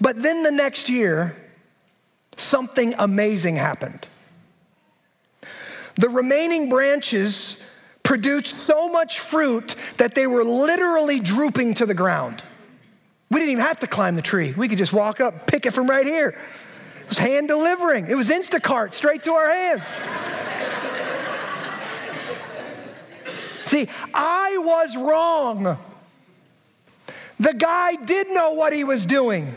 But 0.00 0.22
then 0.22 0.44
the 0.44 0.52
next 0.52 0.88
year, 0.88 1.36
something 2.36 2.94
amazing 2.96 3.56
happened. 3.56 4.06
The 5.96 6.08
remaining 6.08 6.68
branches 6.68 7.60
produced 8.04 8.56
so 8.56 8.88
much 8.88 9.18
fruit 9.18 9.74
that 9.96 10.14
they 10.14 10.28
were 10.28 10.44
literally 10.44 11.18
drooping 11.18 11.74
to 11.74 11.86
the 11.86 11.94
ground. 11.94 12.44
We 13.32 13.40
didn't 13.40 13.50
even 13.54 13.64
have 13.64 13.80
to 13.80 13.88
climb 13.88 14.14
the 14.14 14.22
tree. 14.22 14.54
We 14.56 14.68
could 14.68 14.78
just 14.78 14.92
walk 14.92 15.20
up, 15.20 15.48
pick 15.48 15.66
it 15.66 15.72
from 15.72 15.90
right 15.90 16.06
here. 16.06 16.28
It 16.28 17.08
was 17.08 17.18
hand 17.18 17.48
delivering. 17.48 18.06
It 18.06 18.14
was 18.14 18.30
Instacart 18.30 18.94
straight 18.94 19.24
to 19.24 19.32
our 19.32 19.50
hands. 19.50 19.96
See, 23.66 23.88
I 24.14 24.58
was 24.58 24.96
wrong. 24.96 25.78
The 27.42 27.54
guy 27.54 27.96
did 27.96 28.30
know 28.30 28.52
what 28.52 28.72
he 28.72 28.84
was 28.84 29.04
doing. 29.04 29.52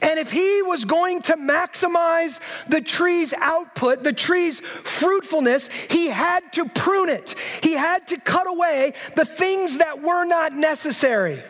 And 0.00 0.20
if 0.20 0.30
he 0.30 0.62
was 0.62 0.84
going 0.84 1.20
to 1.22 1.36
maximize 1.36 2.38
the 2.68 2.80
tree's 2.80 3.34
output, 3.34 4.04
the 4.04 4.12
tree's 4.12 4.60
fruitfulness, 4.60 5.68
he 5.68 6.08
had 6.08 6.52
to 6.52 6.68
prune 6.68 7.08
it. 7.08 7.34
He 7.60 7.72
had 7.72 8.06
to 8.08 8.18
cut 8.18 8.48
away 8.48 8.92
the 9.16 9.24
things 9.24 9.78
that 9.78 10.00
were 10.00 10.24
not 10.24 10.52
necessary. 10.52 11.42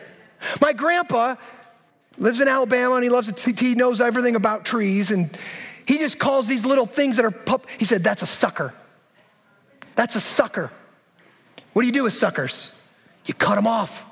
My 0.59 0.73
grandpa 0.73 1.35
lives 2.17 2.41
in 2.41 2.47
Alabama 2.47 2.95
and 2.95 3.03
he 3.03 3.11
loves 3.11 3.29
it. 3.29 3.59
He 3.59 3.75
knows 3.75 4.01
everything 4.01 4.35
about 4.35 4.65
trees 4.65 5.11
and 5.11 5.37
he 5.85 5.99
just 5.99 6.17
calls 6.17 6.47
these 6.47 6.65
little 6.65 6.87
things 6.87 7.17
that 7.17 7.25
are 7.25 7.31
pup. 7.31 7.67
He 7.77 7.85
said, 7.85 8.03
That's 8.03 8.23
a 8.23 8.27
sucker. 8.27 8.73
That's 9.95 10.15
a 10.15 10.21
sucker. 10.21 10.71
What 11.73 11.83
do 11.83 11.85
you 11.85 11.93
do 11.93 12.05
with 12.05 12.13
suckers? 12.13 12.71
You 13.25 13.33
cut 13.33 13.55
them 13.55 13.67
off. 13.67 14.05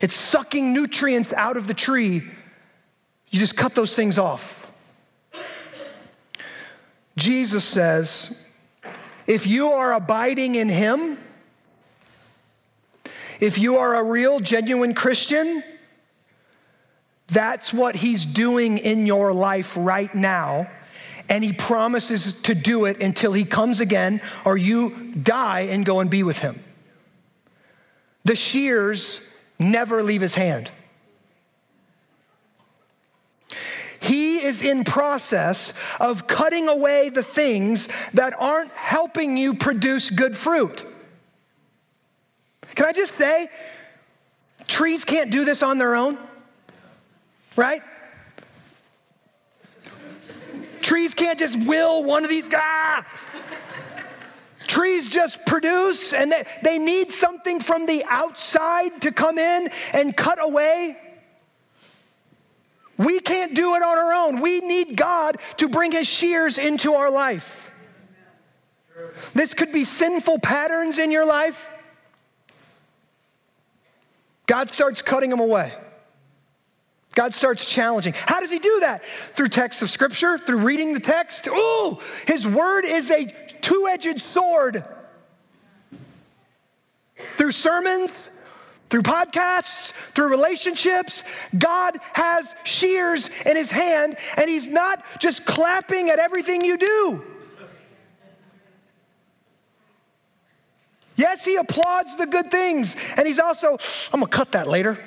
It's 0.00 0.14
sucking 0.14 0.72
nutrients 0.72 1.32
out 1.32 1.56
of 1.56 1.66
the 1.66 1.74
tree 1.74 2.22
you 3.34 3.40
just 3.40 3.56
cut 3.56 3.74
those 3.74 3.96
things 3.96 4.16
off. 4.16 4.72
Jesus 7.16 7.64
says, 7.64 8.46
if 9.26 9.48
you 9.48 9.72
are 9.72 9.92
abiding 9.92 10.54
in 10.54 10.68
Him, 10.68 11.18
if 13.40 13.58
you 13.58 13.78
are 13.78 13.96
a 13.96 14.04
real, 14.04 14.38
genuine 14.38 14.94
Christian, 14.94 15.64
that's 17.26 17.72
what 17.72 17.96
He's 17.96 18.24
doing 18.24 18.78
in 18.78 19.04
your 19.04 19.32
life 19.32 19.76
right 19.76 20.14
now. 20.14 20.70
And 21.28 21.42
He 21.42 21.52
promises 21.52 22.40
to 22.42 22.54
do 22.54 22.84
it 22.84 23.00
until 23.00 23.32
He 23.32 23.44
comes 23.44 23.80
again 23.80 24.20
or 24.44 24.56
you 24.56 25.12
die 25.20 25.62
and 25.62 25.84
go 25.84 25.98
and 25.98 26.08
be 26.08 26.22
with 26.22 26.38
Him. 26.38 26.62
The 28.24 28.36
shears 28.36 29.26
never 29.58 30.02
leave 30.02 30.20
His 30.20 30.34
hand. 30.34 30.70
He 34.00 34.42
is 34.44 34.60
in 34.60 34.84
process 34.84 35.72
of 35.98 36.26
cutting 36.26 36.68
away 36.68 37.08
the 37.08 37.22
things 37.22 37.88
that 38.12 38.34
aren't 38.38 38.70
helping 38.72 39.38
you 39.38 39.54
produce 39.54 40.10
good 40.10 40.36
fruit. 40.36 40.84
Can 42.74 42.86
I 42.86 42.92
just 42.92 43.14
say, 43.14 43.48
trees 44.66 45.06
can't 45.06 45.30
do 45.30 45.46
this 45.46 45.62
on 45.62 45.78
their 45.78 45.94
own, 45.94 46.18
right? 47.56 47.80
Trees 50.82 51.14
can't 51.14 51.38
just 51.38 51.58
will 51.66 52.04
one 52.04 52.24
of 52.24 52.30
these, 52.30 52.44
ah! 52.54 53.06
Trees 54.74 55.08
just 55.08 55.46
produce 55.46 56.12
and 56.12 56.32
they, 56.32 56.44
they 56.62 56.78
need 56.78 57.12
something 57.12 57.60
from 57.60 57.86
the 57.86 58.04
outside 58.08 59.02
to 59.02 59.12
come 59.12 59.38
in 59.38 59.68
and 59.92 60.16
cut 60.16 60.38
away 60.40 60.96
we 62.96 63.20
can't 63.20 63.54
do 63.54 63.74
it 63.74 63.82
on 63.82 63.98
our 63.98 64.12
own. 64.12 64.40
We 64.40 64.60
need 64.60 64.96
God 64.96 65.38
to 65.56 65.68
bring 65.68 65.92
his 65.92 66.06
shears 66.06 66.58
into 66.58 66.94
our 66.94 67.10
life. 67.10 67.72
This 69.32 69.54
could 69.54 69.72
be 69.72 69.84
sinful 69.84 70.38
patterns 70.38 70.98
in 70.98 71.10
your 71.10 71.26
life. 71.26 71.70
God 74.46 74.70
starts 74.70 75.02
cutting 75.02 75.30
them 75.30 75.40
away. 75.40 75.72
God 77.14 77.32
starts 77.32 77.66
challenging. 77.66 78.12
How 78.16 78.40
does 78.40 78.50
he 78.50 78.58
do 78.58 78.80
that? 78.80 79.04
Through 79.34 79.48
texts 79.48 79.82
of 79.82 79.90
scripture, 79.90 80.36
through 80.36 80.58
reading 80.58 80.94
the 80.94 81.00
text. 81.00 81.48
Oh, 81.50 82.00
his 82.26 82.46
word 82.46 82.84
is 82.84 83.10
a 83.10 83.26
two 83.64 83.88
edged 83.90 84.20
sword. 84.20 84.84
Through 87.36 87.52
sermons, 87.52 88.30
through 88.90 89.02
podcasts, 89.02 89.92
through 90.14 90.30
relationships. 90.30 91.24
God 91.56 91.96
has 92.12 92.54
shears 92.64 93.30
in 93.46 93.56
his 93.56 93.70
hand, 93.70 94.16
and 94.36 94.48
he's 94.48 94.68
not 94.68 95.02
just 95.18 95.46
clapping 95.46 96.10
at 96.10 96.18
everything 96.18 96.62
you 96.62 96.76
do. 96.76 97.24
Yes, 101.16 101.44
he 101.44 101.56
applauds 101.56 102.16
the 102.16 102.26
good 102.26 102.50
things, 102.50 102.96
and 103.16 103.26
he's 103.26 103.38
also, 103.38 103.78
I'm 104.12 104.20
gonna 104.20 104.26
cut 104.26 104.52
that 104.52 104.66
later. 104.66 104.98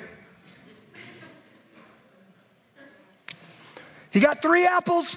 You 4.12 4.20
got 4.20 4.42
three 4.42 4.66
apples? 4.66 5.16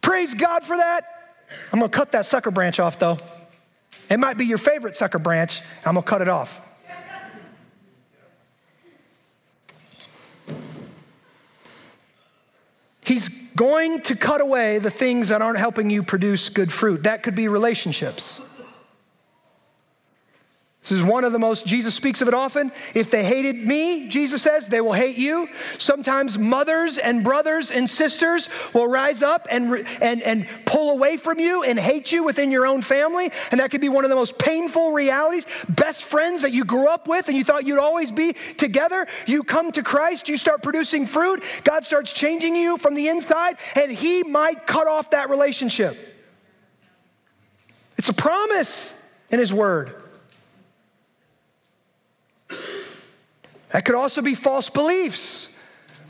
Praise 0.00 0.34
God 0.34 0.62
for 0.62 0.76
that. 0.76 1.19
I'm 1.72 1.78
gonna 1.78 1.88
cut 1.88 2.12
that 2.12 2.26
sucker 2.26 2.50
branch 2.50 2.80
off 2.80 2.98
though. 2.98 3.18
It 4.08 4.18
might 4.18 4.36
be 4.36 4.46
your 4.46 4.58
favorite 4.58 4.96
sucker 4.96 5.18
branch. 5.18 5.60
I'm 5.84 5.94
gonna 5.94 6.02
cut 6.02 6.22
it 6.22 6.28
off. 6.28 6.60
He's 13.02 13.28
going 13.56 14.02
to 14.02 14.14
cut 14.14 14.40
away 14.40 14.78
the 14.78 14.90
things 14.90 15.28
that 15.28 15.42
aren't 15.42 15.58
helping 15.58 15.90
you 15.90 16.02
produce 16.02 16.48
good 16.48 16.72
fruit. 16.72 17.02
That 17.02 17.22
could 17.22 17.34
be 17.34 17.48
relationships. 17.48 18.40
This 20.82 20.92
is 20.92 21.02
one 21.02 21.24
of 21.24 21.32
the 21.32 21.38
most, 21.38 21.66
Jesus 21.66 21.94
speaks 21.94 22.22
of 22.22 22.28
it 22.28 22.32
often. 22.32 22.72
If 22.94 23.10
they 23.10 23.22
hated 23.22 23.54
me, 23.54 24.08
Jesus 24.08 24.40
says, 24.40 24.66
they 24.66 24.80
will 24.80 24.94
hate 24.94 25.18
you. 25.18 25.46
Sometimes 25.76 26.38
mothers 26.38 26.96
and 26.96 27.22
brothers 27.22 27.70
and 27.70 27.88
sisters 27.88 28.48
will 28.72 28.86
rise 28.86 29.22
up 29.22 29.46
and, 29.50 29.86
and, 30.00 30.22
and 30.22 30.48
pull 30.64 30.92
away 30.92 31.18
from 31.18 31.38
you 31.38 31.64
and 31.64 31.78
hate 31.78 32.12
you 32.12 32.24
within 32.24 32.50
your 32.50 32.66
own 32.66 32.80
family. 32.80 33.30
And 33.50 33.60
that 33.60 33.70
could 33.70 33.82
be 33.82 33.90
one 33.90 34.04
of 34.04 34.10
the 34.10 34.16
most 34.16 34.38
painful 34.38 34.92
realities. 34.92 35.46
Best 35.68 36.04
friends 36.04 36.40
that 36.42 36.52
you 36.52 36.64
grew 36.64 36.88
up 36.88 37.06
with 37.06 37.28
and 37.28 37.36
you 37.36 37.44
thought 37.44 37.66
you'd 37.66 37.78
always 37.78 38.10
be 38.10 38.32
together. 38.32 39.06
You 39.26 39.42
come 39.42 39.72
to 39.72 39.82
Christ, 39.82 40.30
you 40.30 40.38
start 40.38 40.62
producing 40.62 41.04
fruit. 41.04 41.44
God 41.62 41.84
starts 41.84 42.10
changing 42.10 42.56
you 42.56 42.78
from 42.78 42.94
the 42.94 43.08
inside, 43.08 43.56
and 43.76 43.92
He 43.92 44.22
might 44.22 44.66
cut 44.66 44.86
off 44.86 45.10
that 45.10 45.28
relationship. 45.28 45.98
It's 47.98 48.08
a 48.08 48.14
promise 48.14 48.98
in 49.30 49.38
His 49.38 49.52
Word. 49.52 49.99
That 53.72 53.84
could 53.84 53.94
also 53.94 54.22
be 54.22 54.34
false 54.34 54.68
beliefs. 54.68 55.48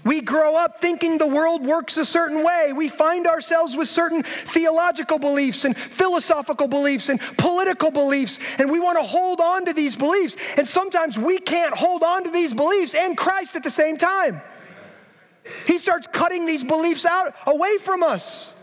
We 0.02 0.22
grow 0.22 0.56
up 0.56 0.80
thinking 0.80 1.18
the 1.18 1.26
world 1.26 1.64
works 1.64 1.98
a 1.98 2.06
certain 2.06 2.42
way. 2.42 2.72
We 2.74 2.88
find 2.88 3.26
ourselves 3.26 3.76
with 3.76 3.86
certain 3.86 4.22
theological 4.22 5.18
beliefs 5.18 5.66
and 5.66 5.76
philosophical 5.76 6.68
beliefs 6.68 7.11
and 7.11 7.20
political 7.36 7.90
beliefs, 7.90 8.38
and 8.58 8.70
we 8.70 8.80
want 8.80 8.96
to 8.96 9.04
hold 9.04 9.40
on 9.42 9.66
to 9.66 9.74
these 9.74 9.96
beliefs. 9.96 10.36
And 10.56 10.66
sometimes 10.66 11.18
we 11.18 11.38
can't 11.38 11.74
hold 11.74 12.02
on 12.02 12.24
to 12.24 12.30
these 12.30 12.54
beliefs 12.54 12.94
and 12.94 13.14
Christ 13.14 13.56
at 13.56 13.62
the 13.62 13.70
same 13.70 13.98
time. 13.98 14.40
He 15.66 15.78
starts 15.78 16.06
cutting 16.06 16.46
these 16.46 16.64
beliefs 16.64 17.04
out 17.04 17.34
away 17.46 17.76
from 17.82 18.02
us. 18.02 18.54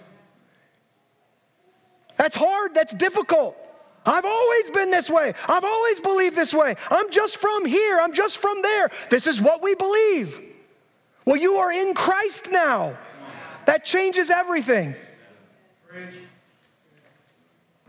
That's 2.16 2.36
hard, 2.36 2.74
that's 2.74 2.95
difficult. 2.95 3.56
I've 4.08 4.26
always 4.26 4.70
been 4.72 4.89
this 4.89 5.10
way. 5.10 5.34
I've 5.47 5.64
always 5.64 5.99
believed 5.99 6.36
this 6.36 6.53
way. 6.53 6.76
I'm 6.89 7.12
just 7.12 7.38
from 7.38 7.66
here. 7.66 7.99
I'm 8.01 8.14
just 8.14 8.38
from 8.38 8.62
there. 8.62 8.89
This 9.10 9.28
is 9.28 9.41
what 9.41 9.62
we 9.62 9.76
believe. 9.76 10.41
Well, 11.26 11.36
you 11.36 11.55
are 11.55 11.72
in 11.72 11.93
Christ 11.93 12.49
now. 12.51 12.97
That 13.66 13.84
changes 13.84 14.30
everything. 14.30 14.95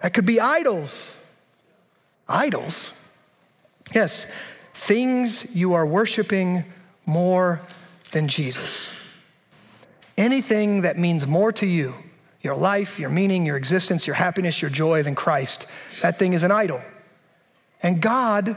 That 0.02 0.12
could 0.12 0.26
be 0.26 0.40
idols. 0.40 1.16
Idols? 2.28 2.92
Yes, 3.94 4.26
things 4.74 5.54
you 5.54 5.74
are 5.74 5.86
worshiping 5.86 6.64
more 7.06 7.60
than 8.10 8.28
Jesus. 8.28 8.92
Anything 10.16 10.82
that 10.82 10.98
means 10.98 11.26
more 11.26 11.52
to 11.52 11.66
you 11.66 11.94
your 12.40 12.54
life, 12.54 12.98
your 12.98 13.10
meaning, 13.10 13.44
your 13.44 13.56
existence, 13.56 14.06
your 14.06 14.14
happiness, 14.14 14.62
your 14.62 14.70
joy 14.70 15.02
than 15.02 15.14
Christ. 15.14 15.66
That 16.02 16.18
thing 16.18 16.32
is 16.32 16.42
an 16.42 16.50
idol. 16.50 16.80
And 17.82 18.00
God 18.00 18.56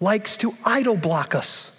likes 0.00 0.36
to 0.38 0.54
idol 0.64 0.96
block 0.96 1.34
us. 1.34 1.72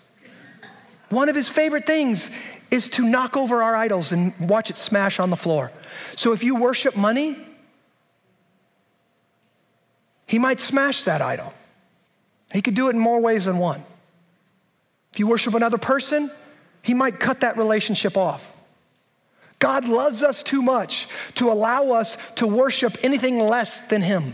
One 1.10 1.30
of 1.30 1.36
his 1.36 1.48
favorite 1.48 1.86
things 1.86 2.32
is 2.70 2.90
to 2.90 3.06
knock 3.06 3.38
over 3.38 3.64
our 3.64 3.76
idols 3.76 4.12
and 4.12 4.34
watch 4.40 4.70
it 4.70 4.78
smash 4.78 5.20
on 5.20 5.30
the 5.30 5.38
floor. 5.38 5.72
So 6.16 6.34
if 6.34 6.44
you 6.44 6.56
worship 6.56 6.96
money, 6.98 7.38
he 10.26 10.40
might 10.40 10.60
smash 10.60 11.06
that 11.06 11.22
idol. 11.22 11.54
He 12.52 12.62
could 12.62 12.76
do 12.76 12.88
it 12.88 12.96
in 12.96 13.00
more 13.00 13.20
ways 13.20 13.46
than 13.46 13.58
one. 13.58 13.84
If 15.14 15.20
you 15.20 15.28
worship 15.28 15.54
another 15.54 15.78
person, 15.78 16.30
he 16.82 16.94
might 16.94 17.20
cut 17.20 17.42
that 17.42 17.58
relationship 17.58 18.18
off. 18.18 18.54
God 19.60 19.88
loves 19.88 20.24
us 20.24 20.44
too 20.44 20.62
much 20.62 21.08
to 21.36 21.52
allow 21.52 21.92
us 21.92 22.18
to 22.36 22.46
worship 22.46 22.98
anything 23.04 23.40
less 23.40 23.82
than 23.82 24.02
Him. 24.02 24.34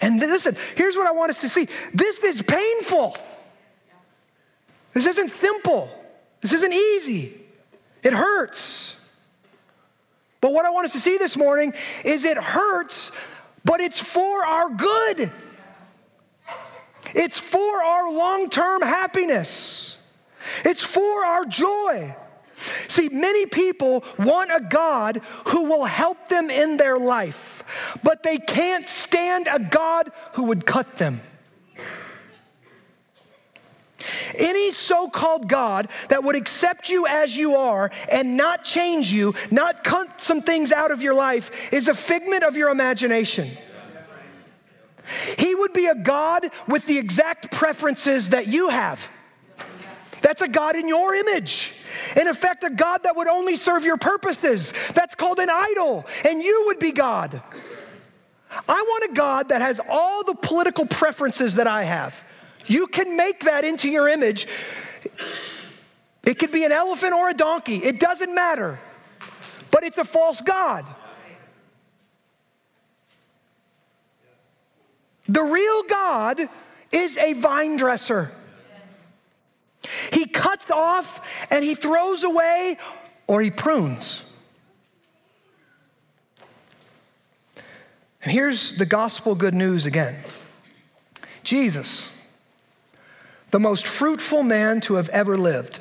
And 0.00 0.18
listen, 0.20 0.56
here's 0.74 0.96
what 0.96 1.06
I 1.06 1.12
want 1.12 1.30
us 1.30 1.40
to 1.40 1.48
see 1.48 1.68
this 1.94 2.22
is 2.22 2.42
painful. 2.42 3.16
This 4.92 5.06
isn't 5.06 5.30
simple. 5.30 5.90
This 6.40 6.52
isn't 6.52 6.72
easy. 6.72 7.38
It 8.02 8.12
hurts. 8.12 8.94
But 10.40 10.52
what 10.52 10.64
I 10.64 10.70
want 10.70 10.86
us 10.86 10.92
to 10.92 11.00
see 11.00 11.18
this 11.18 11.36
morning 11.36 11.74
is 12.04 12.24
it 12.24 12.36
hurts, 12.36 13.10
but 13.64 13.80
it's 13.80 13.98
for 13.98 14.44
our 14.44 14.70
good. 14.70 15.30
It's 17.14 17.38
for 17.38 17.82
our 17.82 18.12
long 18.12 18.48
term 18.50 18.82
happiness. 18.82 19.98
It's 20.64 20.84
for 20.84 21.24
our 21.24 21.44
joy. 21.44 22.14
See, 22.88 23.08
many 23.08 23.46
people 23.46 24.04
want 24.18 24.50
a 24.50 24.60
God 24.60 25.20
who 25.48 25.64
will 25.64 25.84
help 25.84 26.28
them 26.28 26.50
in 26.50 26.76
their 26.76 26.98
life, 26.98 27.45
but 28.02 28.22
they 28.22 28.38
can't 28.38 28.88
stand 28.88 29.48
a 29.50 29.58
God 29.58 30.10
who 30.32 30.44
would 30.44 30.66
cut 30.66 30.96
them. 30.96 31.20
Any 34.38 34.70
so 34.72 35.08
called 35.08 35.48
God 35.48 35.88
that 36.08 36.22
would 36.22 36.36
accept 36.36 36.88
you 36.88 37.06
as 37.06 37.36
you 37.36 37.56
are 37.56 37.90
and 38.10 38.36
not 38.36 38.64
change 38.64 39.12
you, 39.12 39.34
not 39.50 39.82
cut 39.84 40.20
some 40.20 40.42
things 40.42 40.72
out 40.72 40.90
of 40.90 41.02
your 41.02 41.14
life, 41.14 41.72
is 41.72 41.88
a 41.88 41.94
figment 41.94 42.44
of 42.44 42.56
your 42.56 42.70
imagination. 42.70 43.50
He 45.38 45.54
would 45.54 45.72
be 45.72 45.86
a 45.86 45.94
God 45.94 46.50
with 46.66 46.86
the 46.86 46.98
exact 46.98 47.52
preferences 47.52 48.30
that 48.30 48.48
you 48.48 48.68
have. 48.68 49.10
That's 50.22 50.42
a 50.42 50.48
God 50.48 50.76
in 50.76 50.88
your 50.88 51.14
image. 51.14 51.74
In 52.16 52.26
effect, 52.26 52.64
a 52.64 52.70
God 52.70 53.02
that 53.04 53.16
would 53.16 53.28
only 53.28 53.56
serve 53.56 53.84
your 53.84 53.96
purposes. 53.96 54.72
That's 54.94 55.14
called 55.14 55.38
an 55.38 55.50
idol, 55.50 56.06
and 56.24 56.42
you 56.42 56.64
would 56.66 56.78
be 56.78 56.92
God. 56.92 57.42
I 58.50 58.82
want 58.88 59.10
a 59.10 59.14
God 59.14 59.48
that 59.50 59.60
has 59.60 59.80
all 59.88 60.24
the 60.24 60.34
political 60.34 60.86
preferences 60.86 61.56
that 61.56 61.66
I 61.66 61.84
have. 61.84 62.24
You 62.66 62.86
can 62.86 63.16
make 63.16 63.44
that 63.44 63.64
into 63.64 63.88
your 63.88 64.08
image. 64.08 64.46
It 66.24 66.38
could 66.38 66.50
be 66.50 66.64
an 66.64 66.72
elephant 66.72 67.12
or 67.12 67.28
a 67.28 67.34
donkey, 67.34 67.76
it 67.76 68.00
doesn't 68.00 68.34
matter. 68.34 68.78
But 69.70 69.84
it's 69.84 69.98
a 69.98 70.04
false 70.04 70.40
God. 70.40 70.86
The 75.28 75.42
real 75.42 75.82
God 75.84 76.40
is 76.92 77.18
a 77.18 77.32
vine 77.34 77.76
dresser. 77.76 78.30
He 80.12 80.26
cuts 80.26 80.70
off 80.70 81.46
and 81.50 81.64
he 81.64 81.74
throws 81.74 82.24
away 82.24 82.76
or 83.26 83.40
he 83.40 83.50
prunes. 83.50 84.24
And 88.22 88.32
here's 88.32 88.74
the 88.74 88.86
gospel 88.86 89.34
good 89.34 89.54
news 89.54 89.86
again 89.86 90.16
Jesus, 91.44 92.12
the 93.52 93.60
most 93.60 93.86
fruitful 93.86 94.42
man 94.42 94.80
to 94.82 94.94
have 94.94 95.08
ever 95.10 95.38
lived, 95.38 95.78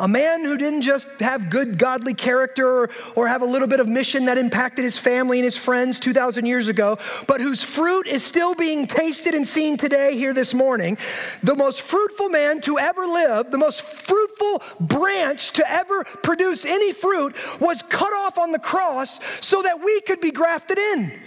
a 0.00 0.08
man 0.08 0.44
who 0.44 0.56
didn't 0.56 0.82
just 0.82 1.08
have 1.20 1.50
good 1.50 1.78
godly 1.78 2.14
character 2.14 2.66
or, 2.66 2.90
or, 3.14 3.28
have 3.28 3.42
a 3.42 3.46
little 3.46 3.68
bit 3.68 3.78
of 3.78 3.88
mission 3.88 4.24
that 4.24 4.38
impacted 4.38 4.84
his 4.84 4.98
family 4.98 5.38
and 5.38 5.44
his 5.44 5.56
friends 5.56 6.00
2,000 6.00 6.46
years 6.46 6.66
ago, 6.68 6.98
but 7.28 7.40
whose 7.40 7.62
fruit 7.62 8.06
is 8.06 8.24
still 8.24 8.54
being 8.54 8.86
tasted 8.86 9.34
and 9.34 9.46
seen 9.46 9.76
today 9.76 10.16
here 10.16 10.34
this 10.34 10.52
morning. 10.52 10.98
The 11.44 11.54
most 11.54 11.82
fruitful 11.82 12.28
man 12.28 12.60
to 12.62 12.78
ever 12.78 13.06
live, 13.06 13.52
the 13.52 13.58
most 13.58 13.82
fruitful 13.82 14.62
branch 14.80 15.52
to 15.52 15.70
ever 15.70 16.02
produce 16.04 16.64
any 16.64 16.92
fruit, 16.92 17.36
was 17.60 17.82
cut 17.82 18.12
off 18.12 18.36
on 18.36 18.50
the 18.50 18.58
cross 18.58 19.20
so 19.44 19.62
that 19.62 19.82
we 19.82 20.00
could 20.00 20.20
be 20.20 20.32
grafted 20.32 20.78
in. 20.78 21.20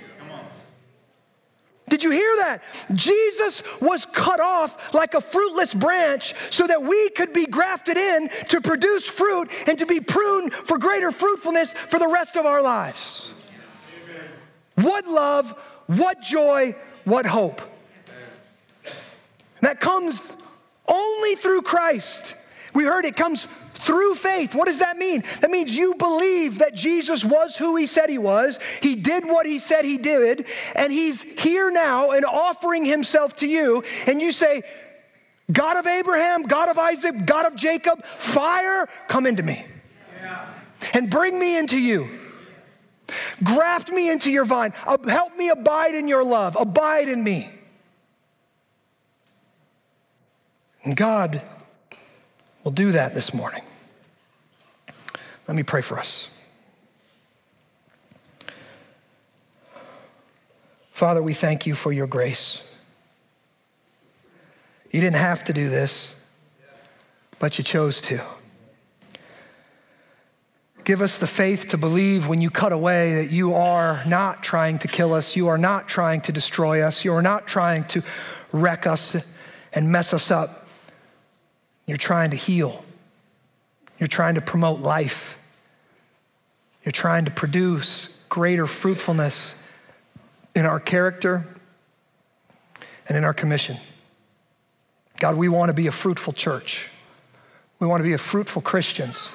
Did 1.98 2.04
you 2.04 2.12
hear 2.12 2.36
that? 2.42 2.62
Jesus 2.94 3.64
was 3.82 4.06
cut 4.06 4.40
off 4.40 4.94
like 4.94 5.16
a 5.16 5.20
fruitless 5.20 5.74
branch 5.74 6.36
so 6.52 6.68
that 6.68 6.84
we 6.84 7.10
could 7.10 7.34
be 7.34 7.48
grafted 7.48 7.98
in 7.98 8.30
to 8.50 8.62
produce 8.62 9.08
fruit 9.08 9.50
and 9.68 9.80
to 9.80 9.88
be 9.88 10.00
pruned 10.00 10.54
for 10.54 10.78
greater 10.78 11.12
fruitfulness 11.12 11.74
for 11.74 11.98
the 11.98 12.08
rest 12.08 12.38
of 12.38 12.46
our 12.46 12.62
lives. 12.62 13.34
What 14.76 15.08
love, 15.08 15.50
what 15.88 16.22
joy, 16.22 16.76
what 17.04 17.26
hope. 17.26 17.64
That 19.62 19.80
comes 19.80 20.34
only 20.88 21.34
through 21.34 21.64
Christ. 21.64 22.36
We 22.76 22.84
heard 22.84 23.06
it 23.06 23.16
comes 23.16 23.48
through 23.88 24.16
faith. 24.16 24.54
What 24.54 24.68
does 24.68 24.80
that 24.80 24.98
mean? 24.98 25.24
That 25.40 25.50
means 25.50 25.76
you 25.76 25.96
believe 25.96 26.60
that 26.60 26.76
Jesus 26.76 27.24
was 27.24 27.56
who 27.56 27.78
he 27.78 27.86
said 27.86 28.10
he 28.10 28.18
was, 28.18 28.60
he 28.82 28.96
did 28.96 29.26
what 29.26 29.46
he 29.46 29.60
said 29.60 29.86
he 29.86 29.98
did, 29.98 30.46
and 30.76 30.92
he's 30.92 31.22
here 31.22 31.72
now 31.72 32.12
and 32.12 32.26
offering 32.26 32.86
himself 32.86 33.38
to 33.38 33.48
you. 33.48 33.84
And 34.06 34.22
you 34.22 34.34
say, 34.34 34.62
God 35.50 35.78
of 35.78 35.88
Abraham, 35.88 36.44
God 36.44 36.68
of 36.68 36.78
Isaac, 36.78 37.26
God 37.26 37.46
of 37.46 37.56
Jacob, 37.56 38.04
fire, 38.04 38.90
come 39.08 39.26
into 39.26 39.42
me 39.42 39.66
and 40.94 41.10
bring 41.10 41.40
me 41.40 41.58
into 41.58 41.80
you. 41.80 42.10
Graft 43.42 43.90
me 43.90 44.12
into 44.12 44.30
your 44.30 44.44
vine. 44.44 44.74
Help 45.08 45.38
me 45.38 45.48
abide 45.48 45.96
in 45.96 46.10
your 46.10 46.26
love. 46.26 46.58
Abide 46.60 47.08
in 47.08 47.24
me. 47.24 47.50
And 50.84 50.96
God 50.96 51.42
will 52.66 52.72
do 52.72 52.92
that 52.92 53.14
this 53.14 53.34
morning. 53.34 53.62
Let 55.48 55.56
me 55.56 55.64
pray 55.64 55.82
for 55.82 55.98
us. 55.98 56.30
Father, 60.92 61.22
we 61.22 61.34
thank 61.34 61.68
you 61.68 61.76
for 61.76 61.92
your 61.92 62.08
grace. 62.08 62.64
You 64.92 65.00
didn't 65.00 65.18
have 65.18 65.44
to 65.44 65.54
do 65.54 65.70
this, 65.70 66.16
but 67.38 67.58
you 67.58 67.64
chose 67.64 68.02
to. 68.02 68.20
Give 70.84 71.02
us 71.02 71.18
the 71.18 71.28
faith 71.28 71.68
to 71.68 71.78
believe 71.78 72.28
when 72.28 72.42
you 72.42 72.50
cut 72.50 72.72
away 72.72 73.16
that 73.16 73.30
you 73.30 73.54
are 73.54 74.02
not 74.08 74.42
trying 74.42 74.80
to 74.80 74.88
kill 74.88 75.14
us, 75.14 75.36
you 75.36 75.50
are 75.50 75.58
not 75.58 75.88
trying 75.88 76.22
to 76.22 76.32
destroy 76.32 76.82
us, 76.82 77.06
you 77.06 77.14
are 77.14 77.22
not 77.22 77.48
trying 77.48 77.84
to 77.84 78.02
wreck 78.52 78.88
us 78.88 79.18
and 79.74 79.92
mess 79.92 80.14
us 80.14 80.32
up. 80.32 80.66
You're 81.86 81.98
trying 81.98 82.32
to 82.32 82.38
heal, 82.38 82.84
you're 84.00 84.08
trying 84.08 84.36
to 84.36 84.42
promote 84.42 84.80
life, 84.80 85.37
you're 86.88 86.94
trying 86.94 87.26
to 87.26 87.32
produce 87.32 88.08
greater 88.30 88.66
fruitfulness 88.66 89.58
in 90.56 90.66
our 90.66 90.80
character 90.80 91.46
and 93.10 93.18
in 93.18 93.26
our 93.26 93.34
commission. 93.34 93.76
God, 95.20 95.36
we 95.36 95.50
want 95.50 95.68
to 95.68 95.74
be 95.74 95.88
a 95.88 95.92
fruitful 95.92 96.32
church. 96.32 96.88
We 97.82 97.88
want 97.88 98.00
to 98.00 98.06
be 98.06 98.14
a 98.14 98.18
fruitful 98.18 98.62
Christians. 98.62 99.34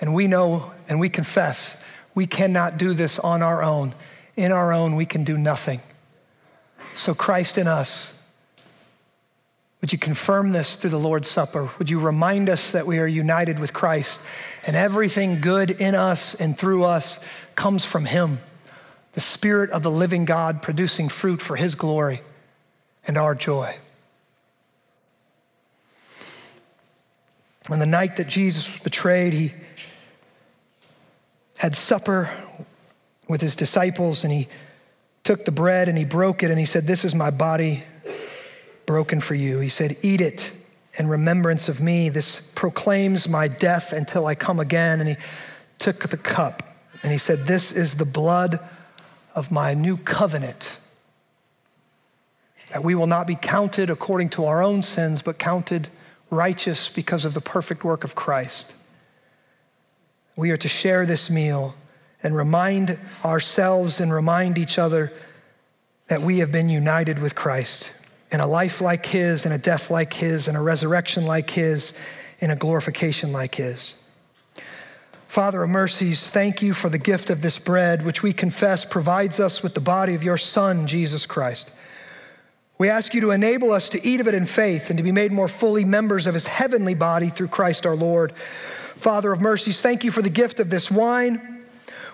And 0.00 0.14
we 0.14 0.28
know 0.28 0.70
and 0.88 1.00
we 1.00 1.08
confess 1.08 1.76
we 2.14 2.28
cannot 2.28 2.78
do 2.78 2.94
this 2.94 3.18
on 3.18 3.42
our 3.42 3.60
own. 3.60 3.92
In 4.36 4.52
our 4.52 4.72
own, 4.72 4.94
we 4.94 5.04
can 5.04 5.24
do 5.24 5.36
nothing. 5.36 5.80
So, 6.94 7.12
Christ 7.12 7.58
in 7.58 7.66
us, 7.66 8.14
would 9.82 9.92
you 9.92 9.98
confirm 9.98 10.52
this 10.52 10.76
through 10.76 10.90
the 10.90 10.98
Lord's 10.98 11.28
Supper? 11.28 11.68
Would 11.78 11.90
you 11.90 11.98
remind 11.98 12.48
us 12.48 12.72
that 12.72 12.86
we 12.86 12.98
are 13.00 13.06
united 13.06 13.58
with 13.58 13.74
Christ 13.74 14.22
and 14.66 14.74
everything 14.74 15.40
good 15.40 15.70
in 15.72 15.94
us 15.94 16.34
and 16.34 16.56
through 16.56 16.84
us 16.84 17.20
comes 17.56 17.84
from 17.84 18.04
Him, 18.06 18.38
the 19.12 19.20
Spirit 19.20 19.70
of 19.70 19.82
the 19.82 19.90
living 19.90 20.24
God 20.24 20.62
producing 20.62 21.10
fruit 21.10 21.42
for 21.42 21.56
His 21.56 21.74
glory 21.74 22.22
and 23.06 23.18
our 23.18 23.34
joy? 23.34 23.74
On 27.68 27.78
the 27.78 27.86
night 27.86 28.16
that 28.16 28.28
Jesus 28.28 28.72
was 28.72 28.80
betrayed, 28.80 29.32
He 29.32 29.52
had 31.62 31.76
supper 31.76 32.30
with 33.28 33.40
his 33.40 33.54
disciples 33.54 34.24
and 34.24 34.32
he 34.32 34.48
took 35.22 35.44
the 35.44 35.52
bread 35.52 35.88
and 35.88 35.96
he 35.96 36.04
broke 36.04 36.42
it 36.42 36.50
and 36.50 36.58
he 36.58 36.66
said, 36.66 36.88
This 36.88 37.04
is 37.04 37.14
my 37.14 37.30
body 37.30 37.84
broken 38.92 39.22
for 39.22 39.34
you. 39.34 39.58
He 39.58 39.70
said, 39.70 39.96
Eat 40.02 40.20
it 40.20 40.52
in 40.98 41.08
remembrance 41.08 41.70
of 41.70 41.80
me. 41.80 42.10
This 42.10 42.42
proclaims 42.54 43.26
my 43.26 43.48
death 43.48 43.94
until 43.94 44.26
I 44.26 44.34
come 44.34 44.60
again. 44.60 45.00
And 45.00 45.08
he 45.08 45.16
took 45.78 46.10
the 46.10 46.18
cup 46.18 46.62
and 47.02 47.10
he 47.10 47.16
said, 47.16 47.46
This 47.46 47.72
is 47.72 47.94
the 47.94 48.04
blood 48.04 48.60
of 49.34 49.50
my 49.50 49.72
new 49.72 49.96
covenant. 49.96 50.76
That 52.68 52.84
we 52.84 52.94
will 52.94 53.06
not 53.06 53.26
be 53.26 53.34
counted 53.34 53.88
according 53.88 54.28
to 54.30 54.44
our 54.44 54.62
own 54.62 54.82
sins, 54.82 55.22
but 55.22 55.38
counted 55.38 55.88
righteous 56.28 56.90
because 56.90 57.24
of 57.24 57.32
the 57.32 57.40
perfect 57.40 57.84
work 57.84 58.04
of 58.04 58.14
Christ. 58.14 58.74
We 60.36 60.50
are 60.50 60.58
to 60.58 60.68
share 60.68 61.06
this 61.06 61.30
meal 61.30 61.74
and 62.22 62.36
remind 62.36 62.98
ourselves 63.24 64.02
and 64.02 64.12
remind 64.12 64.58
each 64.58 64.78
other 64.78 65.14
that 66.08 66.20
we 66.20 66.40
have 66.40 66.52
been 66.52 66.68
united 66.68 67.18
with 67.20 67.34
Christ 67.34 67.90
in 68.32 68.40
a 68.40 68.46
life 68.46 68.80
like 68.80 69.06
His, 69.06 69.46
in 69.46 69.52
a 69.52 69.58
death 69.58 69.90
like 69.90 70.12
His, 70.12 70.48
in 70.48 70.56
a 70.56 70.62
resurrection 70.62 71.24
like 71.24 71.50
His, 71.50 71.92
in 72.40 72.50
a 72.50 72.56
glorification 72.56 73.30
like 73.30 73.54
His. 73.54 73.94
Father 75.28 75.62
of 75.62 75.70
mercies, 75.70 76.30
thank 76.30 76.60
you 76.60 76.74
for 76.74 76.88
the 76.88 76.98
gift 76.98 77.30
of 77.30 77.40
this 77.40 77.58
bread, 77.58 78.04
which 78.04 78.22
we 78.22 78.32
confess 78.32 78.84
provides 78.84 79.38
us 79.38 79.62
with 79.62 79.74
the 79.74 79.80
body 79.80 80.14
of 80.14 80.22
your 80.22 80.36
Son, 80.36 80.86
Jesus 80.86 81.24
Christ. 81.24 81.70
We 82.78 82.88
ask 82.90 83.14
you 83.14 83.20
to 83.20 83.30
enable 83.30 83.70
us 83.70 83.90
to 83.90 84.06
eat 84.06 84.20
of 84.20 84.28
it 84.28 84.34
in 84.34 84.44
faith 84.44 84.90
and 84.90 84.96
to 84.96 85.02
be 85.04 85.12
made 85.12 85.30
more 85.30 85.48
fully 85.48 85.84
members 85.84 86.26
of 86.26 86.34
his 86.34 86.46
heavenly 86.46 86.94
body 86.94 87.28
through 87.28 87.48
Christ 87.48 87.86
our 87.86 87.94
Lord. 87.94 88.32
Father 88.96 89.32
of 89.32 89.40
mercies, 89.40 89.80
thank 89.80 90.04
you 90.04 90.10
for 90.10 90.20
the 90.20 90.30
gift 90.30 90.58
of 90.58 90.68
this 90.68 90.90
wine, 90.90 91.61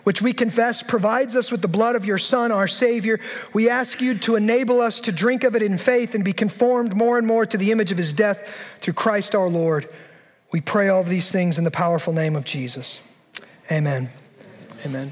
which 0.08 0.22
we 0.22 0.32
confess 0.32 0.82
provides 0.82 1.36
us 1.36 1.52
with 1.52 1.60
the 1.60 1.68
blood 1.68 1.94
of 1.94 2.06
your 2.06 2.16
Son, 2.16 2.50
our 2.50 2.66
Savior. 2.66 3.20
We 3.52 3.68
ask 3.68 4.00
you 4.00 4.18
to 4.20 4.36
enable 4.36 4.80
us 4.80 5.02
to 5.02 5.12
drink 5.12 5.44
of 5.44 5.54
it 5.54 5.60
in 5.60 5.76
faith 5.76 6.14
and 6.14 6.24
be 6.24 6.32
conformed 6.32 6.96
more 6.96 7.18
and 7.18 7.26
more 7.26 7.44
to 7.44 7.58
the 7.58 7.70
image 7.72 7.92
of 7.92 7.98
his 7.98 8.14
death 8.14 8.78
through 8.78 8.94
Christ 8.94 9.34
our 9.34 9.50
Lord. 9.50 9.86
We 10.50 10.62
pray 10.62 10.88
all 10.88 11.02
of 11.02 11.10
these 11.10 11.30
things 11.30 11.58
in 11.58 11.64
the 11.64 11.70
powerful 11.70 12.14
name 12.14 12.36
of 12.36 12.46
Jesus. 12.46 13.02
Amen. 13.70 14.08
Amen. 14.86 15.10